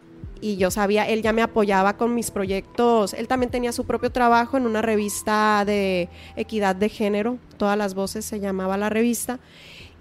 y 0.40 0.56
yo 0.56 0.70
sabía, 0.70 1.08
él 1.08 1.22
ya 1.22 1.32
me 1.32 1.42
apoyaba 1.42 1.96
con 1.96 2.14
mis 2.14 2.30
proyectos. 2.30 3.14
Él 3.14 3.28
también 3.28 3.50
tenía 3.50 3.72
su 3.72 3.84
propio 3.84 4.10
trabajo 4.10 4.56
en 4.56 4.66
una 4.66 4.82
revista 4.82 5.64
de 5.64 6.08
equidad 6.36 6.76
de 6.76 6.88
género, 6.88 7.38
todas 7.56 7.78
las 7.78 7.94
voces 7.94 8.24
se 8.24 8.40
llamaba 8.40 8.76
la 8.76 8.90
revista. 8.90 9.38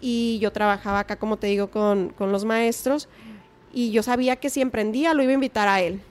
Y 0.02 0.38
yo 0.40 0.52
trabajaba 0.52 1.00
acá, 1.00 1.16
como 1.18 1.38
te 1.38 1.48
digo, 1.48 1.70
con, 1.72 2.10
con 2.10 2.32
los 2.32 2.46
maestros. 2.46 3.08
Y 3.74 3.92
yo 3.92 4.04
sabía 4.04 4.36
que 4.36 4.50
si 4.50 4.62
emprendía 4.62 5.14
lo 5.14 5.24
iba 5.24 5.32
a 5.32 5.36
invitar 5.36 5.68
a 5.68 5.82
él. 5.82 6.02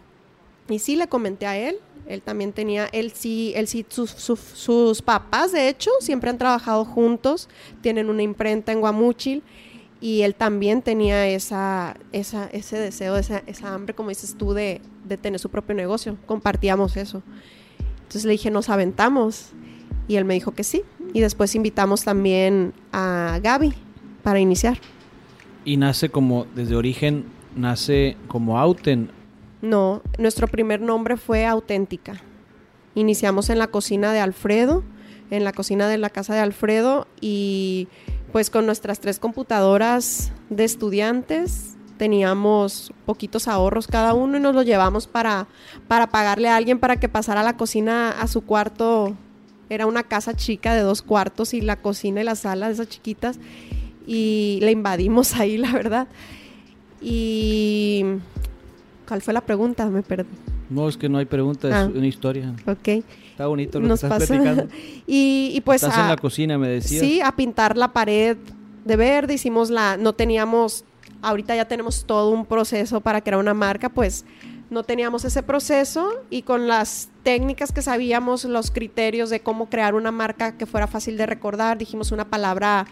Y 0.68 0.78
sí 0.78 0.96
le 0.96 1.06
comenté 1.06 1.46
a 1.46 1.56
él. 1.56 1.76
Él 2.06 2.20
también 2.20 2.52
tenía, 2.52 2.86
él 2.92 3.12
sí, 3.12 3.52
él 3.56 3.66
sí, 3.66 3.86
sus, 3.88 4.10
sus, 4.10 4.38
sus 4.38 5.00
papás, 5.00 5.52
de 5.52 5.68
hecho, 5.68 5.90
siempre 6.00 6.28
han 6.28 6.36
trabajado 6.36 6.84
juntos. 6.84 7.48
Tienen 7.80 8.10
una 8.10 8.22
imprenta 8.22 8.72
en 8.72 8.80
Guamúchil 8.80 9.42
y 10.04 10.20
él 10.20 10.34
también 10.34 10.82
tenía 10.82 11.26
esa, 11.28 11.96
esa, 12.12 12.44
ese 12.48 12.78
deseo, 12.78 13.16
esa, 13.16 13.38
esa 13.46 13.72
hambre, 13.72 13.94
como 13.94 14.10
dices 14.10 14.36
tú, 14.36 14.52
de, 14.52 14.82
de 15.08 15.16
tener 15.16 15.40
su 15.40 15.48
propio 15.48 15.74
negocio. 15.74 16.18
Compartíamos 16.26 16.98
eso. 16.98 17.22
Entonces 18.02 18.26
le 18.26 18.32
dije, 18.32 18.50
nos 18.50 18.68
aventamos. 18.68 19.52
Y 20.06 20.16
él 20.16 20.26
me 20.26 20.34
dijo 20.34 20.52
que 20.52 20.62
sí. 20.62 20.82
Y 21.14 21.20
después 21.20 21.54
invitamos 21.54 22.04
también 22.04 22.74
a 22.92 23.40
Gaby 23.42 23.72
para 24.22 24.40
iniciar. 24.40 24.76
Y 25.64 25.78
nace 25.78 26.10
como, 26.10 26.44
desde 26.54 26.76
origen, 26.76 27.24
nace 27.56 28.18
como 28.28 28.58
Auten. 28.58 29.10
No, 29.62 30.02
nuestro 30.18 30.48
primer 30.48 30.82
nombre 30.82 31.16
fue 31.16 31.46
Auténtica. 31.46 32.20
Iniciamos 32.94 33.48
en 33.48 33.58
la 33.58 33.68
cocina 33.68 34.12
de 34.12 34.20
Alfredo, 34.20 34.84
en 35.30 35.44
la 35.44 35.54
cocina 35.54 35.88
de 35.88 35.96
la 35.96 36.10
casa 36.10 36.34
de 36.34 36.40
Alfredo 36.40 37.06
y 37.22 37.88
pues 38.34 38.50
con 38.50 38.66
nuestras 38.66 38.98
tres 38.98 39.20
computadoras 39.20 40.32
de 40.50 40.64
estudiantes 40.64 41.76
teníamos 41.98 42.92
poquitos 43.06 43.46
ahorros 43.46 43.86
cada 43.86 44.12
uno 44.12 44.36
y 44.38 44.40
nos 44.40 44.56
los 44.56 44.66
llevamos 44.66 45.06
para, 45.06 45.46
para 45.86 46.08
pagarle 46.08 46.48
a 46.48 46.56
alguien 46.56 46.80
para 46.80 46.96
que 46.96 47.08
pasara 47.08 47.44
la 47.44 47.56
cocina 47.56 48.10
a 48.10 48.26
su 48.26 48.40
cuarto. 48.40 49.14
Era 49.70 49.86
una 49.86 50.02
casa 50.02 50.34
chica 50.34 50.74
de 50.74 50.80
dos 50.80 51.00
cuartos 51.00 51.54
y 51.54 51.60
la 51.60 51.76
cocina 51.76 52.22
y 52.22 52.24
la 52.24 52.34
sala 52.34 52.66
de 52.66 52.72
esas 52.72 52.88
chiquitas 52.88 53.38
y 54.04 54.58
le 54.62 54.72
invadimos 54.72 55.34
ahí, 55.38 55.56
la 55.56 55.70
verdad. 55.70 56.08
Y 57.00 58.04
¿Cuál 59.06 59.22
fue 59.22 59.32
la 59.32 59.42
pregunta? 59.42 59.86
Me 59.86 60.02
perdí. 60.02 60.28
No, 60.70 60.88
es 60.88 60.96
que 60.96 61.08
no 61.08 61.18
hay 61.18 61.26
pregunta, 61.26 61.68
es 61.68 61.74
Ah. 61.74 61.90
una 61.94 62.06
historia. 62.08 62.52
Ok. 62.66 63.04
Está 63.34 63.48
bonito 63.48 63.80
lo 63.80 63.88
Nos 63.88 64.00
que 64.00 64.06
estás 64.06 64.28
platicando. 64.28 64.68
y, 65.08 65.50
y 65.54 65.60
pues 65.62 65.82
estás 65.82 65.98
en 65.98 66.04
a- 66.04 66.08
la 66.10 66.16
cocina, 66.16 66.56
me 66.56 66.68
decías. 66.68 67.00
sí, 67.04 67.20
a 67.20 67.32
pintar 67.34 67.76
la 67.76 67.92
pared 67.92 68.36
de 68.84 68.96
verde. 68.96 69.34
Hicimos 69.34 69.70
la, 69.70 69.96
no 69.96 70.12
teníamos, 70.12 70.84
ahorita 71.20 71.56
ya 71.56 71.64
tenemos 71.66 72.04
todo 72.04 72.30
un 72.30 72.46
proceso 72.46 73.00
para 73.00 73.20
crear 73.22 73.40
una 73.40 73.52
marca, 73.54 73.88
pues 73.88 74.24
no 74.70 74.84
teníamos 74.84 75.24
ese 75.24 75.42
proceso 75.42 76.22
y 76.30 76.42
con 76.42 76.68
las 76.68 77.08
técnicas 77.24 77.72
que 77.72 77.82
sabíamos, 77.82 78.44
los 78.44 78.70
criterios 78.70 79.30
de 79.30 79.40
cómo 79.40 79.68
crear 79.68 79.94
una 79.96 80.12
marca 80.12 80.56
que 80.56 80.66
fuera 80.66 80.86
fácil 80.86 81.16
de 81.16 81.26
recordar, 81.26 81.76
dijimos 81.76 82.12
una 82.12 82.24
palabra 82.30 82.86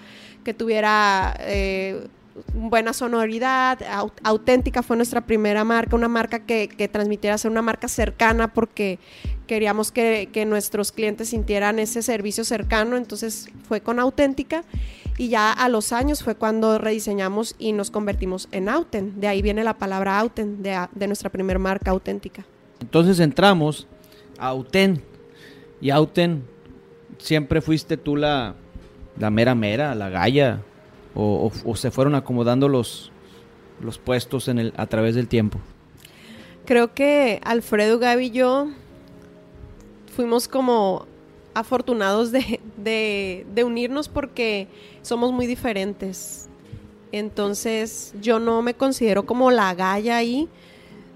que 0.44 0.55
tuviera 0.55 1.35
eh, 1.40 2.09
buena 2.54 2.92
sonoridad, 2.92 3.78
au- 3.82 4.12
auténtica 4.22 4.82
fue 4.82 4.96
nuestra 4.96 5.20
primera 5.20 5.64
marca, 5.64 5.96
una 5.96 6.08
marca 6.08 6.40
que, 6.40 6.68
que 6.68 6.88
transmitiera 6.88 7.36
ser 7.38 7.50
una 7.50 7.62
marca 7.62 7.88
cercana 7.88 8.52
porque 8.54 8.98
queríamos 9.46 9.92
que, 9.92 10.28
que 10.32 10.44
nuestros 10.46 10.92
clientes 10.92 11.28
sintieran 11.30 11.78
ese 11.78 12.02
servicio 12.02 12.44
cercano, 12.44 12.96
entonces 12.96 13.48
fue 13.68 13.80
con 13.80 13.98
auténtica 14.00 14.64
y 15.18 15.28
ya 15.28 15.52
a 15.52 15.68
los 15.68 15.92
años 15.92 16.22
fue 16.22 16.34
cuando 16.34 16.78
rediseñamos 16.78 17.54
y 17.58 17.72
nos 17.72 17.90
convertimos 17.90 18.48
en 18.50 18.68
Auten, 18.68 19.20
de 19.20 19.28
ahí 19.28 19.42
viene 19.42 19.62
la 19.62 19.74
palabra 19.74 20.18
Auten, 20.18 20.62
de, 20.62 20.78
de 20.94 21.06
nuestra 21.06 21.28
primera 21.28 21.58
marca 21.58 21.90
auténtica. 21.90 22.44
Entonces 22.80 23.20
entramos 23.20 23.87
a 24.38 24.48
Auten. 24.48 25.02
Y 25.80 25.90
Auten, 25.90 26.44
siempre 27.18 27.60
fuiste 27.60 27.96
tú 27.96 28.16
la, 28.16 28.54
la 29.18 29.30
mera 29.30 29.54
mera, 29.54 29.94
la 29.94 30.08
galla. 30.08 30.62
O, 31.15 31.50
se 31.75 31.90
fueron 31.90 32.15
acomodando 32.15 32.69
los, 32.69 33.13
los 33.81 33.98
puestos 33.98 34.48
a 34.48 34.87
través 34.87 35.15
del 35.15 35.29
tiempo. 35.29 35.58
Creo 36.65 36.94
que 36.94 37.40
Alfredo, 37.44 37.98
Gaby 37.98 38.27
y 38.27 38.31
yo 38.31 38.69
fuimos 40.15 40.48
como 40.48 41.06
afortunados 41.54 42.33
de, 42.33 42.60
de, 42.77 43.65
unirnos 43.65 44.08
porque 44.08 44.69
somos 45.02 45.33
muy 45.33 45.46
diferentes. 45.46 46.48
Entonces 47.10 48.15
yo 48.21 48.38
no 48.38 48.63
me 48.63 48.75
considero 48.75 49.27
como 49.27 49.50
la 49.50 49.75
galla 49.75 50.17
ahí, 50.17 50.48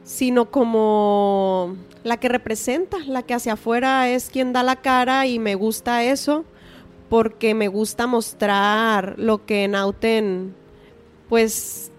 sino 0.05 0.51
como 0.51 1.77
la 2.05 2.19
que 2.19 2.29
representa, 2.29 2.99
la 3.07 3.23
que 3.23 3.35
hacia 3.35 3.55
afuera 3.55 4.11
es 4.11 4.29
quien 4.29 4.53
da 4.53 4.63
la 4.63 4.77
cara 4.77 5.27
y 5.27 5.39
me 5.39 5.55
gusta 5.55 6.05
eso 6.05 6.45
porque 7.09 7.55
me 7.55 7.69
gusta 7.69 8.07
mostrar 8.07 9.15
lo 9.19 9.45
que 9.47 9.65
en 9.65 9.75
Auten, 9.75 10.55
pues 11.29 11.91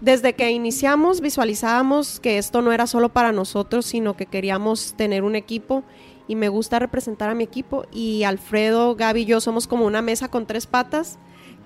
desde 0.00 0.32
que 0.32 0.50
iniciamos 0.50 1.20
visualizábamos 1.20 2.18
que 2.18 2.38
esto 2.38 2.60
no 2.60 2.72
era 2.72 2.86
solo 2.86 3.10
para 3.10 3.32
nosotros, 3.32 3.86
sino 3.86 4.16
que 4.16 4.26
queríamos 4.26 4.94
tener 4.96 5.22
un 5.22 5.36
equipo 5.36 5.84
y 6.28 6.34
me 6.34 6.48
gusta 6.48 6.78
representar 6.78 7.30
a 7.30 7.34
mi 7.34 7.44
equipo 7.44 7.86
y 7.92 8.24
Alfredo, 8.24 8.94
Gaby 8.96 9.22
y 9.22 9.24
yo 9.26 9.40
somos 9.40 9.66
como 9.66 9.86
una 9.86 10.02
mesa 10.02 10.28
con 10.28 10.46
tres 10.46 10.66
patas 10.66 11.18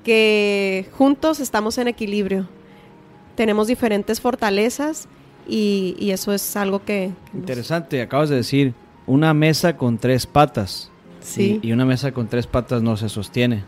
que 0.05 0.87
juntos 0.93 1.41
estamos 1.41 1.79
en 1.79 1.89
equilibrio. 1.89 2.49
Tenemos 3.35 3.67
diferentes 3.67 4.21
fortalezas 4.21 5.09
y, 5.49 6.11
eso 6.11 6.33
es 6.33 6.57
algo 6.57 6.85
que... 6.85 7.13
Interesante, 7.35 8.01
acabas 8.01 8.29
de 8.29 8.37
decir, 8.37 8.75
una 9.07 9.35
mesa 9.35 9.77
con 9.77 9.99
tres 9.99 10.27
patas. 10.27 10.91
Sí. 11.27 11.61
Y, 11.63 11.69
y, 11.69 11.73
una 11.73 11.85
mesa 11.85 12.13
con 12.13 12.29
tres 12.29 12.47
patas 12.47 12.83
no 12.83 12.97
se 12.97 13.09
sostiene. 13.09 13.65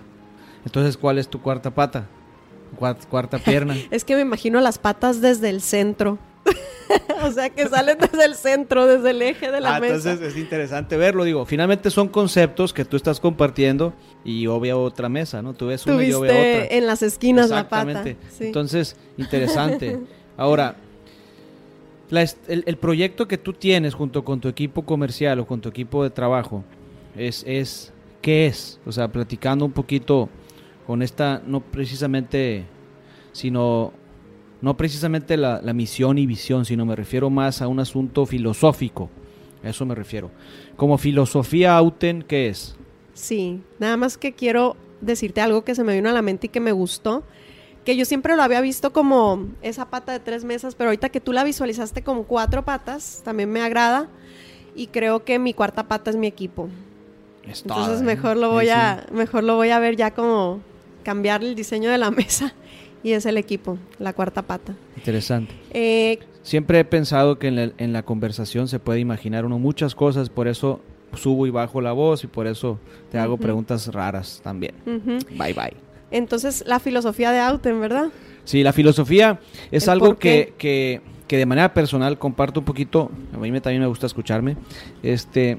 Entonces, 0.65 0.97
¿cuál 0.97 1.19
es 1.19 1.29
tu 1.29 1.41
cuarta 1.41 1.71
pata? 1.71 2.07
Cuarta, 2.77 3.39
pierna. 3.45 3.77
es 3.91 4.05
que 4.05 4.15
me 4.15 4.23
imagino 4.23 4.61
las 4.61 4.79
patas 4.79 5.21
desde 5.21 5.51
el 5.51 5.61
centro. 5.61 6.19
o 7.23 7.33
sea, 7.33 7.51
que 7.51 7.67
salen 7.69 7.99
desde 7.99 8.25
el 8.25 8.35
centro, 8.35 8.87
desde 8.87 9.11
el 9.11 9.21
eje 9.23 9.51
de 9.51 9.61
la 9.61 9.77
ah, 9.77 9.81
mesa. 9.81 9.97
Entonces 9.97 10.33
es 10.33 10.39
interesante 10.39 10.97
verlo, 10.97 11.25
digo. 11.25 11.45
Finalmente 11.45 11.91
son 11.91 12.09
conceptos 12.09 12.73
que 12.73 12.85
tú 12.85 12.97
estás 12.97 13.21
compartiendo 13.21 13.93
y 14.25 14.47
obvia 14.47 14.77
otra 14.77 15.09
mesa, 15.09 15.43
¿no? 15.43 15.55
Tú 15.55 15.67
ves 15.67 15.85
una 15.87 16.03
y 16.05 16.13
otra. 16.13 16.65
en 16.67 16.87
las 16.87 17.03
esquinas 17.03 17.51
la 17.51 17.69
pata. 17.69 18.05
Entonces, 18.41 18.97
interesante. 19.17 19.99
Ahora, 20.37 20.77
el, 22.47 22.77
proyecto 22.77 23.29
que 23.29 23.37
tú 23.37 23.53
tienes 23.53 23.95
junto 23.95 24.25
con 24.25 24.41
tu 24.41 24.49
equipo 24.49 24.83
comercial 24.83 25.41
o 25.41 25.47
con 25.47 25.61
tu 25.61 25.69
equipo 25.69 26.03
de 26.05 26.11
trabajo 26.11 26.65
es, 27.19 27.45
es 27.47 27.93
¿qué 28.23 28.47
es? 28.47 28.81
O 28.87 28.93
sea, 28.93 29.09
platicando 29.09 29.65
un 29.65 29.73
poquito 29.73 30.29
con 30.87 31.03
esta, 31.03 31.43
no 31.47 31.61
precisamente, 31.61 32.65
sino 33.33 33.93
no 34.61 34.77
precisamente 34.77 35.37
la, 35.37 35.61
misión 35.73 36.19
y 36.19 36.27
visión, 36.27 36.65
sino 36.65 36.85
me 36.85 36.97
refiero 36.97 37.31
más 37.31 37.63
a 37.63 37.69
un 37.69 37.81
asunto 37.81 38.27
filosófico. 38.27 39.11
A 39.63 39.69
eso 39.69 39.85
me 39.85 39.95
refiero. 39.95 40.31
Como 40.77 40.99
filosofía 40.99 41.77
Auten, 41.77 42.23
¿qué 42.23 42.49
es? 42.49 42.77
Sí, 43.15 43.61
nada 43.79 43.97
más 43.97 44.17
que 44.17 44.33
quiero 44.33 44.77
decirte 45.01 45.41
algo 45.41 45.65
que 45.65 45.75
se 45.75 45.85
me 45.85 45.95
vino 45.95 46.09
a 46.09 46.13
la 46.13 46.23
mente 46.23 46.47
y 46.47 46.51
que 46.51 46.61
me 46.61 46.73
gustó, 46.73 47.25
que 47.85 47.97
yo 47.97 48.05
siempre 48.05 48.37
lo 48.37 48.43
había 48.43 48.61
visto 48.61 48.93
como 48.93 49.49
esa 49.63 49.91
pata 49.91 50.13
de 50.13 50.21
tres 50.21 50.45
mesas, 50.45 50.75
pero 50.75 50.91
ahorita 50.91 51.09
que 51.09 51.21
tú 51.21 51.33
la 51.33 51.45
visualizaste 51.45 52.03
como 52.03 52.25
cuatro 52.25 52.65
patas, 52.65 53.23
también 53.25 53.51
me 53.51 53.61
agrada 53.61 54.09
y 54.75 54.89
creo 54.89 55.25
que 55.25 55.39
mi 55.39 55.55
cuarta 55.55 55.89
pata 55.89 56.11
es 56.11 56.17
mi 56.17 56.27
equipo. 56.27 56.69
Entonces 57.49 58.03
mejor 58.03 58.37
lo 58.37 58.51
voy 58.51 58.69
a 58.69 59.07
mejor 59.13 59.45
lo 59.45 59.57
voy 59.57 59.71
a 59.71 59.79
ver 59.79 59.97
ya 59.97 60.13
como 60.13 60.61
cambiar 61.03 61.43
el 61.43 61.55
diseño 61.55 61.91
de 61.91 61.99
la 61.99 62.11
mesa 62.13 62.55
y 63.03 63.13
es 63.13 63.27
el 63.27 63.37
equipo, 63.37 63.79
la 63.99 64.13
cuarta 64.13 64.43
pata. 64.43 64.75
Interesante. 64.97 65.55
Eh, 65.71 66.19
Siempre 66.43 66.81
he 66.81 66.85
pensado 66.85 67.39
que 67.39 67.49
en 67.49 67.93
la, 67.93 68.03
conversación 68.05 68.69
se 68.69 68.79
puede 68.79 69.01
imaginar 69.01 69.45
uno 69.45 69.59
muchas 69.59 69.95
cosas, 69.95 70.31
por 70.31 70.49
eso 70.49 70.81
subo 71.15 71.47
y 71.47 71.51
bajo 71.51 71.83
la 71.83 71.93
voz 71.93 72.25
y 72.25 72.27
por 72.27 72.47
eso 72.47 72.79
te 73.11 73.19
hago 73.19 73.37
preguntas 73.37 73.93
raras 73.93 74.41
también. 74.43 74.75
Bye 74.85 75.53
bye. 75.53 75.77
Entonces, 76.11 76.65
la 76.67 76.81
filosofía 76.81 77.33
de 77.33 77.41
Auten, 77.41 77.81
¿verdad? 77.81 78.09
Sí, 78.45 78.63
la 78.63 78.73
filosofía 78.73 79.41
es 79.71 79.89
algo 79.89 80.19
que, 80.19 80.55
que, 80.57 81.03
que, 81.27 81.37
de 81.37 81.45
manera 81.45 81.75
personal 81.75 82.19
comparto 82.19 82.61
un 82.61 82.65
poquito, 82.65 83.11
a 83.35 83.37
mí 83.37 83.61
también 83.61 83.83
me 83.83 83.89
gusta 83.89 84.07
escucharme. 84.07 84.57
Este, 85.03 85.59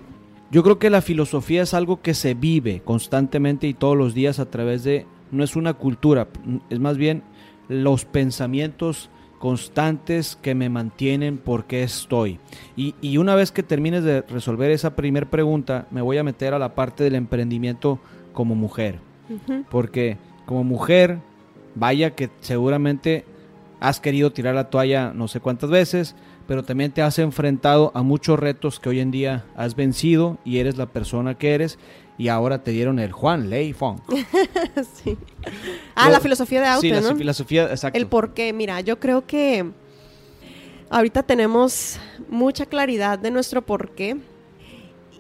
yo 0.52 0.64
creo 0.64 0.80
que 0.80 0.90
la 0.90 1.02
filosofía 1.02 1.62
es 1.62 1.74
algo 1.74 2.02
que 2.02 2.14
se 2.14 2.34
vive 2.34 2.82
constantemente 2.84 3.68
y 3.68 3.74
todos 3.74 3.96
los 3.96 4.14
días 4.14 4.40
a 4.40 4.50
través 4.50 4.84
de 4.84 5.06
no 5.32 5.44
es 5.44 5.56
una 5.56 5.74
cultura, 5.74 6.28
es 6.70 6.80
más 6.80 6.98
bien 6.98 7.24
los 7.68 8.06
pensamientos 8.06 9.10
constantes 9.40 10.38
que 10.42 10.54
me 10.54 10.70
mantienen 10.70 11.38
porque 11.38 11.84
estoy. 11.84 12.40
Y, 12.76 13.18
una 13.18 13.36
vez 13.36 13.52
que 13.52 13.64
termines 13.64 14.04
de 14.04 14.22
resolver 14.22 14.70
esa 14.72 14.96
primera 14.96 15.30
pregunta, 15.30 15.88
me 15.92 16.02
voy 16.02 16.18
a 16.18 16.24
meter 16.24 16.54
a 16.54 16.60
la 16.60 16.76
parte 16.76 17.04
del 17.04 17.16
emprendimiento 17.16 18.00
como 18.34 18.56
mujer. 18.56 19.00
Porque 19.70 20.18
como 20.46 20.64
mujer, 20.64 21.20
vaya 21.76 22.16
que 22.16 22.30
seguramente 22.42 23.24
has 23.80 24.00
querido 24.00 24.32
tirar 24.32 24.56
la 24.56 24.70
toalla 24.70 25.14
no 25.14 25.28
sé 25.28 25.40
cuántas 25.40 25.70
veces, 25.70 26.16
pero 26.50 26.64
también 26.64 26.92
te 26.92 27.04
has 27.04 27.20
enfrentado 27.20 27.92
a 27.94 28.02
muchos 28.02 28.40
retos 28.40 28.80
que 28.80 28.90
hoy 28.90 29.02
en 29.02 29.12
día 29.12 29.46
has 29.56 29.76
vencido 29.76 30.40
y 30.44 30.58
eres 30.58 30.78
la 30.78 30.88
persona 30.88 31.38
que 31.38 31.54
eres 31.54 31.78
y 32.18 32.30
ahora 32.30 32.64
te 32.64 32.72
dieron 32.72 32.98
el 32.98 33.12
Juan 33.12 33.52
Lei 33.52 33.72
Fong. 33.72 34.00
sí. 35.04 35.16
Ah, 35.94 36.10
la 36.10 36.20
filosofía 36.20 36.60
de 36.62 36.66
auto, 36.66 36.82
sí, 36.82 36.90
la 36.90 37.16
filosofía, 37.16 37.70
exacto. 37.70 38.00
El 38.00 38.08
por 38.08 38.34
qué, 38.34 38.52
mira, 38.52 38.82
yo 38.82 39.00
creo 39.00 39.28
que 39.28 39.70
ahorita 40.90 41.22
tenemos 41.22 42.00
mucha 42.30 42.66
claridad 42.66 43.20
de 43.20 43.30
nuestro 43.30 43.62
por 43.62 43.92
qué 43.92 44.18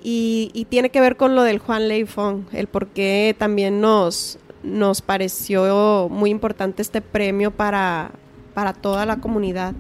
y, 0.02 0.66
tiene 0.72 0.90
que 0.90 1.00
ver 1.00 1.16
con 1.16 1.36
lo 1.36 1.44
del 1.44 1.60
Juan 1.60 1.88
Lei 1.88 2.06
Fong, 2.06 2.46
el 2.54 2.66
por 2.66 2.88
qué 2.88 3.36
también 3.38 3.82
nos, 3.82 4.40
nos 4.64 5.04
pareció 5.04 6.08
muy 6.10 6.32
importante 6.32 6.82
este 6.82 7.02
premio 7.02 7.52
para, 7.52 8.14
para 8.56 8.74
toda 8.74 9.06
la 9.06 9.18
comunidad. 9.18 9.76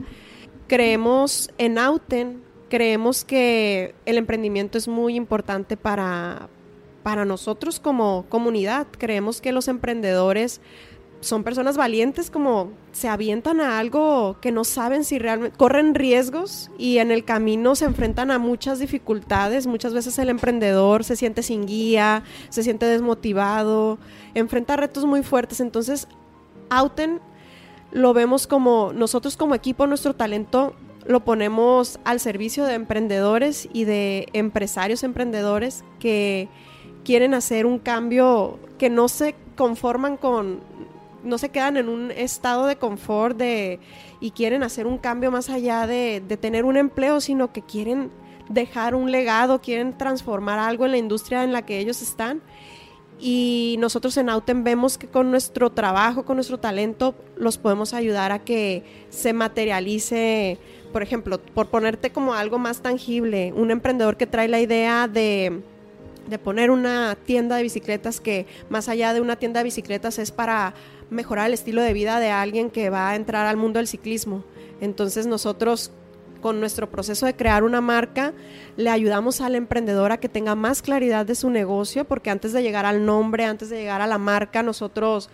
Creemos 0.69 1.49
en 1.57 1.79
Auten, 1.79 2.43
creemos 2.69 3.25
que 3.25 3.95
el 4.05 4.19
emprendimiento 4.19 4.77
es 4.77 4.87
muy 4.87 5.15
importante 5.15 5.77
para, 5.77 6.47
para 7.01 7.25
nosotros 7.25 7.79
como 7.79 8.27
comunidad. 8.29 8.85
Creemos 8.99 9.41
que 9.41 9.51
los 9.51 9.67
emprendedores 9.67 10.61
son 11.21 11.43
personas 11.43 11.75
valientes 11.75 12.29
como 12.29 12.71
se 12.91 13.07
avientan 13.07 13.61
a 13.61 13.79
algo 13.79 14.37
que 14.41 14.51
no 14.51 14.63
saben 14.63 15.03
si 15.03 15.17
realmente 15.17 15.57
corren 15.57 15.95
riesgos 15.95 16.69
y 16.77 16.99
en 16.99 17.09
el 17.09 17.25
camino 17.25 17.73
se 17.73 17.85
enfrentan 17.85 18.29
a 18.29 18.37
muchas 18.37 18.77
dificultades. 18.77 19.65
Muchas 19.65 19.95
veces 19.95 20.19
el 20.19 20.29
emprendedor 20.29 21.03
se 21.03 21.15
siente 21.15 21.41
sin 21.41 21.65
guía, 21.65 22.23
se 22.49 22.61
siente 22.61 22.85
desmotivado, 22.85 23.97
enfrenta 24.35 24.77
retos 24.77 25.05
muy 25.05 25.23
fuertes. 25.23 25.61
Entonces, 25.61 26.07
Auten 26.69 27.21
lo 27.91 28.13
vemos 28.13 28.47
como 28.47 28.91
nosotros 28.93 29.37
como 29.37 29.55
equipo, 29.55 29.87
nuestro 29.87 30.13
talento 30.13 30.73
lo 31.05 31.21
ponemos 31.21 31.99
al 32.03 32.19
servicio 32.19 32.65
de 32.65 32.75
emprendedores 32.75 33.67
y 33.73 33.85
de 33.85 34.27
empresarios 34.33 35.03
emprendedores 35.03 35.83
que 35.99 36.49
quieren 37.03 37.33
hacer 37.33 37.65
un 37.65 37.79
cambio, 37.79 38.59
que 38.77 38.89
no 38.89 39.07
se 39.07 39.35
conforman 39.55 40.17
con, 40.17 40.59
no 41.23 41.37
se 41.37 41.49
quedan 41.49 41.77
en 41.77 41.89
un 41.89 42.11
estado 42.11 42.67
de 42.67 42.75
confort 42.75 43.37
de, 43.37 43.79
y 44.19 44.31
quieren 44.31 44.61
hacer 44.61 44.85
un 44.85 44.97
cambio 44.97 45.31
más 45.31 45.49
allá 45.49 45.87
de, 45.87 46.21
de 46.27 46.37
tener 46.37 46.65
un 46.65 46.77
empleo, 46.77 47.21
sino 47.21 47.51
que 47.51 47.61
quieren 47.61 48.11
dejar 48.49 48.93
un 48.93 49.11
legado, 49.11 49.61
quieren 49.61 49.97
transformar 49.97 50.59
algo 50.59 50.85
en 50.85 50.91
la 50.91 50.97
industria 50.97 51.43
en 51.43 51.53
la 51.53 51.63
que 51.63 51.79
ellos 51.79 52.01
están. 52.01 52.41
Y 53.19 53.75
nosotros 53.79 54.15
en 54.17 54.29
Auten 54.29 54.63
vemos 54.63 54.97
que 54.97 55.07
con 55.07 55.29
nuestro 55.29 55.69
trabajo, 55.69 56.23
con 56.23 56.37
nuestro 56.37 56.57
talento, 56.57 57.15
los 57.35 57.57
podemos 57.57 57.93
ayudar 57.93 58.31
a 58.31 58.39
que 58.39 58.83
se 59.09 59.33
materialice, 59.33 60.57
por 60.93 61.03
ejemplo, 61.03 61.41
por 61.41 61.67
ponerte 61.67 62.11
como 62.11 62.33
algo 62.33 62.59
más 62.59 62.81
tangible, 62.81 63.51
un 63.53 63.71
emprendedor 63.71 64.15
que 64.15 64.25
trae 64.25 64.47
la 64.47 64.61
idea 64.61 65.07
de 65.07 65.61
de 66.29 66.37
poner 66.37 66.69
una 66.71 67.17
tienda 67.25 67.55
de 67.57 67.63
bicicletas 67.63 68.19
que 68.19 68.45
más 68.69 68.87
allá 68.87 69.13
de 69.13 69.21
una 69.21 69.35
tienda 69.35 69.59
de 69.59 69.65
bicicletas 69.65 70.19
es 70.19 70.31
para 70.31 70.73
mejorar 71.09 71.47
el 71.47 71.53
estilo 71.53 71.81
de 71.81 71.91
vida 71.91 72.19
de 72.19 72.29
alguien 72.29 72.69
que 72.69 72.89
va 72.89 73.09
a 73.09 73.15
entrar 73.15 73.47
al 73.47 73.57
mundo 73.57 73.79
del 73.79 73.87
ciclismo. 73.87 74.43
Entonces 74.79 75.25
nosotros 75.25 75.91
con 76.39 76.59
nuestro 76.59 76.89
proceso 76.89 77.25
de 77.25 77.35
crear 77.35 77.63
una 77.63 77.81
marca, 77.81 78.33
le 78.77 78.89
ayudamos 78.89 79.41
al 79.41 79.55
emprendedor 79.55 80.11
a 80.11 80.19
que 80.19 80.29
tenga 80.29 80.55
más 80.55 80.81
claridad 80.81 81.25
de 81.25 81.35
su 81.35 81.49
negocio, 81.49 82.05
porque 82.05 82.29
antes 82.29 82.53
de 82.53 82.63
llegar 82.63 82.85
al 82.85 83.05
nombre, 83.05 83.45
antes 83.45 83.69
de 83.69 83.77
llegar 83.77 84.01
a 84.01 84.07
la 84.07 84.17
marca, 84.17 84.63
nosotros 84.63 85.29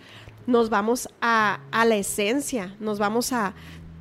nos 0.46 0.70
vamos 0.70 1.08
a, 1.20 1.60
la 1.72 1.96
esencia, 1.96 2.76
nos 2.80 2.98
vamos 2.98 3.32
a 3.32 3.54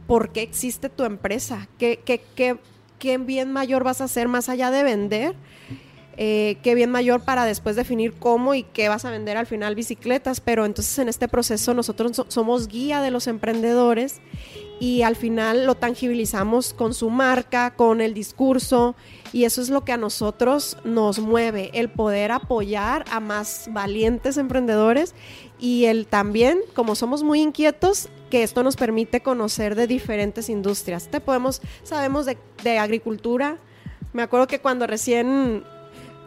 por 0.07 0.31
qué 0.31 0.41
existe 0.41 0.89
tu 0.89 1.03
empresa, 1.03 1.67
qué, 1.77 1.99
qué, 2.05 2.21
qué, 2.35 2.57
qué 2.99 3.17
bien 3.17 3.51
mayor 3.51 3.83
vas 3.83 4.01
a 4.01 4.05
hacer 4.05 4.27
más 4.27 4.49
allá 4.49 4.71
de 4.71 4.83
vender 4.83 5.35
eh, 6.17 6.57
qué 6.63 6.75
bien 6.75 6.91
mayor 6.91 7.21
para 7.21 7.45
después 7.45 7.75
definir 7.75 8.13
cómo 8.13 8.53
y 8.53 8.63
qué 8.63 8.87
vas 8.87 9.03
a 9.03 9.11
vender 9.11 9.35
al 9.35 9.47
final 9.47 9.75
bicicletas, 9.75 10.39
pero 10.39 10.65
entonces 10.65 10.97
en 10.99 11.09
este 11.09 11.27
proceso 11.27 11.73
nosotros 11.73 12.23
somos 12.29 12.69
guía 12.69 13.01
de 13.01 13.11
los 13.11 13.27
emprendedores 13.27 14.21
y 14.79 15.03
al 15.03 15.15
final 15.15 15.65
lo 15.65 15.75
tangibilizamos 15.75 16.73
con 16.73 16.93
su 16.93 17.09
marca, 17.09 17.75
con 17.75 18.01
el 18.01 18.13
discurso 18.13 18.95
y 19.31 19.45
eso 19.45 19.61
es 19.61 19.69
lo 19.69 19.85
que 19.85 19.91
a 19.91 19.97
nosotros 19.97 20.77
nos 20.83 21.19
mueve, 21.19 21.71
el 21.73 21.89
poder 21.89 22.31
apoyar 22.31 23.05
a 23.11 23.19
más 23.19 23.69
valientes 23.71 24.37
emprendedores 24.37 25.13
y 25.59 25.85
el 25.85 26.07
también, 26.07 26.59
como 26.73 26.95
somos 26.95 27.23
muy 27.23 27.41
inquietos, 27.41 28.09
que 28.29 28.43
esto 28.43 28.63
nos 28.63 28.75
permite 28.75 29.21
conocer 29.21 29.75
de 29.75 29.87
diferentes 29.87 30.49
industrias. 30.49 31.07
Te 31.09 31.21
podemos, 31.21 31.61
sabemos 31.83 32.25
de, 32.25 32.37
de 32.63 32.77
agricultura. 32.77 33.57
Me 34.13 34.23
acuerdo 34.23 34.47
que 34.47 34.59
cuando 34.59 34.87
recién 34.87 35.63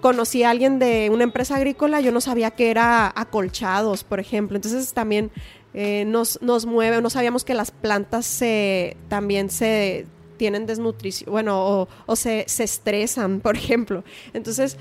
conocí 0.00 0.42
a 0.42 0.50
alguien 0.50 0.78
de 0.78 1.10
una 1.10 1.24
empresa 1.24 1.56
agrícola, 1.56 2.00
yo 2.00 2.12
no 2.12 2.20
sabía 2.20 2.52
que 2.52 2.70
era 2.70 3.12
acolchados, 3.14 4.04
por 4.04 4.20
ejemplo. 4.20 4.56
Entonces 4.56 4.92
también 4.92 5.30
eh, 5.74 6.04
nos, 6.06 6.40
nos 6.40 6.66
mueve, 6.66 7.00
no 7.02 7.10
sabíamos 7.10 7.44
que 7.44 7.54
las 7.54 7.70
plantas 7.70 8.24
se, 8.26 8.96
también 9.08 9.50
se 9.50 10.06
tienen 10.38 10.66
desnutrición, 10.66 11.30
bueno, 11.30 11.88
o, 12.06 12.16
se, 12.16 12.44
se, 12.48 12.64
estresan, 12.64 13.40
por 13.42 13.56
ejemplo. 13.56 14.04
Entonces, 14.32 14.78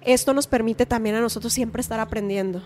esto 0.00 0.34
nos 0.34 0.46
permite 0.46 0.86
también 0.86 1.14
a 1.14 1.20
nosotros 1.20 1.52
siempre 1.52 1.80
estar 1.80 2.00
aprendiendo, 2.00 2.62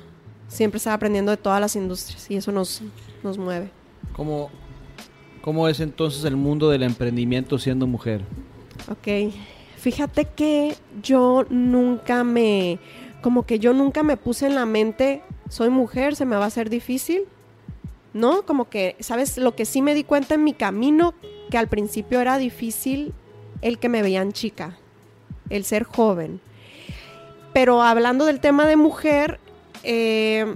siempre 0.49 0.79
estar 0.79 0.95
aprendiendo 0.95 1.31
de 1.31 1.37
todas 1.37 1.61
las 1.61 1.77
industrias 1.77 2.31
y 2.31 2.37
eso 2.37 2.53
nos, 2.53 2.83
nos 3.23 3.37
mueve. 3.37 3.71
¿Cómo, 4.13 4.51
¿Cómo 5.43 5.69
es 5.69 5.81
entonces 5.81 6.25
el 6.25 6.37
mundo 6.37 6.71
del 6.71 6.83
emprendimiento 6.83 7.59
siendo 7.59 7.87
mujer? 7.87 8.23
Ok, 8.91 9.33
fíjate 9.77 10.25
que 10.25 10.75
yo 11.03 11.45
nunca 11.51 12.25
me, 12.25 12.79
como 13.21 13.45
que 13.45 13.59
yo 13.59 13.75
nunca 13.75 14.03
me 14.03 14.17
puse 14.17 14.47
en 14.47 14.55
la 14.55 14.65
mente, 14.65 15.23
soy 15.51 15.69
mujer, 15.69 16.17
se 16.17 16.25
me 16.25 16.37
va 16.37 16.45
a 16.45 16.49
hacer 16.49 16.71
difícil 16.71 17.25
¿no? 18.13 18.43
Como 18.43 18.69
que, 18.69 18.97
¿sabes? 19.01 19.39
Lo 19.39 19.55
que 19.55 19.65
sí 19.65 19.83
me 19.83 19.95
di 19.95 20.05
cuenta 20.05 20.35
en 20.35 20.45
mi 20.45 20.53
camino, 20.53 21.15
que 21.51 21.59
al 21.59 21.69
principio 21.69 22.21
era 22.21 22.39
difícil 22.39 23.13
el 23.63 23.79
que 23.79 23.89
me 23.89 24.03
veían 24.03 24.33
chica, 24.33 24.79
el 25.51 25.65
ser 25.65 25.85
joven. 25.85 26.41
Pero 27.53 27.83
hablando 27.83 28.27
del 28.27 28.41
tema 28.41 28.67
de 28.67 28.77
mujer, 28.77 29.41
eh, 29.83 30.55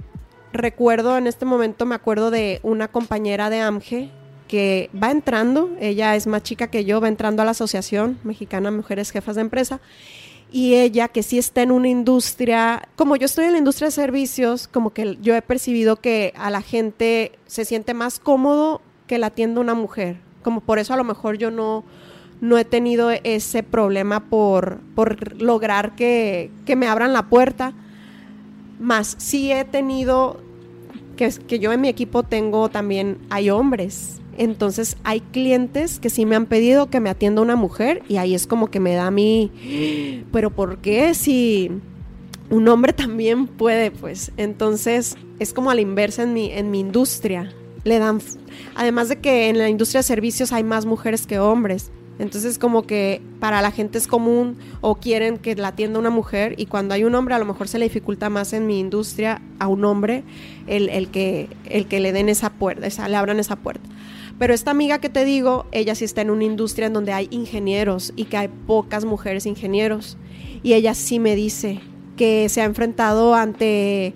recuerdo 0.51 1.17
en 1.17 1.27
este 1.27 1.45
momento, 1.45 1.85
me 1.85 1.95
acuerdo 1.95 2.31
de 2.31 2.59
una 2.63 2.87
compañera 2.87 3.49
de 3.49 3.59
AMGE 3.59 4.09
que 4.47 4.89
va 5.01 5.09
entrando, 5.09 5.71
ella 5.79 6.15
es 6.15 6.27
más 6.27 6.43
chica 6.43 6.67
que 6.67 6.85
yo, 6.85 7.01
va 7.01 7.07
entrando 7.07 7.41
a 7.41 7.45
la 7.45 7.51
Asociación 7.51 8.19
Mexicana 8.23 8.69
Mujeres 8.69 9.09
Jefas 9.09 9.35
de 9.35 9.41
Empresa 9.41 9.79
y 10.53 10.75
ella 10.75 11.07
que 11.07 11.23
sí 11.23 11.39
está 11.39 11.63
en 11.63 11.71
una 11.71 11.89
industria, 11.89 12.87
como 12.95 13.15
yo 13.15 13.25
estoy 13.25 13.45
en 13.45 13.53
la 13.53 13.57
industria 13.57 13.87
de 13.87 13.91
servicios, 13.91 14.67
como 14.67 14.91
que 14.91 15.17
yo 15.19 15.35
he 15.35 15.41
percibido 15.41 15.95
que 15.95 16.31
a 16.37 16.51
la 16.51 16.61
gente 16.61 17.31
se 17.47 17.65
siente 17.65 17.95
más 17.95 18.19
cómodo 18.19 18.79
que 19.07 19.17
la 19.17 19.27
atienda 19.27 19.61
una 19.61 19.73
mujer. 19.73 20.17
Como 20.43 20.61
por 20.61 20.77
eso 20.77 20.93
a 20.93 20.97
lo 20.97 21.03
mejor 21.03 21.39
yo 21.39 21.49
no, 21.49 21.83
no 22.39 22.59
he 22.59 22.65
tenido 22.65 23.09
ese 23.09 23.63
problema 23.63 24.29
por, 24.29 24.79
por 24.93 25.41
lograr 25.41 25.95
que, 25.95 26.51
que 26.67 26.75
me 26.75 26.85
abran 26.85 27.13
la 27.13 27.29
puerta. 27.29 27.73
Más 28.79 29.15
sí 29.17 29.51
he 29.51 29.65
tenido, 29.65 30.39
que, 31.17 31.31
que 31.47 31.57
yo 31.57 31.73
en 31.73 31.81
mi 31.81 31.87
equipo 31.87 32.21
tengo 32.21 32.69
también, 32.69 33.17
hay 33.31 33.49
hombres 33.49 34.21
entonces 34.37 34.97
hay 35.03 35.19
clientes 35.19 35.99
que 35.99 36.09
sí 36.09 36.25
me 36.25 36.35
han 36.35 36.45
pedido 36.45 36.89
que 36.89 36.99
me 36.99 37.09
atienda 37.09 37.41
una 37.41 37.55
mujer 37.55 38.01
y 38.07 38.17
ahí 38.17 38.33
es 38.33 38.47
como 38.47 38.69
que 38.69 38.79
me 38.79 38.93
da 38.93 39.07
a 39.07 39.11
mí, 39.11 40.23
pero 40.31 40.49
¿por 40.49 40.79
qué 40.79 41.13
si 41.13 41.71
un 42.49 42.67
hombre 42.67 42.93
también 42.93 43.47
puede? 43.47 43.91
Pues 43.91 44.31
entonces 44.37 45.15
es 45.39 45.53
como 45.53 45.71
a 45.71 45.75
la 45.75 45.81
inversa 45.81 46.23
en 46.23 46.33
mi, 46.33 46.51
en 46.51 46.71
mi 46.71 46.79
industria. 46.79 47.53
Le 47.83 47.99
dan, 47.99 48.19
además 48.75 49.09
de 49.09 49.19
que 49.19 49.49
en 49.49 49.57
la 49.57 49.69
industria 49.69 49.99
de 49.99 50.03
servicios 50.03 50.53
hay 50.53 50.63
más 50.63 50.85
mujeres 50.85 51.27
que 51.27 51.39
hombres. 51.39 51.91
Entonces 52.19 52.59
como 52.59 52.83
que 52.83 53.21
para 53.39 53.61
la 53.61 53.71
gente 53.71 53.97
es 53.97 54.07
común 54.07 54.57
o 54.81 54.95
quieren 54.95 55.37
que 55.37 55.55
la 55.55 55.69
atienda 55.69 55.97
una 55.99 56.11
mujer 56.11 56.53
y 56.57 56.67
cuando 56.67 56.93
hay 56.93 57.03
un 57.03 57.15
hombre 57.15 57.33
a 57.33 57.39
lo 57.39 57.45
mejor 57.45 57.67
se 57.67 57.79
le 57.79 57.85
dificulta 57.85 58.29
más 58.29 58.53
en 58.53 58.67
mi 58.67 58.79
industria 58.79 59.41
a 59.57 59.67
un 59.67 59.83
hombre 59.83 60.23
el, 60.67 60.89
el 60.89 61.09
que, 61.09 61.49
el 61.65 61.87
que 61.87 61.99
le 61.99 62.11
den 62.11 62.29
esa 62.29 62.51
puerta, 62.51 62.85
esa, 62.85 63.09
le 63.09 63.15
abran 63.15 63.39
esa 63.39 63.55
puerta. 63.55 63.89
Pero 64.39 64.53
esta 64.53 64.71
amiga 64.71 64.99
que 64.99 65.09
te 65.09 65.25
digo, 65.25 65.65
ella 65.71 65.95
sí 65.95 66.05
está 66.05 66.21
en 66.21 66.31
una 66.31 66.43
industria 66.43 66.87
en 66.87 66.93
donde 66.93 67.13
hay 67.13 67.27
ingenieros 67.31 68.13
y 68.15 68.25
que 68.25 68.37
hay 68.37 68.47
pocas 68.47 69.05
mujeres 69.05 69.45
ingenieros. 69.45 70.17
Y 70.63 70.73
ella 70.73 70.93
sí 70.93 71.19
me 71.19 71.35
dice 71.35 71.79
que 72.17 72.49
se 72.49 72.61
ha 72.61 72.65
enfrentado 72.65 73.35
ante, 73.35 74.13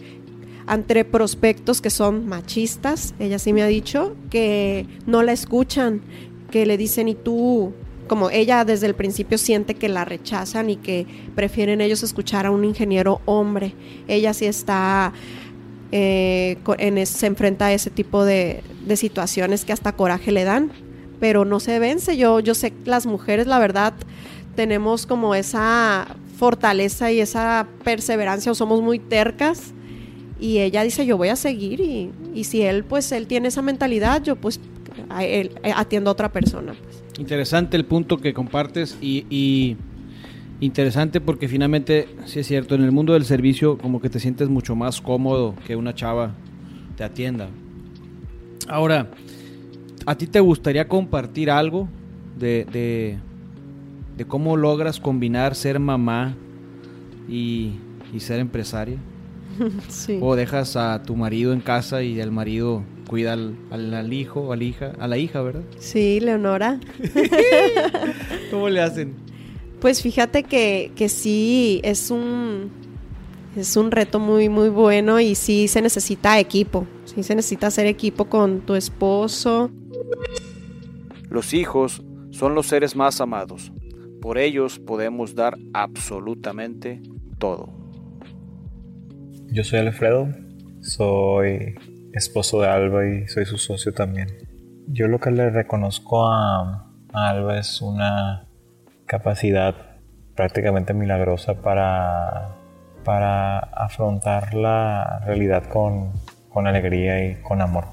ante 0.65 1.05
prospectos 1.05 1.81
que 1.81 1.89
son 1.89 2.27
machistas. 2.27 3.13
Ella 3.19 3.39
sí 3.39 3.53
me 3.53 3.61
ha 3.61 3.67
dicho 3.67 4.15
que 4.29 4.87
no 5.05 5.23
la 5.23 5.33
escuchan, 5.33 6.01
que 6.51 6.65
le 6.65 6.77
dicen, 6.77 7.09
y 7.09 7.15
tú, 7.15 7.73
como 8.07 8.29
ella 8.29 8.65
desde 8.65 8.87
el 8.87 8.95
principio 8.95 9.37
siente 9.37 9.75
que 9.75 9.89
la 9.89 10.05
rechazan 10.05 10.69
y 10.69 10.77
que 10.77 11.05
prefieren 11.35 11.81
ellos 11.81 12.03
escuchar 12.03 12.45
a 12.45 12.51
un 12.51 12.65
ingeniero 12.65 13.21
hombre. 13.25 13.73
Ella 14.07 14.33
sí 14.33 14.45
está 14.45 15.13
eh, 15.91 16.57
en 16.77 17.05
se 17.05 17.27
enfrenta 17.27 17.67
a 17.67 17.73
ese 17.73 17.89
tipo 17.89 18.25
de, 18.25 18.63
situaciones 18.95 19.65
que 19.65 19.73
hasta 19.73 19.91
coraje 19.91 20.31
le 20.31 20.43
dan, 20.43 20.71
pero 21.19 21.45
no 21.45 21.59
se 21.59 21.79
vence. 21.79 22.17
Yo, 22.17 22.39
yo 22.39 22.53
sé 22.53 22.71
que 22.71 22.89
las 22.89 23.05
mujeres, 23.05 23.47
la 23.47 23.59
verdad, 23.59 23.93
tenemos 24.55 25.05
como 25.05 25.35
esa 25.35 26.07
fortaleza 26.37 27.11
y 27.11 27.19
esa 27.19 27.67
perseverancia 27.83 28.51
o 28.51 28.55
somos 28.55 28.81
muy 28.81 28.99
tercas 28.99 29.73
y 30.39 30.59
ella 30.59 30.83
dice 30.83 31.03
yo 31.03 31.17
voy 31.17 31.29
a 31.29 31.35
seguir 31.35 31.81
y, 31.81 32.11
y 32.35 32.43
si 32.43 32.61
él 32.61 32.83
pues 32.83 33.11
él 33.11 33.25
tiene 33.25 33.47
esa 33.47 33.63
mentalidad 33.63 34.21
yo 34.21 34.35
pues 34.35 34.59
él, 35.19 35.59
atiendo 35.75 36.11
a 36.11 36.13
otra 36.13 36.31
persona 36.31 36.75
pues. 36.83 37.03
interesante 37.17 37.75
el 37.75 37.85
punto 37.85 38.17
que 38.17 38.35
compartes 38.35 38.99
y 39.01 39.77
interesante 40.59 41.21
porque 41.21 41.47
finalmente, 41.47 42.07
sí 42.25 42.39
es 42.39 42.47
cierto, 42.47 42.75
en 42.75 42.83
el 42.83 42.91
mundo 42.91 43.13
del 43.13 43.25
servicio 43.25 43.77
como 43.77 44.01
que 44.01 44.09
te 44.09 44.19
sientes 44.19 44.49
mucho 44.49 44.75
más 44.75 45.01
cómodo 45.01 45.55
que 45.65 45.75
una 45.75 45.93
chava 45.93 46.33
te 46.95 47.03
atienda. 47.03 47.47
Ahora, 48.67 49.09
¿a 50.05 50.15
ti 50.15 50.27
te 50.27 50.39
gustaría 50.39 50.87
compartir 50.87 51.49
algo 51.51 51.87
de, 52.37 53.19
de, 54.17 54.25
cómo 54.25 54.57
logras 54.57 54.99
combinar 54.99 55.55
ser 55.55 55.79
mamá 55.79 56.35
y, 57.29 57.73
ser 58.19 58.39
empresaria? 58.39 58.97
Sí. 59.87 60.19
¿O 60.21 60.35
dejas 60.35 60.75
a 60.75 61.01
tu 61.01 61.15
marido 61.15 61.51
en 61.51 61.61
casa 61.61 62.03
y 62.03 62.19
el 62.19 62.31
marido 62.31 62.83
cuida 63.07 63.33
al, 63.33 63.55
al, 63.71 63.91
al 63.91 64.13
hijo, 64.13 64.53
a 64.53 64.55
la 64.55 64.63
hija, 64.63 64.91
a 64.99 65.07
la 65.07 65.17
hija, 65.17 65.41
¿verdad? 65.41 65.63
Sí, 65.79 66.19
Leonora. 66.19 66.79
¿Cómo 68.51 68.69
le 68.69 68.81
hacen? 68.81 69.26
Pues 69.79 70.01
fíjate 70.01 70.43
que, 70.43 70.91
que 70.95 71.07
sí, 71.07 71.81
es 71.83 72.09
un, 72.09 72.71
es 73.55 73.77
un 73.77 73.91
reto 73.91 74.19
muy, 74.19 74.49
muy 74.49 74.69
bueno 74.69 75.19
y 75.19 75.35
sí 75.35 75.67
se 75.67 75.81
necesita 75.81 76.39
equipo, 76.39 76.87
sí 77.05 77.21
se 77.21 77.35
necesita 77.35 77.67
hacer 77.67 77.85
equipo 77.85 78.25
con 78.25 78.61
tu 78.61 78.75
esposo. 78.75 79.69
Los 81.29 81.53
hijos 81.53 82.03
son 82.31 82.55
los 82.55 82.67
seres 82.67 82.95
más 82.95 83.21
amados. 83.21 83.71
Por 84.21 84.39
ellos 84.39 84.79
podemos 84.79 85.35
dar 85.35 85.57
absolutamente 85.73 87.01
todo. 87.37 87.69
Yo 89.51 89.63
soy 89.63 89.79
Alfredo, 89.79 90.27
soy 90.81 91.75
esposo 92.13 92.61
de 92.61 92.67
Alba 92.67 93.07
y 93.07 93.27
soy 93.27 93.45
su 93.45 93.57
socio 93.57 93.93
también. 93.93 94.27
Yo 94.87 95.07
lo 95.07 95.19
que 95.19 95.31
le 95.31 95.49
reconozco 95.49 96.25
a, 96.25 96.91
a 97.13 97.29
Alba 97.29 97.59
es 97.59 97.81
una 97.81 98.46
capacidad 99.07 99.73
prácticamente 100.35 100.93
milagrosa 100.93 101.55
para, 101.55 102.49
para 103.03 103.57
afrontar 103.57 104.53
la 104.53 105.19
realidad 105.25 105.63
con, 105.63 106.11
con 106.49 106.67
alegría 106.67 107.25
y 107.25 107.35
con 107.41 107.61
amor. 107.61 107.85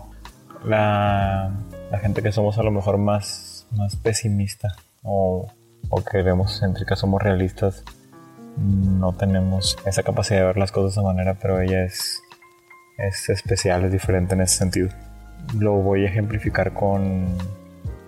La, 0.64 1.52
la, 1.90 1.98
gente 1.98 2.22
que 2.22 2.32
somos 2.32 2.58
a 2.58 2.62
lo 2.62 2.70
mejor 2.70 2.98
más, 2.98 3.66
más 3.72 3.96
pesimista 3.96 4.74
o, 5.02 5.46
o 5.88 6.04
que 6.04 6.22
vemos 6.22 6.60
céntrica, 6.60 6.96
somos 6.96 7.22
realistas, 7.22 7.84
no 8.56 9.12
tenemos 9.12 9.76
esa 9.84 10.02
capacidad 10.02 10.40
de 10.40 10.46
ver 10.46 10.56
las 10.56 10.72
cosas 10.72 10.94
de 10.94 11.00
esa 11.00 11.02
manera, 11.02 11.34
pero 11.40 11.60
ella 11.60 11.84
es, 11.84 12.20
es 12.98 13.28
especial, 13.28 13.84
es 13.84 13.92
diferente 13.92 14.34
en 14.34 14.42
ese 14.42 14.56
sentido. 14.58 14.88
Lo 15.58 15.74
voy 15.74 16.04
a 16.04 16.08
ejemplificar 16.08 16.72
con, 16.72 17.36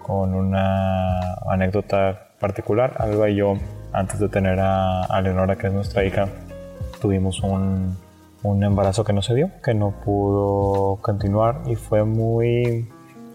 con 0.03 0.35
una 0.35 1.35
anécdota 1.47 2.26
particular, 2.41 2.95
Alba 2.99 3.30
y 3.30 3.37
yo, 3.37 3.55
antes 3.93 4.20
de 4.20 4.28
tener 4.28 4.59
a, 4.61 5.20
Leonora, 5.22 5.57
que 5.57 5.68
es 5.68 5.72
nuestra 5.72 6.05
hija, 6.05 6.28
tuvimos 7.01 7.41
un, 7.43 7.97
un 8.43 8.64
embarazo 8.64 9.05
que 9.05 9.12
no 9.12 9.22
se 9.22 9.34
dio, 9.34 9.51
que 9.62 9.74
no 9.74 9.93
pudo 10.05 10.97
continuar 11.03 11.62
y 11.66 11.76
fue 11.76 12.05
muy 12.05 12.89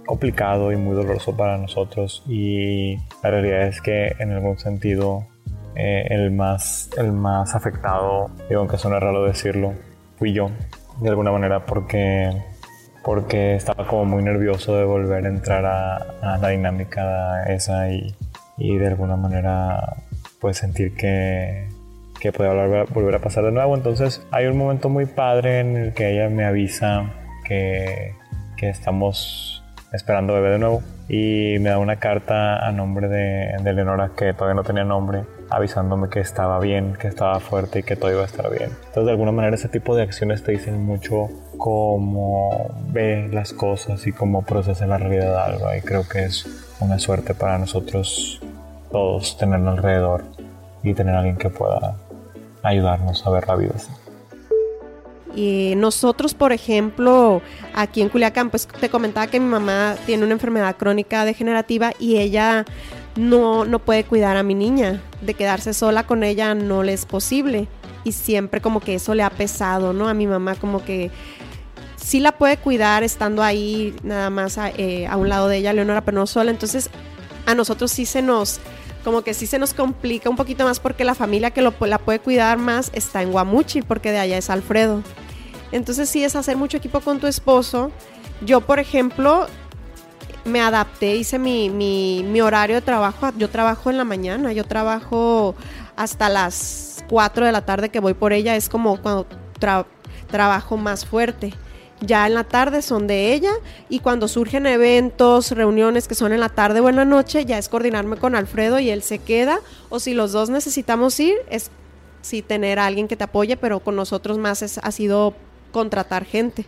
complicado 0.06 0.72
y 0.72 0.76
muy 0.76 0.96
doloroso 0.96 1.36
para 1.36 1.58
nosotros. 1.58 2.24
Y 2.28 2.98
la 3.24 3.32
realidad 3.32 3.68
es 3.68 3.82
que 3.82 4.14
en 4.20 4.32
algún 4.32 4.58
sentido 4.58 5.26
eh, 5.76 6.08
el, 6.10 6.32
más, 6.32 6.90
el 6.98 7.12
más 7.12 7.56
afectado, 7.56 8.30
digo 8.50 8.62
aunque 8.62 8.78
suena 8.78 9.00
raro 9.00 9.24
decirlo, 9.24 9.74
fui 10.18 10.34
yo 10.34 10.52
de 11.00 11.10
alguna 11.10 11.32
manera 11.32 11.66
porque 11.66 12.30
porque 13.04 13.56
estaba 13.56 13.88
como 13.88 14.06
muy 14.06 14.22
nervioso 14.22 14.76
de 14.76 14.84
volver 14.84 15.26
a 15.26 15.30
entrar 15.30 15.66
a, 15.66 16.38
la 16.38 16.50
dinámica 16.50 17.44
esa 17.46 17.90
y, 17.90 18.14
y, 18.62 18.78
de 18.78 18.88
alguna 18.88 19.16
manera 19.16 19.96
pues 20.40 20.58
sentir 20.58 20.96
que, 20.96 21.68
que 22.20 22.32
puede 22.32 22.50
volver, 22.50 22.88
volver 22.92 23.16
a 23.16 23.20
pasar 23.20 23.44
de 23.44 23.52
nuevo. 23.52 23.76
Entonces 23.76 24.26
hay 24.32 24.48
un 24.48 24.58
momento 24.58 24.90
muy 24.90 25.06
padre 25.06 25.60
en 25.60 25.78
el 25.78 25.94
que 25.94 26.12
ella 26.12 26.30
me 26.30 26.46
avisa 26.46 27.12
que, 27.46 28.16
que 28.58 28.70
estamos 28.70 29.64
esperando 29.92 30.34
bebé 30.34 30.52
de 30.52 30.60
nuevo 30.60 30.82
y 31.10 31.58
me 31.60 31.70
da 31.70 31.78
una 31.78 31.98
carta 31.98 32.66
a 32.66 32.72
nombre 32.72 33.10
de, 33.10 33.58
de 33.62 33.74
Leonora 33.74 34.12
que 34.16 34.34
todavía 34.34 34.56
no 34.56 34.64
tenía 34.64 34.86
nombre 34.86 35.24
avisándome 35.50 36.08
que 36.08 36.22
estaba 36.22 36.60
bien, 36.60 36.94
que 36.94 37.08
estaba 37.08 37.40
fuerte 37.42 37.80
y 37.80 37.84
que 37.84 37.98
todo 37.98 38.10
iba 38.10 38.22
a 38.22 38.26
estar 38.26 38.50
bien. 38.50 38.72
Entonces 38.72 39.06
de 39.06 39.12
alguna 39.12 39.34
manera 39.34 39.56
ese 39.56 39.68
tipo 39.68 39.96
de 39.96 40.04
acciones 40.04 40.44
te 40.44 40.54
dicen 40.54 40.82
mucho 40.86 41.28
cómo 41.58 42.74
ve 42.88 43.30
las 43.32 43.52
cosas 43.52 44.08
y 44.08 44.14
cómo 44.14 44.44
procesa 44.44 44.88
la 44.88 44.98
realidad 44.98 45.32
de 45.32 45.54
Alba 45.54 45.78
y 45.78 45.82
creo 45.82 46.08
que 46.08 46.24
es 46.24 46.48
una 46.80 46.98
suerte 46.98 47.36
para 47.36 47.58
nosotros 47.58 48.42
todos 48.92 49.38
tenerlo 49.38 49.72
alrededor 49.72 50.24
y 50.84 50.94
tener 50.94 51.16
a 51.16 51.20
alguien 51.20 51.38
que 51.38 51.50
pueda 51.50 51.96
ayudarnos 52.64 53.26
a 53.26 53.30
ver 53.30 53.48
la 53.48 53.56
vida 53.56 53.74
así. 53.76 53.90
Y 55.36 55.74
nosotros, 55.78 56.34
por 56.34 56.52
ejemplo, 56.52 57.42
aquí 57.74 58.02
en 58.02 58.10
Culiacán, 58.10 58.50
pues 58.50 58.68
te 58.68 58.90
comentaba 58.90 59.28
que 59.28 59.40
mi 59.40 59.46
mamá 59.46 59.96
tiene 60.06 60.24
una 60.26 60.34
enfermedad 60.34 60.76
crónica 60.76 61.24
degenerativa 61.24 61.94
y 62.00 62.18
ella 62.18 62.66
no, 63.16 63.64
no 63.66 63.80
puede 63.80 64.04
cuidar 64.04 64.36
a 64.36 64.44
mi 64.44 64.56
niña. 64.56 65.02
De 65.22 65.34
quedarse 65.34 65.74
sola 65.74 66.06
con 66.06 66.24
ella 66.24 66.54
no 66.54 66.84
le 66.84 66.94
es 66.94 67.06
posible. 67.06 67.68
Y 68.04 68.12
siempre 68.12 68.62
como 68.62 68.82
que 68.82 68.96
eso 68.96 69.16
le 69.16 69.24
ha 69.24 69.30
pesado, 69.30 69.94
¿no? 69.94 70.10
A 70.10 70.14
mi 70.14 70.28
mamá 70.28 70.56
como 70.56 70.84
que 70.84 71.12
sí 71.96 72.20
la 72.20 72.34
puede 72.34 72.58
cuidar 72.58 73.04
estando 73.04 73.42
ahí 73.44 73.96
nada 74.04 74.30
más 74.30 74.58
a, 74.58 74.70
eh, 74.70 75.08
un 75.16 75.30
lado 75.30 75.48
de 75.48 75.58
ella, 75.58 75.72
Leonora, 75.72 76.02
pero 76.02 76.18
no 76.20 76.28
sola. 76.28 76.52
Entonces 76.52 76.90
a 77.46 77.56
nosotros 77.56 77.92
sí 77.92 78.06
se 78.06 78.22
nos, 78.22 78.60
como 79.04 79.24
que 79.24 79.34
sí 79.34 79.48
se 79.48 79.60
nos 79.60 79.74
complica 79.74 80.30
un 80.30 80.36
poquito 80.36 80.64
más 80.64 80.80
porque 80.80 81.04
la 81.04 81.16
familia 81.16 81.52
que 81.52 81.62
lo, 81.62 81.74
la 81.82 81.98
puede 81.98 82.20
cuidar 82.20 82.58
más 82.58 82.92
está 82.94 83.22
en 83.22 83.32
Guamuchi, 83.32 83.82
porque 83.82 84.12
de 84.12 84.20
allá 84.20 84.38
es 84.38 84.50
Alfredo. 84.50 85.04
Entonces 85.72 86.10
sí 86.10 86.24
es 86.24 86.36
hacer 86.36 86.58
mucho 86.58 86.78
equipo 86.78 87.00
con 87.00 87.20
tu 87.20 87.28
esposo. 87.28 87.92
Yo, 88.46 88.62
por 88.62 88.80
ejemplo, 88.80 89.48
me 90.46 90.62
adapté, 90.62 91.16
hice 91.16 91.40
mi, 91.40 91.70
mi, 91.70 92.42
horario 92.42 92.76
de 92.76 92.82
trabajo. 92.82 93.32
Yo 93.38 93.50
trabajo 93.50 93.90
en 93.90 93.98
la 93.98 94.04
mañana, 94.04 94.54
yo 94.54 94.66
trabajo 94.66 95.56
hasta 95.96 96.30
las 96.30 97.04
4 97.10 97.46
de 97.46 97.52
la 97.52 97.66
tarde 97.66 97.90
que 97.90 98.00
voy 98.00 98.14
por 98.14 98.34
ella. 98.34 98.56
Es 98.56 98.70
como 98.70 99.02
cuando 99.02 99.28
trabajo 100.30 100.78
más 100.78 101.06
fuerte. 101.06 101.54
Ya 102.02 102.26
en 102.26 102.34
la 102.34 102.44
tarde 102.44 102.82
son 102.82 103.08
de 103.08 103.34
ella 103.34 103.52
y 103.88 104.00
cuando 104.00 104.28
surgen 104.28 104.66
eventos, 104.66 105.52
reuniones 105.52 106.08
que 106.08 106.16
son 106.16 106.34
en 106.34 106.40
la 106.40 106.50
tarde 106.50 106.80
o 106.80 106.90
en 106.90 106.96
la 106.96 107.06
noche, 107.06 107.46
ya 107.46 107.58
es 107.58 107.70
coordinarme 107.70 108.18
con 108.18 108.36
Alfredo 108.36 108.80
y 108.80 108.90
él 108.90 109.04
se 109.04 109.20
queda. 109.20 109.60
O 109.90 110.00
si 110.00 110.14
los 110.14 110.32
dos 110.32 110.50
necesitamos 110.50 111.20
ir, 111.20 111.36
es 111.50 111.70
sí 112.22 112.42
tener 112.42 112.80
a 112.80 112.88
alguien 112.88 113.08
que 113.08 113.16
te 113.16 113.24
apoye, 113.24 113.56
pero 113.56 113.80
con 113.80 113.96
nosotros 113.96 114.38
más 114.38 114.62
es, 114.62 114.80
ha 114.80 114.92
sido 114.92 115.36
contratar 115.72 116.26
gente. 116.26 116.66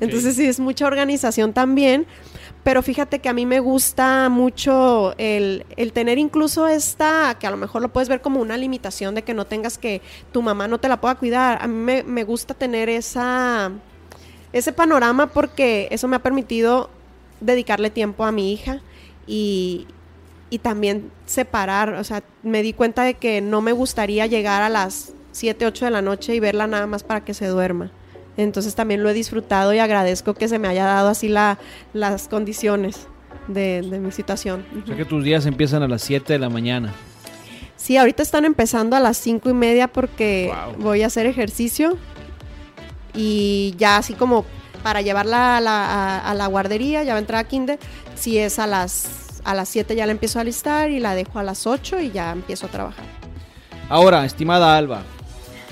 Entonces 0.00 0.34
sí 0.34 0.46
es 0.46 0.58
mucha 0.58 0.86
organización 0.86 1.52
también, 1.52 2.06
pero 2.64 2.82
fíjate 2.82 3.20
que 3.20 3.28
a 3.28 3.32
mí 3.32 3.46
me 3.46 3.60
gusta 3.60 4.28
mucho 4.28 5.14
el, 5.18 5.64
tener 5.92 6.18
incluso 6.18 6.66
esta, 6.66 7.36
que 7.38 7.46
a 7.46 7.50
lo 7.50 7.56
mejor 7.56 7.82
lo 7.82 7.92
puedes 7.92 8.08
ver 8.08 8.20
como 8.20 8.40
una 8.40 8.56
limitación 8.56 9.14
de 9.14 9.22
que 9.22 9.34
no 9.34 9.44
tengas 9.44 9.78
que, 9.78 10.02
tu 10.32 10.42
mamá 10.42 10.66
no 10.66 10.78
te 10.78 10.88
la 10.88 11.00
pueda 11.00 11.14
cuidar. 11.14 11.58
A 11.62 11.68
mí 11.68 12.02
me, 12.04 12.24
gusta 12.24 12.54
tener 12.54 12.88
esa, 12.88 13.70
ese 14.58 14.72
panorama 14.72 15.26
porque 15.26 15.88
eso 15.90 16.08
me 16.08 16.16
ha 16.16 16.20
permitido 16.20 16.88
dedicarle 17.40 17.90
tiempo 17.90 18.24
a 18.24 18.32
mi 18.32 18.52
hija 18.52 18.80
y, 19.26 19.86
y 20.48 20.58
también 20.58 21.10
separar, 21.26 21.94
o 21.94 22.04
sea, 22.04 22.22
me 22.42 22.62
di 22.62 22.72
cuenta 22.72 23.02
de 23.02 23.14
que 23.14 23.40
no 23.40 23.60
me 23.60 23.72
gustaría 23.72 24.26
llegar 24.26 24.62
a 24.62 24.68
las 24.68 25.12
7, 25.32 25.66
8 25.66 25.84
de 25.84 25.90
la 25.90 26.00
noche 26.00 26.34
y 26.34 26.40
verla 26.40 26.66
nada 26.66 26.86
más 26.86 27.02
para 27.02 27.22
que 27.22 27.34
se 27.34 27.46
duerma. 27.46 27.90
Entonces 28.38 28.74
también 28.74 29.02
lo 29.02 29.10
he 29.10 29.14
disfrutado 29.14 29.74
y 29.74 29.78
agradezco 29.78 30.34
que 30.34 30.48
se 30.48 30.58
me 30.58 30.68
haya 30.68 30.84
dado 30.84 31.08
así 31.08 31.28
la, 31.28 31.58
las 31.92 32.28
condiciones 32.28 33.08
de, 33.48 33.82
mi 34.00 34.12
situación. 34.12 34.64
O 34.82 34.86
sea 34.86 34.96
que 34.96 35.04
tus 35.04 35.22
días 35.22 35.44
empiezan 35.44 35.82
a 35.82 35.88
las 35.88 36.02
7 36.02 36.32
de 36.32 36.38
la 36.38 36.48
mañana. 36.48 36.94
Sí, 37.76 37.96
ahorita 37.96 38.22
están 38.22 38.46
empezando 38.46 38.96
a 38.96 39.00
las 39.00 39.18
5 39.18 39.50
y 39.50 39.52
media 39.52 39.88
porque 39.88 40.52
voy 40.78 41.02
a 41.02 41.06
hacer 41.06 41.26
ejercicio 41.26 41.98
y 43.16 43.74
ya 43.78 43.96
así 43.96 44.14
como 44.14 44.44
para 44.82 45.00
llevarla 45.00 45.56
a 45.56 45.60
la, 45.60 46.18
a, 46.18 46.34
la 46.34 46.46
guardería, 46.46 47.02
ya 47.02 47.12
va 47.12 47.16
a 47.16 47.20
entrar 47.20 47.40
a 47.44 47.48
kinder, 47.48 47.78
si 48.14 48.38
es 48.38 48.58
a 48.58 48.66
las, 48.66 49.40
a 49.42 49.54
las 49.54 49.68
7 49.68 49.96
ya 49.96 50.06
la 50.06 50.12
empiezo 50.12 50.38
a 50.38 50.42
alistar 50.42 50.90
y 50.90 51.00
la 51.00 51.14
dejo 51.14 51.38
a 51.38 51.42
las 51.42 51.66
8 51.66 52.00
y 52.00 52.12
ya 52.12 52.30
empiezo 52.30 52.66
a 52.66 52.68
trabajar. 52.68 53.04
Ahora, 53.88 54.24
estimada 54.24 54.76
Alba, 54.76 55.02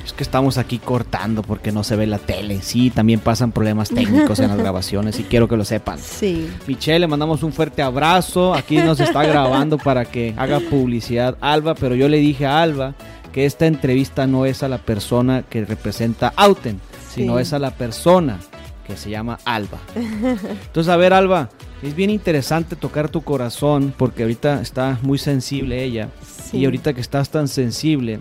es 0.05 0.13
que 0.13 0.23
estamos 0.23 0.59
aquí 0.59 0.79
cortando 0.79 1.43
porque 1.43 1.73
no 1.73 1.83
se 1.83 1.97
ve 1.97 2.07
la 2.07 2.19
tele. 2.19 2.61
Sí, 2.61 2.91
también 2.91 3.21
pasan 3.21 3.53
problemas 3.53 3.89
técnicos 3.89 4.39
en 4.39 4.49
las 4.49 4.59
grabaciones 4.59 5.19
y 5.19 5.25
quiero 5.25 5.49
que 5.49 5.57
lo 5.57 5.65
sepan. 5.65 5.99
Sí. 5.99 6.51
Michelle, 6.67 7.01
le 7.01 7.07
mandamos 7.07 7.43
un 7.43 7.53
fuerte 7.53 7.83
abrazo. 7.83 8.55
Aquí 8.55 8.77
nos 8.79 9.01
está 9.01 9.23
grabando 9.27 9.79
para 9.79 10.05
que 10.05 10.35
haga 10.37 10.61
publicidad 10.61 11.37
Alba, 11.41 11.75
pero 11.75 11.95
yo 11.95 12.09
le 12.09 12.19
dije 12.19 12.47
a 12.47 12.63
Alba 12.63 12.95
que 13.33 13.47
esta 13.47 13.67
entrevista 13.67 14.27
no 14.27 14.47
es 14.47 14.63
a 14.63 14.69
la 14.69 14.79
persona 14.79 15.43
que 15.43 15.65
representa 15.65 16.33
Auten, 16.37 16.81
sino 17.15 17.39
es 17.39 17.53
a 17.53 17.59
la 17.59 17.71
persona 17.71 18.39
que 18.87 18.97
se 18.97 19.11
llama 19.11 19.39
Alba. 19.45 19.79
Entonces, 19.95 20.89
a 20.89 20.97
ver, 20.97 21.13
Alba, 21.13 21.49
es 21.83 21.95
bien 21.95 22.11
interesante 22.11 22.77
tocar 22.77 23.09
tu 23.09 23.23
corazón 23.23 23.95
porque 23.97 24.23
ahorita 24.23 24.61
está 24.61 24.99
muy 25.03 25.19
sensible 25.19 25.83
ella. 25.83 26.09
Y 26.53 26.67
ahorita 26.67 26.93
que 26.93 27.01
estás 27.01 27.31
tan 27.31 27.49
sensible, 27.49 28.21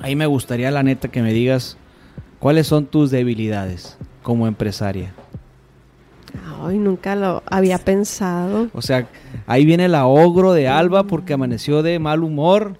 Ahí 0.00 0.16
me 0.16 0.26
gustaría, 0.26 0.70
la 0.70 0.82
neta, 0.82 1.08
que 1.08 1.20
me 1.20 1.32
digas 1.32 1.76
cuáles 2.38 2.66
son 2.66 2.86
tus 2.86 3.10
debilidades 3.10 3.98
como 4.22 4.46
empresaria. 4.46 5.12
Ay, 6.62 6.78
nunca 6.78 7.16
lo 7.16 7.42
había 7.46 7.76
pensado. 7.78 8.68
O 8.72 8.80
sea, 8.80 9.08
ahí 9.46 9.66
viene 9.66 9.86
el 9.86 9.94
ogro 9.94 10.52
de 10.52 10.68
Alba 10.68 11.04
porque 11.04 11.34
amaneció 11.34 11.82
de 11.82 11.98
mal 11.98 12.22
humor. 12.24 12.78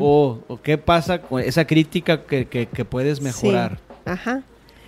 o, 0.00 0.40
qué 0.62 0.78
pasa 0.78 1.20
con 1.20 1.42
esa 1.42 1.66
crítica 1.66 2.22
que, 2.24 2.86
puedes 2.88 3.20
mejorar. 3.20 3.78
Ajá. 4.06 4.42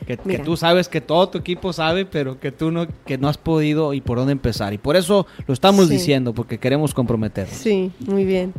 Que, 0.06 0.16
tú 0.38 0.56
sabes 0.56 0.88
que 0.88 1.00
todo 1.00 1.28
tu 1.28 1.38
equipo 1.38 1.72
sabe, 1.72 2.04
pero 2.04 2.38
que 2.38 2.52
tú 2.52 2.70
no, 2.70 2.86
que 3.06 3.16
no 3.16 3.28
has 3.28 3.38
podido 3.38 3.94
y 3.94 4.00
por 4.00 4.18
dónde 4.18 4.32
empezar. 4.32 4.72
Y 4.72 4.78
por 4.78 4.96
eso 4.96 5.26
lo 5.46 5.54
estamos 5.54 5.88
diciendo, 5.88 6.34
porque 6.34 6.58
queremos 6.58 6.92
comprometernos. 6.92 7.56
Sí, 7.56 7.90
muy 8.00 8.24
bien. 8.24 8.52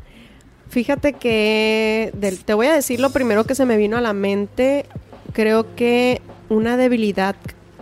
Fíjate 0.69 1.13
que 1.13 2.11
te 2.45 2.53
voy 2.53 2.67
a 2.67 2.73
decir 2.73 2.99
lo 2.99 3.11
primero 3.11 3.43
que 3.43 3.55
se 3.55 3.65
me 3.65 3.77
vino 3.77 3.97
a 3.97 4.01
la 4.01 4.13
mente. 4.13 4.85
Creo 5.33 5.75
que 5.75 6.21
una 6.49 6.77
debilidad 6.77 7.35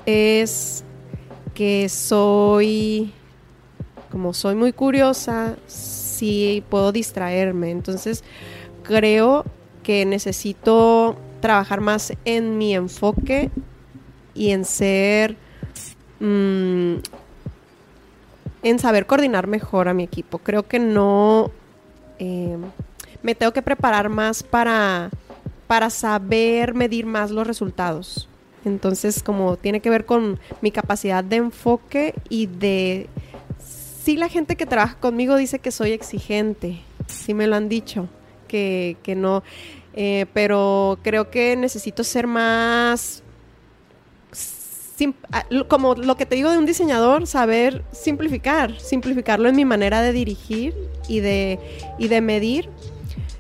es 0.06 0.84
que 1.54 1.88
soy, 1.88 3.12
como 4.12 4.34
soy 4.34 4.56
muy 4.56 4.74
curiosa, 4.74 5.56
sí 5.68 6.64
puedo 6.70 6.92
distraerme. 6.92 7.72
Entonces 7.72 8.24
creo 8.84 9.46
que 9.84 10.06
necesito 10.06 11.16
trabajar 11.44 11.82
más 11.82 12.14
en 12.24 12.58
mi 12.58 12.74
enfoque 12.74 13.52
y 14.34 14.52
en 14.52 14.64
ser, 14.64 15.36
mm, 16.22 16.96
en 18.64 18.80
saber 18.80 19.06
coordinar 19.06 19.46
mejor 19.48 19.90
a 19.90 19.94
mi 19.94 20.04
equipo. 20.04 20.38
Creo 20.38 20.66
que 20.66 20.80
no 20.80 21.52
eh, 22.18 22.56
me 23.22 23.36
tengo 23.36 23.52
que 23.52 23.62
preparar 23.62 24.08
más 24.08 24.42
para, 24.42 25.10
para 25.68 25.90
saber 25.90 26.74
medir 26.74 27.06
más 27.06 27.30
los 27.30 27.46
resultados. 27.46 28.30
Entonces, 28.64 29.22
como 29.22 29.58
tiene 29.58 29.82
que 29.82 29.90
ver 29.90 30.06
con 30.06 30.40
mi 30.62 30.72
capacidad 30.72 31.26
de 31.26 31.36
enfoque 31.36 32.14
y 32.30 32.46
de... 32.46 33.10
Sí, 33.60 34.16
la 34.16 34.30
gente 34.30 34.56
que 34.56 34.66
trabaja 34.66 34.96
conmigo 34.96 35.36
dice 35.36 35.60
que 35.60 35.72
soy 35.72 35.92
exigente, 35.92 36.80
sí 37.08 37.34
me 37.34 37.48
lo 37.48 37.58
han 37.58 37.68
dicho, 37.68 38.08
que, 38.48 39.16
no, 39.18 39.44
eh, 39.94 40.26
pero 40.34 41.00
creo 41.04 41.30
que 41.30 41.56
necesito 41.56 42.04
ser 42.04 42.28
más 42.28 43.24
Ah, 45.32 45.46
como 45.68 45.96
lo 45.96 46.16
que 46.16 46.26
te 46.26 46.36
digo 46.36 46.52
de 46.52 46.58
un 46.58 46.66
diseñador, 46.66 47.28
saber 47.28 47.84
simplificar, 47.92 48.80
simplificarlo 48.80 49.50
en 49.50 49.56
mi 49.56 49.66
manera 49.66 50.02
de 50.02 50.14
dirigir 50.14 50.76
y 51.08 51.20
de, 51.20 51.60
y 51.98 52.08
de 52.08 52.22
medir 52.22 52.70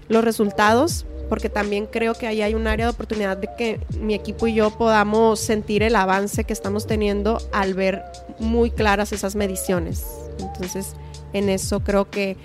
los 0.09 0.23
resultados, 0.23 1.05
porque 1.29 1.49
también 1.49 1.85
creo 1.85 2.15
que 2.15 2.27
ahí 2.27 2.41
hay 2.41 2.55
un 2.55 2.67
área 2.67 2.87
de 2.87 2.91
oportunidad 2.91 3.37
de 3.37 3.49
que 3.57 3.79
mi 3.99 4.13
equipo 4.13 4.47
y 4.47 4.55
yo 4.55 4.71
podamos 4.71 5.39
sentir 5.39 5.83
el 5.83 5.95
avance 5.95 6.43
que 6.43 6.53
estamos 6.53 6.87
teniendo 6.87 7.37
al 7.51 7.73
ver 7.73 8.03
muy 8.39 8.71
claras 8.71 9.11
esas 9.13 9.35
mediciones. 9.35 10.05
Entonces, 10.39 10.95
en 11.33 11.49
eso 11.49 11.81
creo 11.81 12.09
que, 12.09 12.37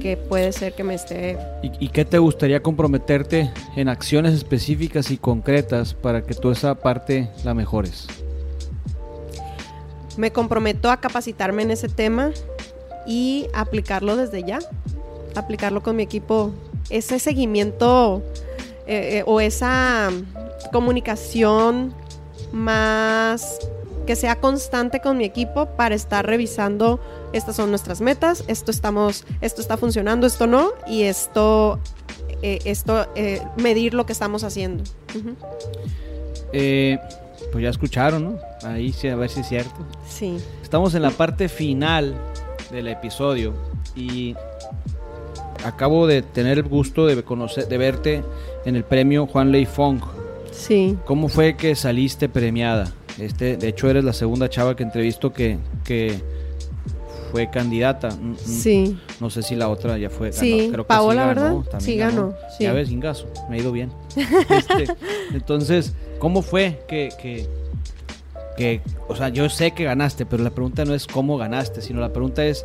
que 0.00 0.16
puede 0.16 0.52
ser 0.52 0.74
que 0.74 0.84
me 0.84 0.94
esté... 0.94 1.38
¿Y, 1.62 1.86
¿Y, 1.86 1.88
qué 1.88 2.04
te 2.04 2.18
gustaría 2.18 2.62
comprometerte 2.62 3.50
en 3.76 3.88
acciones 3.88 4.34
específicas 4.34 5.10
y 5.10 5.16
concretas 5.16 5.94
para 5.94 6.22
que 6.22 6.34
tú 6.34 6.50
esa 6.50 6.74
parte 6.74 7.30
la 7.44 7.54
mejores? 7.54 8.06
me 10.16 10.32
comprometo 10.32 10.90
a 10.90 10.98
capacitarme 10.98 11.62
en 11.62 11.70
ese 11.70 11.88
tema 11.88 12.30
y 13.06 13.46
aplicarlo 13.54 14.16
desde 14.16 14.42
ya, 14.42 14.58
aplicarlo 15.34 15.82
con 15.82 15.96
mi 15.96 16.02
equipo, 16.02 16.52
ese 16.90 17.18
seguimiento 17.18 18.22
eh, 18.86 19.18
eh, 19.18 19.22
o 19.26 19.40
esa 19.40 20.10
comunicación 20.72 21.94
más 22.52 23.58
que 24.06 24.16
sea 24.16 24.36
constante 24.36 25.00
con 25.00 25.18
mi 25.18 25.24
equipo 25.24 25.66
para 25.76 25.94
estar 25.94 26.24
revisando 26.26 27.00
estas 27.36 27.56
son 27.56 27.70
nuestras 27.70 28.00
metas, 28.00 28.44
esto 28.48 28.70
estamos, 28.70 29.24
esto 29.40 29.60
está 29.60 29.76
funcionando, 29.76 30.26
esto 30.26 30.46
no, 30.46 30.70
y 30.86 31.02
esto, 31.02 31.78
eh, 32.42 32.58
esto 32.64 33.06
medir 33.56 33.94
lo 33.94 34.06
que 34.06 34.12
estamos 34.12 34.44
haciendo. 34.44 34.84
pues 36.50 37.62
ya 37.62 37.70
escucharon, 37.70 38.24
¿no? 38.24 38.38
Ahí 38.62 38.92
sí, 38.92 39.08
a 39.08 39.16
ver 39.16 39.30
si 39.30 39.40
es 39.40 39.48
cierto. 39.48 39.86
Sí. 40.08 40.38
Estamos 40.62 40.94
en 40.94 41.02
la 41.02 41.10
parte 41.10 41.48
final 41.48 42.14
del 42.70 42.88
episodio 42.88 43.54
y 43.94 44.34
acabo 45.64 46.06
de 46.06 46.22
tener 46.22 46.58
el 46.58 46.64
gusto 46.64 47.06
de 47.06 47.22
conocer, 47.22 47.68
de 47.68 47.78
verte 47.78 48.22
en 48.64 48.76
el 48.76 48.84
premio 48.84 49.26
Juan 49.26 49.52
Lei 49.52 49.66
Fong. 49.66 50.00
Sí. 50.52 50.96
¿Cómo 51.04 51.28
fue 51.28 51.56
que 51.56 51.74
saliste 51.74 52.28
premiada? 52.28 52.92
Este, 53.18 53.56
de 53.56 53.68
hecho, 53.68 53.88
eres 53.88 54.04
la 54.04 54.12
segunda 54.12 54.48
chava 54.48 54.76
que 54.76 54.82
entrevisto 54.82 55.32
que, 55.32 55.58
que 55.84 56.20
fue 57.30 57.50
candidata. 57.50 58.10
Mm, 58.10 58.30
mm, 58.30 58.36
sí. 58.36 58.98
No 59.20 59.30
sé 59.30 59.42
si 59.42 59.54
la 59.54 59.68
otra 59.68 59.98
ya 59.98 60.10
fue. 60.10 60.32
Sí, 60.32 60.68
Creo 60.72 60.84
que 60.84 60.88
Paola, 60.88 61.22
sí 61.22 61.34
ganó, 61.34 61.58
¿verdad? 61.62 61.80
Sí 61.80 61.96
ganó. 61.96 62.34
Sí. 62.56 62.64
Ya 62.64 62.72
ves, 62.72 62.90
Ingazo, 62.90 63.26
me 63.48 63.56
ha 63.56 63.60
ido 63.60 63.72
bien. 63.72 63.90
Este, 64.16 64.86
entonces, 65.32 65.94
¿cómo 66.18 66.42
fue 66.42 66.82
que, 66.88 67.10
que, 67.20 67.46
que, 68.56 68.80
o 69.08 69.14
sea, 69.16 69.28
yo 69.28 69.48
sé 69.48 69.72
que 69.72 69.84
ganaste, 69.84 70.24
pero 70.26 70.42
la 70.42 70.50
pregunta 70.50 70.84
no 70.84 70.94
es 70.94 71.06
cómo 71.06 71.36
ganaste, 71.36 71.82
sino 71.82 72.00
la 72.00 72.12
pregunta 72.12 72.44
es, 72.44 72.64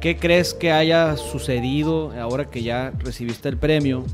¿qué 0.00 0.16
crees 0.16 0.54
que 0.54 0.72
haya 0.72 1.16
sucedido 1.16 2.12
ahora 2.20 2.44
que 2.46 2.62
ya 2.62 2.92
recibiste 2.98 3.48
el 3.48 3.56
premio? 3.56 4.04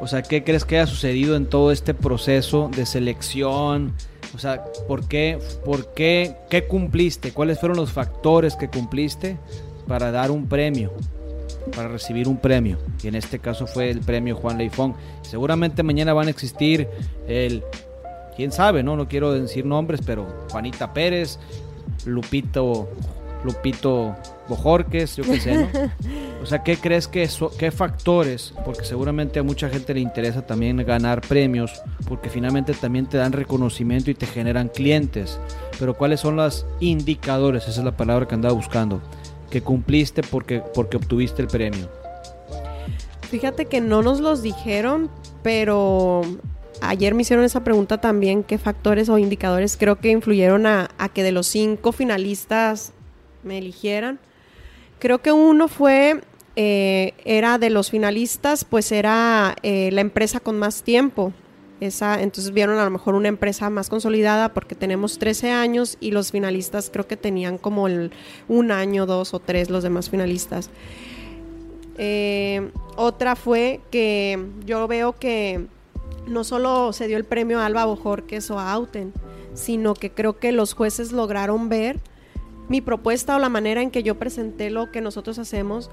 O 0.00 0.06
sea, 0.06 0.22
¿qué 0.22 0.42
crees 0.42 0.64
que 0.64 0.78
haya 0.78 0.86
sucedido 0.86 1.36
en 1.36 1.46
todo 1.46 1.70
este 1.72 1.94
proceso 1.94 2.70
de 2.74 2.86
selección? 2.86 3.92
O 4.34 4.38
sea, 4.38 4.64
¿por 4.86 5.08
qué, 5.08 5.38
por 5.64 5.92
qué, 5.92 6.36
qué 6.48 6.66
cumpliste? 6.66 7.32
¿Cuáles 7.32 7.58
fueron 7.58 7.76
los 7.76 7.92
factores 7.92 8.56
que 8.56 8.68
cumpliste 8.68 9.36
para 9.88 10.10
dar 10.10 10.30
un 10.30 10.46
premio? 10.46 10.92
Para 11.74 11.88
recibir 11.88 12.28
un 12.28 12.38
premio. 12.38 12.78
Y 13.02 13.08
en 13.08 13.16
este 13.16 13.38
caso 13.38 13.66
fue 13.66 13.90
el 13.90 14.00
premio 14.00 14.36
Juan 14.36 14.58
Leifón. 14.58 14.94
Seguramente 15.22 15.82
mañana 15.82 16.12
van 16.12 16.28
a 16.28 16.30
existir 16.30 16.88
el 17.26 17.64
quién 18.36 18.52
sabe, 18.52 18.82
¿no? 18.82 18.96
No 18.96 19.08
quiero 19.08 19.32
decir 19.32 19.66
nombres, 19.66 20.00
pero 20.04 20.26
Juanita 20.50 20.94
Pérez, 20.94 21.38
Lupito, 22.06 22.88
Lupito 23.44 24.16
Bojorques, 24.50 25.16
yo 25.16 25.24
qué 25.24 25.40
sé, 25.40 25.54
¿no? 25.54 25.68
O 26.42 26.46
sea, 26.46 26.62
¿qué 26.62 26.76
crees 26.76 27.06
que 27.06 27.28
qué 27.58 27.70
factores? 27.70 28.54
Porque 28.64 28.84
seguramente 28.84 29.38
a 29.38 29.42
mucha 29.42 29.68
gente 29.68 29.92
le 29.92 30.00
interesa 30.00 30.46
también 30.46 30.78
ganar 30.78 31.20
premios, 31.20 31.82
porque 32.08 32.30
finalmente 32.30 32.72
también 32.72 33.06
te 33.06 33.18
dan 33.18 33.32
reconocimiento 33.32 34.10
y 34.10 34.14
te 34.14 34.26
generan 34.26 34.68
clientes. 34.68 35.38
Pero 35.78 35.94
¿cuáles 35.94 36.20
son 36.20 36.36
los 36.36 36.66
indicadores? 36.80 37.68
Esa 37.68 37.80
es 37.80 37.84
la 37.84 37.96
palabra 37.96 38.26
que 38.26 38.34
andaba 38.34 38.54
buscando. 38.54 39.02
Que 39.50 39.60
cumpliste 39.60 40.22
porque, 40.22 40.62
porque 40.74 40.96
obtuviste 40.96 41.42
el 41.42 41.48
premio. 41.48 41.88
Fíjate 43.30 43.66
que 43.66 43.82
no 43.82 44.02
nos 44.02 44.20
los 44.20 44.42
dijeron, 44.42 45.10
pero 45.42 46.22
ayer 46.80 47.14
me 47.14 47.22
hicieron 47.22 47.44
esa 47.44 47.62
pregunta 47.62 47.98
también, 47.98 48.42
¿qué 48.44 48.56
factores 48.56 49.08
o 49.10 49.18
indicadores 49.18 49.76
creo 49.76 49.96
que 49.96 50.10
influyeron 50.10 50.66
a, 50.66 50.88
a, 50.98 51.10
que 51.10 51.22
de 51.22 51.32
los 51.32 51.46
cinco 51.46 51.92
finalistas 51.92 52.92
me 53.42 53.58
eligieran? 53.58 54.18
Creo 55.00 55.22
que 55.22 55.32
uno 55.32 55.66
fue, 55.66 56.20
eh, 56.56 57.14
era 57.24 57.58
de 57.58 57.70
los 57.70 57.90
finalistas, 57.90 58.64
pues 58.64 58.92
era 58.92 59.56
eh, 59.62 59.90
la 59.92 60.02
empresa 60.02 60.40
con 60.40 60.58
más 60.58 60.82
tiempo. 60.82 61.32
Esa, 61.80 62.20
entonces 62.20 62.52
vieron 62.52 62.78
a 62.78 62.84
lo 62.84 62.90
mejor 62.90 63.14
una 63.14 63.28
empresa 63.28 63.70
más 63.70 63.88
consolidada 63.88 64.52
porque 64.52 64.74
tenemos 64.74 65.18
13 65.18 65.50
años 65.52 65.96
y 65.98 66.10
los 66.10 66.30
finalistas 66.30 66.90
creo 66.92 67.08
que 67.08 67.16
tenían 67.16 67.56
como 67.56 67.88
el, 67.88 68.12
un 68.48 68.70
año, 68.70 69.06
dos 69.06 69.32
o 69.32 69.40
tres 69.40 69.70
los 69.70 69.82
demás 69.82 70.10
finalistas. 70.10 70.68
Eh, 71.96 72.70
otra 72.96 73.36
fue 73.36 73.80
que 73.90 74.38
yo 74.66 74.86
veo 74.86 75.14
que 75.14 75.66
no 76.26 76.44
solo 76.44 76.92
se 76.92 77.06
dio 77.06 77.16
el 77.16 77.24
premio 77.24 77.58
a 77.58 77.64
Alba 77.64 77.86
Bojorques 77.86 78.50
o 78.50 78.58
a 78.58 78.70
Auten, 78.72 79.14
sino 79.54 79.94
que 79.94 80.10
creo 80.10 80.38
que 80.38 80.52
los 80.52 80.74
jueces 80.74 81.12
lograron 81.12 81.70
ver 81.70 82.00
mi 82.70 82.80
propuesta 82.80 83.36
o 83.36 83.38
la 83.38 83.48
manera 83.48 83.82
en 83.82 83.90
que 83.90 84.02
yo 84.02 84.18
presenté 84.18 84.70
lo 84.70 84.90
que 84.92 85.00
nosotros 85.00 85.38
hacemos 85.38 85.90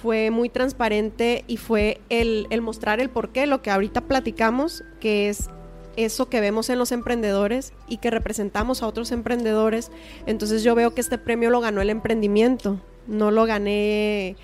fue 0.00 0.30
muy 0.30 0.48
transparente 0.48 1.44
y 1.48 1.56
fue 1.56 2.00
el, 2.08 2.46
mostrar 2.62 3.00
el 3.00 3.10
por 3.10 3.30
qué, 3.30 3.46
lo 3.46 3.62
que 3.62 3.70
ahorita 3.70 4.02
platicamos, 4.02 4.84
que 5.00 5.28
es 5.28 5.50
eso 5.96 6.28
que 6.28 6.40
vemos 6.40 6.70
en 6.70 6.78
los 6.78 6.92
emprendedores 6.92 7.72
y 7.88 7.98
que 7.98 8.10
representamos 8.10 8.82
a 8.82 8.86
otros 8.86 9.12
emprendedores. 9.12 9.90
Entonces 10.26 10.62
yo 10.62 10.74
veo 10.74 10.94
que 10.94 11.00
este 11.00 11.18
premio 11.18 11.50
lo 11.50 11.60
ganó 11.60 11.80
el 11.80 11.90
emprendimiento, 11.90 12.80
no 13.06 13.30
lo 13.30 13.44
gané 13.44 14.36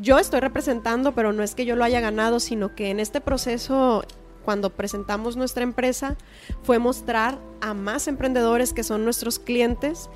yo 0.00 0.18
estoy 0.18 0.40
representando, 0.40 1.14
pero 1.14 1.32
no 1.32 1.42
es 1.42 1.54
que 1.54 1.64
yo 1.64 1.76
lo 1.76 1.84
haya 1.84 2.00
ganado, 2.00 2.40
sino 2.40 2.74
que 2.74 2.90
en 2.90 3.00
este 3.00 3.20
proceso 3.20 4.04
cuando 4.44 4.70
presentamos 4.70 5.36
nuestra 5.36 5.62
empresa 5.62 6.16
fue 6.64 6.78
mostrar 6.78 7.38
a 7.60 7.72
más 7.72 8.08
emprendedores 8.08 8.72
que 8.74 8.82
son 8.82 9.04
nuestros 9.04 9.38
clientes 9.38 10.10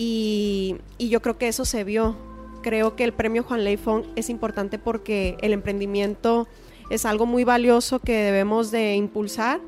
y, 0.00 0.76
yo 1.00 1.20
creo 1.20 1.36
que 1.38 1.48
eso 1.48 1.64
se 1.64 1.82
vio. 1.82 2.14
Creo 2.62 2.94
que 2.94 3.02
el 3.02 3.12
premio 3.12 3.42
Juan 3.42 3.64
Leifong 3.64 4.04
es 4.14 4.30
importante 4.30 4.78
porque 4.78 5.36
el 5.42 5.52
emprendimiento 5.52 6.46
es 6.88 7.04
algo 7.04 7.26
muy 7.26 7.42
valioso 7.42 7.98
que 7.98 8.12
debemos 8.12 8.70
de 8.70 8.94
impulsar 8.94 9.60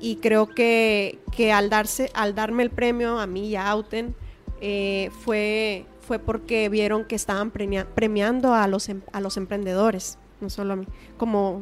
y 0.00 0.16
creo 0.16 0.48
que, 0.48 1.20
que 1.30 1.52
al, 1.52 1.70
darse, 1.70 2.10
al 2.14 2.34
darme 2.34 2.64
el 2.64 2.70
premio 2.70 3.20
a 3.20 3.26
mí 3.28 3.50
y 3.50 3.56
a 3.56 3.68
Auten 3.68 4.16
eh, 4.60 5.10
fue, 5.20 5.86
fue 6.00 6.18
porque 6.18 6.68
vieron 6.68 7.04
que 7.04 7.14
estaban 7.14 7.52
premia, 7.52 7.86
premiando 7.94 8.54
a 8.54 8.66
los, 8.66 8.88
a 9.12 9.20
los 9.20 9.36
emprendedores, 9.36 10.18
no 10.40 10.50
solo 10.50 10.72
a 10.72 10.76
mí, 10.76 10.86
como 11.16 11.60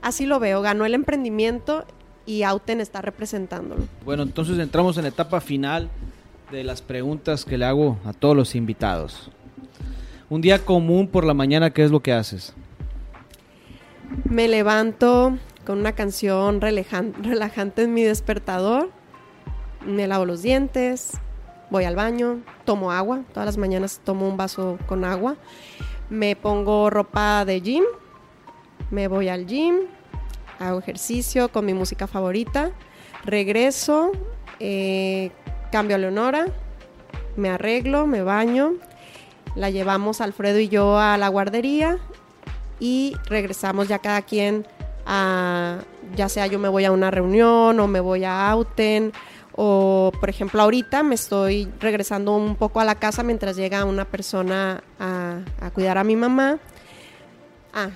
así 0.00 0.24
lo 0.24 0.40
veo, 0.40 0.62
ganó 0.62 0.86
el 0.86 0.94
emprendimiento 0.94 1.84
y 2.24 2.44
Auten 2.44 2.80
está 2.80 3.02
representándolo. 3.02 3.84
Bueno, 4.06 4.22
entonces 4.22 4.58
entramos 4.58 4.96
en 4.96 5.02
la 5.02 5.10
etapa 5.10 5.40
final 5.40 5.90
de 6.50 6.64
las 6.64 6.82
preguntas 6.82 7.44
que 7.44 7.58
le 7.58 7.64
hago 7.64 7.98
a 8.04 8.12
todos 8.12 8.36
los 8.36 8.54
invitados. 8.54 9.30
Un 10.30 10.40
día 10.40 10.58
común 10.58 11.08
por 11.08 11.24
la 11.24 11.34
mañana, 11.34 11.70
¿qué 11.70 11.84
es 11.84 11.90
lo 11.90 12.00
que 12.00 12.12
haces? 12.12 12.54
Me 14.24 14.48
levanto 14.48 15.38
con 15.64 15.78
una 15.78 15.92
canción 15.92 16.60
relajante 16.60 17.82
en 17.82 17.94
mi 17.94 18.02
despertador, 18.02 18.90
me 19.86 20.06
lavo 20.06 20.24
los 20.24 20.42
dientes, 20.42 21.12
voy 21.70 21.84
al 21.84 21.96
baño, 21.96 22.40
tomo 22.64 22.92
agua, 22.92 23.22
todas 23.32 23.46
las 23.46 23.56
mañanas 23.56 24.00
tomo 24.04 24.28
un 24.28 24.36
vaso 24.36 24.78
con 24.86 25.04
agua, 25.04 25.36
me 26.10 26.36
pongo 26.36 26.90
ropa 26.90 27.44
de 27.44 27.60
gym, 27.60 27.84
me 28.90 29.08
voy 29.08 29.28
al 29.28 29.46
gym, 29.46 29.80
hago 30.58 30.78
ejercicio 30.78 31.48
con 31.48 31.64
mi 31.64 31.74
música 31.74 32.06
favorita, 32.06 32.70
regreso, 33.24 34.12
eh, 34.60 35.30
cambio 35.74 35.96
a 35.96 35.98
Leonora, 35.98 36.46
me 37.34 37.50
arreglo, 37.50 38.06
me 38.06 38.22
baño, 38.22 38.74
la 39.56 39.70
llevamos 39.70 40.20
Alfredo 40.20 40.60
y 40.60 40.68
yo 40.68 41.00
a 41.00 41.18
la 41.18 41.26
guardería 41.26 41.98
y 42.78 43.16
regresamos 43.26 43.88
ya 43.88 43.98
cada 43.98 44.22
quien 44.22 44.68
a, 45.04 45.78
ya 46.14 46.28
sea 46.28 46.46
yo 46.46 46.60
me 46.60 46.68
voy 46.68 46.84
a 46.84 46.92
una 46.92 47.10
reunión 47.10 47.80
o 47.80 47.88
me 47.88 47.98
voy 47.98 48.22
a 48.22 48.52
Auten 48.52 49.12
o 49.56 50.12
por 50.20 50.30
ejemplo 50.30 50.62
ahorita 50.62 51.02
me 51.02 51.16
estoy 51.16 51.68
regresando 51.80 52.36
un 52.36 52.54
poco 52.54 52.78
a 52.78 52.84
la 52.84 52.94
casa 52.94 53.24
mientras 53.24 53.56
llega 53.56 53.84
una 53.84 54.04
persona 54.04 54.80
a, 55.00 55.40
cuidar 55.74 55.98
a 55.98 56.04
mi 56.04 56.14
mamá. 56.14 56.60
Ah, 57.72 57.90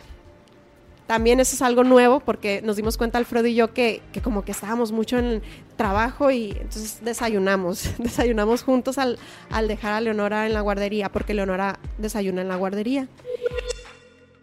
también 1.08 1.40
eso 1.40 1.56
es 1.56 1.62
algo 1.62 1.84
nuevo 1.84 2.20
porque 2.20 2.60
nos 2.62 2.76
dimos 2.76 2.98
cuenta 2.98 3.16
Alfredo 3.16 3.46
y 3.46 3.54
yo 3.54 3.72
que, 3.72 4.02
que, 4.12 4.20
como 4.20 4.44
que 4.44 4.52
estábamos 4.52 4.92
mucho 4.92 5.18
en 5.18 5.24
el 5.24 5.42
trabajo 5.74 6.30
y 6.30 6.50
entonces 6.50 7.00
desayunamos, 7.02 7.94
desayunamos 7.98 8.62
juntos 8.62 8.98
al, 8.98 9.18
al 9.50 9.68
dejar 9.68 9.94
a 9.94 10.02
Leonora 10.02 10.46
en 10.46 10.52
la 10.52 10.60
guardería 10.60 11.10
porque 11.10 11.32
Leonora 11.32 11.78
desayuna 11.96 12.42
en 12.42 12.48
la 12.48 12.56
guardería. 12.56 13.08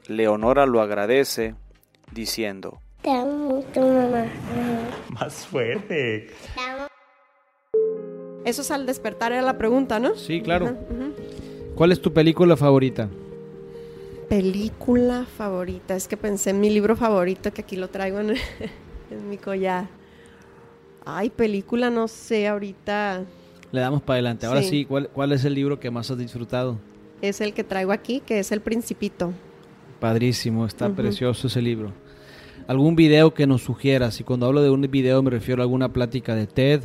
Leonora 0.07 0.65
lo 0.65 0.81
agradece 0.81 1.53
diciendo, 2.11 2.81
Te 3.03 3.11
amo 3.11 3.31
mucho, 3.31 3.81
mamá. 3.81 4.25
Más 5.09 5.45
fuerte. 5.45 6.31
Te 6.55 6.61
amo. 6.61 6.87
Eso 8.43 8.63
es 8.63 8.71
al 8.71 8.87
despertar, 8.87 9.31
era 9.33 9.43
la 9.43 9.59
pregunta, 9.59 9.99
¿no? 9.99 10.15
Sí, 10.15 10.41
claro. 10.41 10.65
Ajá, 10.65 10.75
ajá. 10.75 11.09
¿Cuál 11.75 11.91
es 11.91 12.01
tu 12.01 12.11
película 12.11 12.57
favorita? 12.57 13.07
Película 14.29 15.25
favorita. 15.25 15.95
Es 15.95 16.07
que 16.07 16.17
pensé 16.17 16.49
en 16.51 16.59
mi 16.59 16.69
libro 16.69 16.95
favorito, 16.95 17.53
que 17.53 17.61
aquí 17.61 17.75
lo 17.75 17.89
traigo 17.89 18.19
en, 18.19 18.31
en 19.11 19.29
mi 19.29 19.37
collar. 19.37 19.87
Ay, 21.05 21.29
película, 21.29 21.89
no 21.89 22.07
sé, 22.07 22.47
ahorita. 22.47 23.23
Le 23.71 23.79
damos 23.81 24.01
para 24.01 24.15
adelante. 24.15 24.45
Ahora 24.45 24.61
Sí. 24.61 24.69
sí, 24.69 24.85
¿cuál, 24.85 25.09
¿cuál 25.09 25.31
es 25.31 25.45
el 25.45 25.53
libro 25.53 25.79
que 25.79 25.91
más 25.91 26.09
has 26.09 26.17
disfrutado? 26.17 26.79
Es 27.21 27.41
el 27.41 27.53
que 27.53 27.63
traigo 27.63 27.91
aquí, 27.91 28.21
que 28.25 28.39
es 28.39 28.51
El 28.51 28.61
Principito. 28.61 29.33
Padrísimo, 29.99 30.65
está 30.65 30.89
precioso 30.89 31.47
ese 31.47 31.61
libro. 31.61 31.91
¿Algún 32.67 32.95
video 32.95 33.33
que 33.33 33.47
nos 33.47 33.61
sugieras? 33.63 34.19
Y 34.19 34.23
cuando 34.23 34.47
hablo 34.47 34.61
de 34.61 34.69
un 34.69 34.81
video 34.81 35.21
me 35.21 35.29
refiero 35.29 35.61
a 35.61 35.63
alguna 35.65 35.93
plática 35.93 36.35
de 36.35 36.47
TED, 36.47 36.81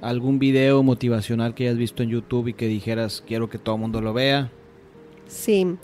algún 0.00 0.38
video 0.38 0.82
motivacional 0.82 1.54
que 1.54 1.64
hayas 1.64 1.76
visto 1.76 2.02
en 2.02 2.10
YouTube 2.10 2.48
y 2.48 2.54
que 2.54 2.66
dijeras 2.68 3.22
quiero 3.26 3.50
que 3.50 3.58
todo 3.58 3.74
el 3.74 3.80
mundo 3.80 4.00
lo 4.00 4.12
vea. 4.12 4.50
Sí, 5.26 5.76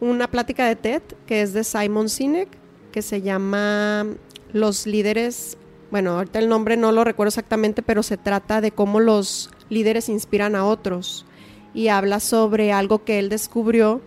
una 0.00 0.30
plática 0.30 0.66
de 0.66 0.76
TED 0.76 1.02
que 1.26 1.42
es 1.42 1.52
de 1.52 1.64
Simon 1.64 2.08
Sinek, 2.08 2.48
que 2.92 3.02
se 3.02 3.20
llama 3.22 4.06
Los 4.52 4.86
líderes, 4.86 5.56
bueno, 5.90 6.12
ahorita 6.12 6.38
el 6.38 6.48
nombre 6.48 6.76
no 6.76 6.92
lo 6.92 7.04
recuerdo 7.04 7.28
exactamente, 7.28 7.82
pero 7.82 8.02
se 8.02 8.16
trata 8.16 8.60
de 8.60 8.70
cómo 8.72 9.00
los 9.00 9.50
líderes 9.70 10.08
inspiran 10.08 10.54
a 10.56 10.64
otros 10.64 11.26
y 11.74 11.88
habla 11.88 12.20
sobre 12.20 12.72
algo 12.72 13.04
que 13.04 13.18
él 13.18 13.28
descubrió, 13.28 14.00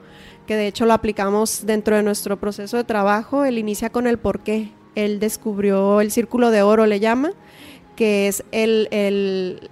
que 0.47 0.55
de 0.55 0.67
hecho 0.67 0.85
lo 0.85 0.93
aplicamos 0.93 1.65
dentro 1.65 1.95
de 1.95 2.03
nuestro 2.03 2.39
proceso 2.39 2.77
de 2.77 2.83
trabajo, 2.83 3.45
él 3.45 3.57
inicia 3.57 3.89
con 3.89 4.07
el 4.07 4.17
por 4.17 4.39
qué. 4.41 4.71
Él 4.95 5.19
descubrió 5.19 6.01
el 6.01 6.11
círculo 6.11 6.51
de 6.51 6.63
oro, 6.63 6.85
le 6.85 6.99
llama, 6.99 7.31
que 7.95 8.27
es 8.27 8.43
el, 8.51 8.87
el- 8.91 9.69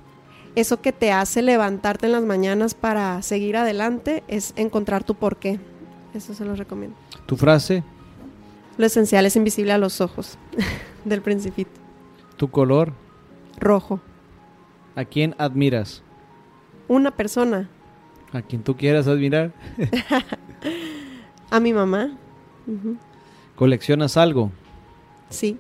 eso 0.55 0.82
que 0.82 0.91
te 0.93 1.11
hace 1.11 1.41
levantarte 1.41 2.05
en 2.05 2.13
las 2.13 2.24
mañanas 2.24 2.74
para 2.74 3.22
seguir 3.22 3.57
adelante, 3.57 4.24
es 4.28 4.53
encontrar 4.55 5.03
tu 5.03 5.15
por 5.15 5.38
qué. 5.38 5.59
Eso 6.14 6.34
se 6.34 6.45
lo 6.45 6.55
recomiendo. 6.55 6.97
¿Tu 7.26 7.36
frase? 7.36 7.84
Lo 8.78 8.86
esencial 8.86 9.26
es 9.26 9.36
invisible 9.36 9.72
a 9.74 9.78
los 9.78 10.01
ojos 10.01 10.38
del 11.05 11.22
principito. 11.22 11.72
¿Tu 12.38 12.49
color? 12.49 12.93
Rojo. 13.60 13.99
¿A 14.95 15.05
quién 15.05 15.36
admiras? 15.38 16.01
Una 16.88 17.12
persona, 17.12 17.70
¿A 18.32 18.41
quien 18.41 18.64
tú 18.64 18.76
quieras 18.78 19.07
admirar? 19.07 19.51
a 21.49 21.60
mi 21.60 21.74
mamá. 21.74 22.16
¿Coleccionas 23.55 24.18
algo? 24.18 24.51
Sí, 25.30 25.57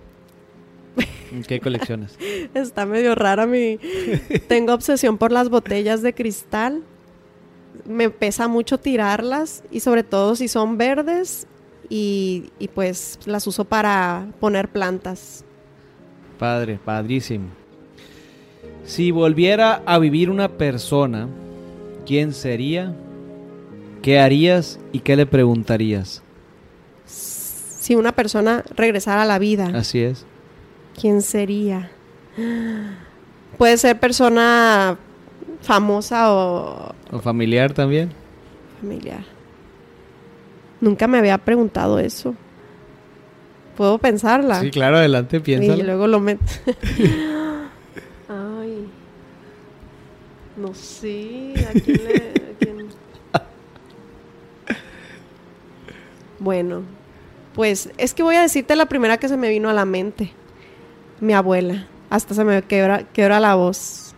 ¿Qué 1.47 1.59
coleccionas? 1.59 2.17
está 2.53 2.85
medio 2.85 3.15
rara 3.15 3.45
mi... 3.45 3.79
Tengo 4.47 4.73
obsesión 4.73 5.17
por 5.17 5.31
las 5.31 5.49
botellas 5.49 6.01
de 6.01 6.13
cristal. 6.13 6.83
Me 7.85 8.09
pesa 8.09 8.47
mucho 8.47 8.77
tirarlas 8.77 9.63
y 9.71 9.79
sobre 9.79 10.03
todo 10.03 10.35
si 10.35 10.47
son 10.47 10.77
verdes 10.77 11.47
y, 11.89 12.51
y 12.59 12.67
pues 12.67 13.19
las 13.25 13.47
uso 13.47 13.65
para 13.65 14.27
poner 14.39 14.69
plantas. 14.69 15.43
Padre, 16.37 16.79
padrísimo. 16.83 17.47
Si 18.85 19.11
volviera 19.11 19.81
a 19.85 19.99
vivir 19.99 20.29
una 20.29 20.49
persona, 20.49 21.27
¿quién 22.05 22.33
sería? 22.33 22.95
¿Qué 24.01 24.19
harías 24.19 24.79
y 24.91 24.99
qué 24.99 25.15
le 25.15 25.25
preguntarías? 25.25 26.23
Si 27.05 27.95
una 27.95 28.11
persona 28.13 28.63
regresara 28.75 29.23
a 29.23 29.25
la 29.25 29.39
vida, 29.39 29.71
Así 29.75 29.99
es. 29.99 30.25
¿quién 30.99 31.21
sería? 31.21 31.89
Puede 33.57 33.77
ser 33.77 33.99
persona 33.99 34.97
famosa 35.61 36.31
o 36.33 36.93
¿O 37.11 37.19
familiar 37.19 37.73
también? 37.73 38.11
familiar. 38.81 39.23
Nunca 40.81 41.07
me 41.07 41.17
había 41.17 41.37
preguntado 41.37 41.99
eso. 41.99 42.33
¿Puedo 43.75 43.97
pensarla? 43.97 44.61
Sí, 44.61 44.71
claro, 44.71 44.97
adelante, 44.97 45.37
y 45.37 45.39
piénsalo. 45.41 45.83
luego 45.83 46.07
lo 46.07 46.19
meto. 46.19 46.43
Ay. 48.29 48.87
No 50.57 50.73
sé. 50.73 51.53
¿A 51.69 51.71
quién 51.79 52.03
le.? 52.03 52.15
a 52.15 52.57
quién? 52.59 52.87
Bueno, 56.39 56.83
pues 57.53 57.89
es 57.97 58.13
que 58.13 58.23
voy 58.23 58.35
a 58.35 58.41
decirte 58.41 58.75
la 58.75 58.85
primera 58.85 59.17
que 59.17 59.27
se 59.27 59.35
me 59.37 59.49
vino 59.49 59.69
a 59.69 59.73
la 59.73 59.85
mente. 59.85 60.31
Mi 61.19 61.33
abuela. 61.33 61.85
Hasta 62.09 62.33
se 62.33 62.43
me 62.45 62.61
quebra, 62.63 63.03
quebra 63.11 63.39
la 63.41 63.55
voz. 63.55 64.08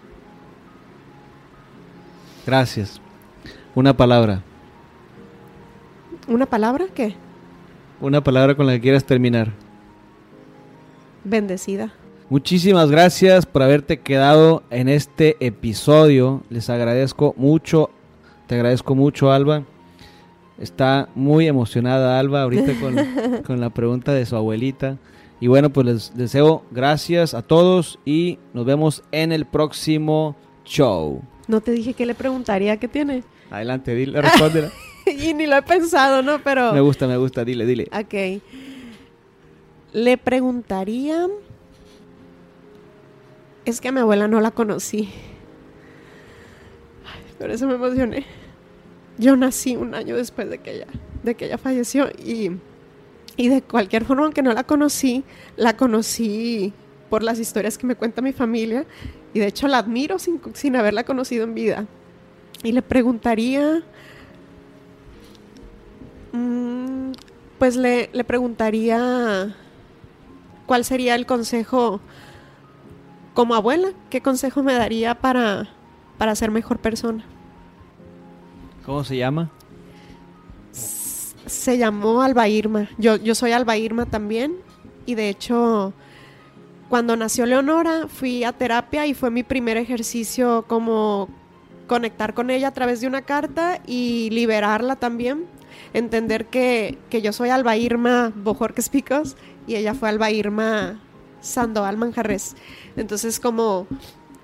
Gracias. 2.45 2.99
Una 3.75 3.95
palabra. 3.95 4.41
¿Una 6.27 6.45
palabra? 6.45 6.85
¿Qué? 6.93 7.15
Una 7.99 8.23
palabra 8.23 8.55
con 8.55 8.65
la 8.65 8.73
que 8.73 8.81
quieras 8.81 9.05
terminar. 9.05 9.51
Bendecida. 11.23 11.93
Muchísimas 12.29 12.89
gracias 12.89 13.45
por 13.45 13.61
haberte 13.61 13.99
quedado 13.99 14.63
en 14.69 14.89
este 14.89 15.37
episodio. 15.45 16.43
Les 16.49 16.69
agradezco 16.69 17.33
mucho. 17.37 17.89
Te 18.47 18.55
agradezco 18.55 18.95
mucho, 18.95 19.31
Alba. 19.31 19.63
Está 20.57 21.09
muy 21.15 21.47
emocionada 21.47 22.19
Alba 22.19 22.43
ahorita 22.43 22.73
con, 22.79 22.95
con 23.45 23.59
la 23.59 23.69
pregunta 23.69 24.13
de 24.13 24.25
su 24.25 24.35
abuelita. 24.35 24.97
Y 25.39 25.47
bueno, 25.47 25.71
pues 25.71 25.85
les 25.85 26.17
deseo 26.17 26.63
gracias 26.71 27.33
a 27.33 27.41
todos 27.41 27.99
y 28.05 28.39
nos 28.53 28.65
vemos 28.65 29.03
en 29.11 29.31
el 29.31 29.45
próximo 29.45 30.35
show. 30.63 31.21
No 31.51 31.59
te 31.59 31.73
dije 31.73 31.93
que 31.93 32.05
le 32.05 32.15
preguntaría 32.15 32.77
qué 32.77 32.87
tiene. 32.87 33.25
Adelante, 33.49 33.93
dile, 33.93 34.21
respóndela. 34.21 34.71
y 35.05 35.33
ni 35.33 35.47
lo 35.47 35.57
he 35.57 35.61
pensado, 35.61 36.21
¿no? 36.21 36.41
Pero. 36.41 36.71
Me 36.71 36.79
gusta, 36.79 37.07
me 37.07 37.17
gusta, 37.17 37.43
dile, 37.43 37.65
dile. 37.65 37.89
Ok. 37.91 38.41
Le 39.91 40.17
preguntaría. 40.17 41.27
Es 43.65 43.81
que 43.81 43.89
a 43.89 43.91
mi 43.91 43.99
abuela 43.99 44.29
no 44.29 44.39
la 44.39 44.51
conocí. 44.51 45.09
Ay, 47.05 47.21
por 47.37 47.51
eso 47.51 47.67
me 47.67 47.73
emocioné. 47.73 48.25
Yo 49.17 49.35
nací 49.35 49.75
un 49.75 49.93
año 49.93 50.15
después 50.15 50.49
de 50.49 50.59
que 50.59 50.75
ella, 50.75 50.87
de 51.21 51.35
que 51.35 51.47
ella 51.47 51.57
falleció 51.57 52.07
y, 52.11 52.51
y 53.35 53.49
de 53.49 53.61
cualquier 53.61 54.05
forma, 54.05 54.23
aunque 54.23 54.41
no 54.41 54.53
la 54.53 54.63
conocí, 54.63 55.25
la 55.57 55.75
conocí 55.75 56.71
por 57.09 57.23
las 57.23 57.39
historias 57.39 57.77
que 57.77 57.85
me 57.85 57.95
cuenta 57.95 58.21
mi 58.21 58.31
familia 58.31 58.85
y 59.33 59.39
de 59.39 59.47
hecho 59.47 59.67
la 59.67 59.79
admiro 59.79 60.19
sin, 60.19 60.41
sin 60.53 60.75
haberla 60.75 61.03
conocido 61.03 61.43
en 61.43 61.53
vida. 61.53 61.85
Y 62.63 62.71
le 62.71 62.81
preguntaría, 62.81 63.83
mm, 66.33 67.11
pues 67.57 67.75
le, 67.75 68.09
le 68.13 68.23
preguntaría 68.23 69.55
cuál 70.65 70.85
sería 70.85 71.15
el 71.15 71.25
consejo 71.25 72.01
como 73.33 73.55
abuela, 73.55 73.89
qué 74.09 74.21
consejo 74.21 74.63
me 74.63 74.73
daría 74.73 75.15
para, 75.15 75.69
para 76.17 76.35
ser 76.35 76.51
mejor 76.51 76.79
persona. 76.79 77.25
¿Cómo 78.85 79.03
se 79.03 79.17
llama? 79.17 79.49
Se 80.71 81.77
llamó 81.77 82.21
Alba 82.21 82.47
Irma. 82.47 82.89
Yo, 82.97 83.15
yo 83.17 83.35
soy 83.35 83.51
Alba 83.51 83.77
Irma 83.77 84.05
también. 84.05 84.55
Y 85.05 85.15
de 85.15 85.29
hecho, 85.29 85.93
cuando 86.91 87.15
nació 87.15 87.45
Leonora, 87.45 88.09
fui 88.09 88.43
a 88.43 88.51
terapia 88.51 89.07
y 89.07 89.13
fue 89.13 89.31
mi 89.31 89.43
primer 89.43 89.77
ejercicio 89.77 90.65
como 90.67 91.29
conectar 91.87 92.33
con 92.33 92.49
ella 92.49 92.67
a 92.67 92.73
través 92.73 92.99
de 92.99 93.07
una 93.07 93.21
carta 93.21 93.79
y 93.87 94.29
liberarla 94.31 94.97
también. 94.97 95.45
Entender 95.93 96.47
que, 96.47 96.97
que 97.09 97.21
yo 97.21 97.31
soy 97.31 97.47
Alba 97.47 97.77
Irma 97.77 98.33
Bojorques 98.35 98.89
Picos 98.89 99.37
y 99.67 99.75
ella 99.75 99.93
fue 99.93 100.09
Alba 100.09 100.31
Irma 100.31 100.99
Sandoval 101.39 101.95
Manjarres. 101.95 102.57
Entonces, 102.97 103.39
como, 103.39 103.87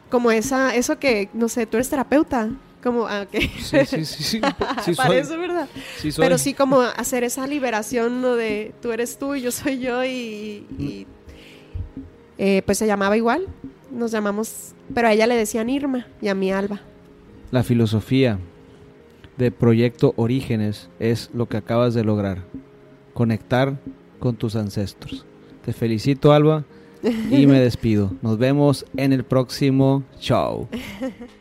como 0.09 0.31
esa, 0.31 0.73
eso 0.73 0.99
que, 0.99 1.29
no 1.33 1.49
sé, 1.49 1.65
tú 1.65 1.75
eres 1.75 1.89
terapeuta. 1.89 2.49
Como, 2.81 3.07
ah. 3.07 3.27
Sí, 3.29 3.49
sí, 3.59 3.85
sí, 3.85 4.05
sí. 4.05 4.41
Sí. 4.85 4.93
Parece 4.95 5.35
verdad. 5.35 5.67
Sí 5.97 6.13
soy. 6.13 6.23
Pero 6.23 6.37
sí 6.37 6.53
como 6.53 6.79
hacer 6.79 7.25
esa 7.25 7.45
liberación 7.45 8.21
¿no? 8.21 8.37
de 8.37 8.73
tú 8.81 8.93
eres 8.93 9.19
tú 9.19 9.35
y 9.35 9.41
yo 9.41 9.51
soy 9.51 9.79
yo 9.79 10.05
y, 10.05 10.65
y, 10.79 11.07
eh, 12.37 12.61
pues 12.65 12.77
se 12.77 12.87
llamaba 12.87 13.17
igual. 13.17 13.47
Nos 13.91 14.11
llamamos, 14.11 14.73
pero 14.93 15.07
a 15.07 15.13
ella 15.13 15.27
le 15.27 15.35
decían 15.35 15.69
Irma 15.69 16.07
y 16.21 16.27
a 16.27 16.35
mí 16.35 16.51
Alba. 16.51 16.81
La 17.51 17.63
filosofía 17.63 18.39
de 19.37 19.51
Proyecto 19.51 20.13
Orígenes 20.17 20.89
es 20.99 21.29
lo 21.33 21.47
que 21.47 21.57
acabas 21.57 21.93
de 21.93 22.03
lograr. 22.03 22.43
Conectar 23.13 23.79
con 24.19 24.35
tus 24.35 24.55
ancestros. 24.55 25.25
Te 25.63 25.73
felicito, 25.73 26.33
Alba, 26.33 26.65
y 27.03 27.47
me 27.47 27.59
despido. 27.61 28.13
Nos 28.21 28.37
vemos 28.37 28.85
en 28.95 29.13
el 29.13 29.23
próximo 29.23 30.03
show. 30.19 30.67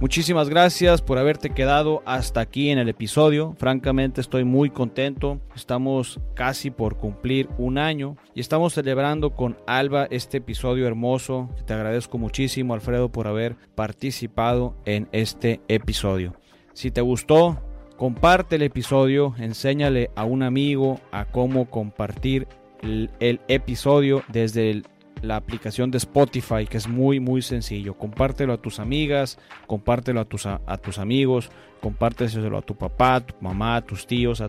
Muchísimas 0.00 0.48
gracias 0.48 1.02
por 1.02 1.18
haberte 1.18 1.50
quedado 1.50 2.02
hasta 2.06 2.40
aquí 2.40 2.70
en 2.70 2.78
el 2.78 2.88
episodio. 2.88 3.54
Francamente 3.58 4.22
estoy 4.22 4.44
muy 4.44 4.70
contento. 4.70 5.42
Estamos 5.54 6.20
casi 6.32 6.70
por 6.70 6.96
cumplir 6.96 7.50
un 7.58 7.76
año 7.76 8.16
y 8.34 8.40
estamos 8.40 8.72
celebrando 8.72 9.34
con 9.34 9.58
Alba 9.66 10.06
este 10.10 10.38
episodio 10.38 10.86
hermoso. 10.86 11.50
Te 11.66 11.74
agradezco 11.74 12.16
muchísimo 12.16 12.72
Alfredo 12.72 13.12
por 13.12 13.26
haber 13.26 13.56
participado 13.74 14.74
en 14.86 15.06
este 15.12 15.60
episodio. 15.68 16.34
Si 16.72 16.90
te 16.90 17.02
gustó, 17.02 17.60
comparte 17.98 18.56
el 18.56 18.62
episodio, 18.62 19.34
enséñale 19.38 20.10
a 20.16 20.24
un 20.24 20.42
amigo 20.42 20.98
a 21.12 21.26
cómo 21.26 21.68
compartir 21.68 22.48
el, 22.80 23.10
el 23.20 23.42
episodio 23.48 24.22
desde 24.28 24.70
el 24.70 24.86
la 25.22 25.36
aplicación 25.36 25.90
de 25.90 25.98
Spotify, 25.98 26.66
que 26.68 26.78
es 26.78 26.88
muy, 26.88 27.20
muy 27.20 27.42
sencillo. 27.42 27.94
Compártelo 27.94 28.52
a 28.52 28.60
tus 28.60 28.80
amigas, 28.80 29.38
compártelo 29.66 30.20
a 30.20 30.24
tus, 30.24 30.46
a, 30.46 30.58
tus 30.78 30.98
amigos, 30.98 31.50
compártelo 31.80 32.58
a 32.58 32.62
tu 32.62 32.76
papá, 32.76 33.16
a 33.16 33.20
tu 33.20 33.34
mamá, 33.40 33.76
a 33.76 33.82
tus 33.82 34.06
tíos. 34.06 34.42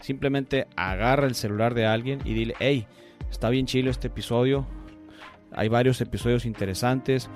simplemente 0.00 0.66
agarra 0.76 1.26
el 1.26 1.34
celular 1.34 1.74
de 1.74 1.86
alguien 1.86 2.20
y 2.24 2.34
dile, 2.34 2.54
hey, 2.58 2.86
está 3.30 3.50
bien 3.50 3.66
chido 3.66 3.90
este 3.90 4.08
episodio. 4.08 4.66
Hay 5.52 5.68
varios 5.68 6.00
episodios 6.00 6.46
interesantes 6.46 7.30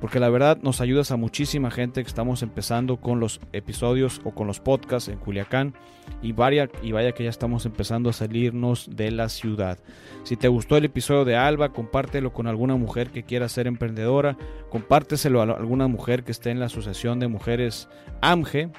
porque 0.00 0.20
la 0.20 0.28
verdad 0.28 0.58
nos 0.62 0.80
ayudas 0.80 1.10
a 1.10 1.16
muchísima 1.16 1.70
gente 1.70 2.02
que 2.02 2.08
estamos 2.08 2.42
empezando 2.42 2.98
con 2.98 3.20
los 3.20 3.40
episodios 3.52 4.20
o 4.24 4.32
con 4.32 4.46
los 4.46 4.60
podcasts 4.60 5.08
en 5.08 5.18
Culiacán. 5.18 5.74
Y 6.20 6.32
vaya, 6.32 6.68
y 6.82 6.92
vaya 6.92 7.12
que 7.12 7.24
ya 7.24 7.30
estamos 7.30 7.64
empezando 7.64 8.10
a 8.10 8.12
salirnos 8.12 8.90
de 8.94 9.10
la 9.10 9.30
ciudad. 9.30 9.78
Si 10.24 10.36
te 10.36 10.48
gustó 10.48 10.76
el 10.76 10.84
episodio 10.84 11.24
de 11.24 11.36
Alba, 11.36 11.72
compártelo 11.72 12.32
con 12.32 12.46
alguna 12.46 12.76
mujer 12.76 13.10
que 13.10 13.22
quiera 13.22 13.48
ser 13.48 13.66
emprendedora, 13.66 14.36
compárteselo 14.68 15.40
a 15.40 15.44
alguna 15.44 15.88
mujer 15.88 16.22
que 16.22 16.32
esté 16.32 16.50
en 16.50 16.60
la 16.60 16.66
Asociación 16.66 17.20
de 17.20 17.28
Mujeres 17.28 17.88
AMGE 18.20 18.70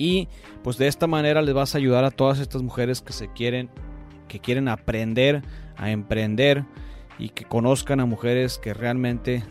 y 0.00 0.28
pues 0.62 0.78
de 0.78 0.86
esta 0.86 1.06
manera 1.06 1.42
les 1.42 1.54
vas 1.54 1.74
a 1.74 1.78
ayudar 1.78 2.04
a 2.04 2.10
todas 2.10 2.38
estas 2.38 2.62
mujeres 2.62 3.02
que 3.02 3.12
se 3.12 3.30
quieren 3.32 3.68
que 4.28 4.40
quieren 4.40 4.68
aprender 4.68 5.42
a 5.76 5.90
emprender 5.90 6.64
y 7.18 7.28
que 7.30 7.44
conozcan 7.44 8.00
a 8.00 8.06
mujeres 8.06 8.56
que 8.56 8.72
realmente 8.72 9.42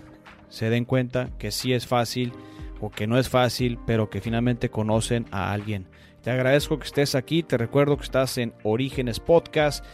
se 0.50 0.70
den 0.70 0.86
cuenta 0.86 1.30
que 1.38 1.52
sí 1.52 1.74
es 1.74 1.88
fácil 1.88 2.34
o 2.82 2.90
que 2.90 3.08
no 3.08 3.18
es 3.18 3.30
fácil, 3.30 3.80
pero 3.86 4.10
que 4.10 4.22
finalmente 4.22 4.70
conocen 4.70 5.26
a 5.32 5.52
alguien. 5.52 5.88
Te 6.24 6.32
agradezco 6.32 6.80
que 6.80 6.86
estés 6.86 7.16
aquí, 7.16 7.44
te 7.44 7.58
recuerdo 7.58 7.98
que 7.98 8.04
estás 8.04 8.38
en 8.38 8.54
Orígenes 8.64 9.20
Podcast 9.20 9.86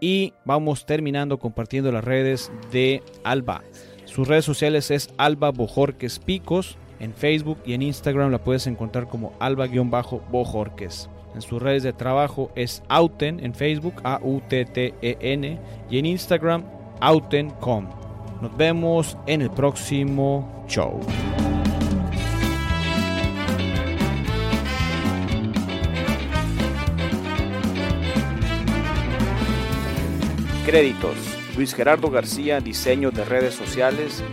y 0.00 0.34
vamos 0.44 0.86
terminando 0.86 1.38
compartiendo 1.38 1.90
las 1.92 2.04
redes 2.04 2.52
de 2.70 3.02
Alba. 3.24 3.62
Sus 4.04 4.28
redes 4.28 4.44
sociales 4.44 4.90
es 4.90 5.08
Alba 5.16 5.50
Bojorques 5.50 6.18
Picos. 6.18 6.76
En 7.00 7.14
Facebook 7.14 7.58
y 7.64 7.72
en 7.72 7.82
Instagram 7.82 8.30
la 8.30 8.44
puedes 8.44 8.68
encontrar 8.68 9.08
como 9.08 9.32
Alba-Bojorques. 9.40 11.08
En 11.34 11.42
sus 11.42 11.60
redes 11.60 11.82
de 11.82 11.92
trabajo 11.92 12.52
es 12.54 12.82
Auten 12.88 13.40
en 13.40 13.54
Facebook, 13.54 13.94
A-U-T-T-E-N, 14.04 15.58
y 15.90 15.98
en 15.98 16.06
Instagram, 16.06 16.64
Auten.com. 17.00 18.01
Nos 18.42 18.56
vemos 18.56 19.16
en 19.28 19.40
el 19.40 19.50
próximo 19.50 20.66
show. 20.66 20.98
Créditos. 30.66 31.14
Luis 31.54 31.72
Gerardo 31.72 32.10
García, 32.10 32.58
diseño 32.58 33.12
de 33.12 33.24
redes 33.24 33.54
sociales. 33.54 34.24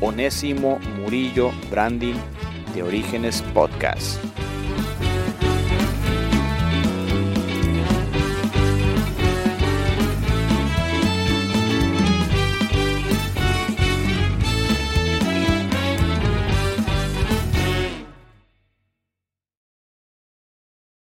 Onésimo 0.00 0.80
Murillo, 1.00 1.52
branding 1.70 2.16
de 2.74 2.82
Orígenes 2.82 3.40
Podcast. 3.54 4.18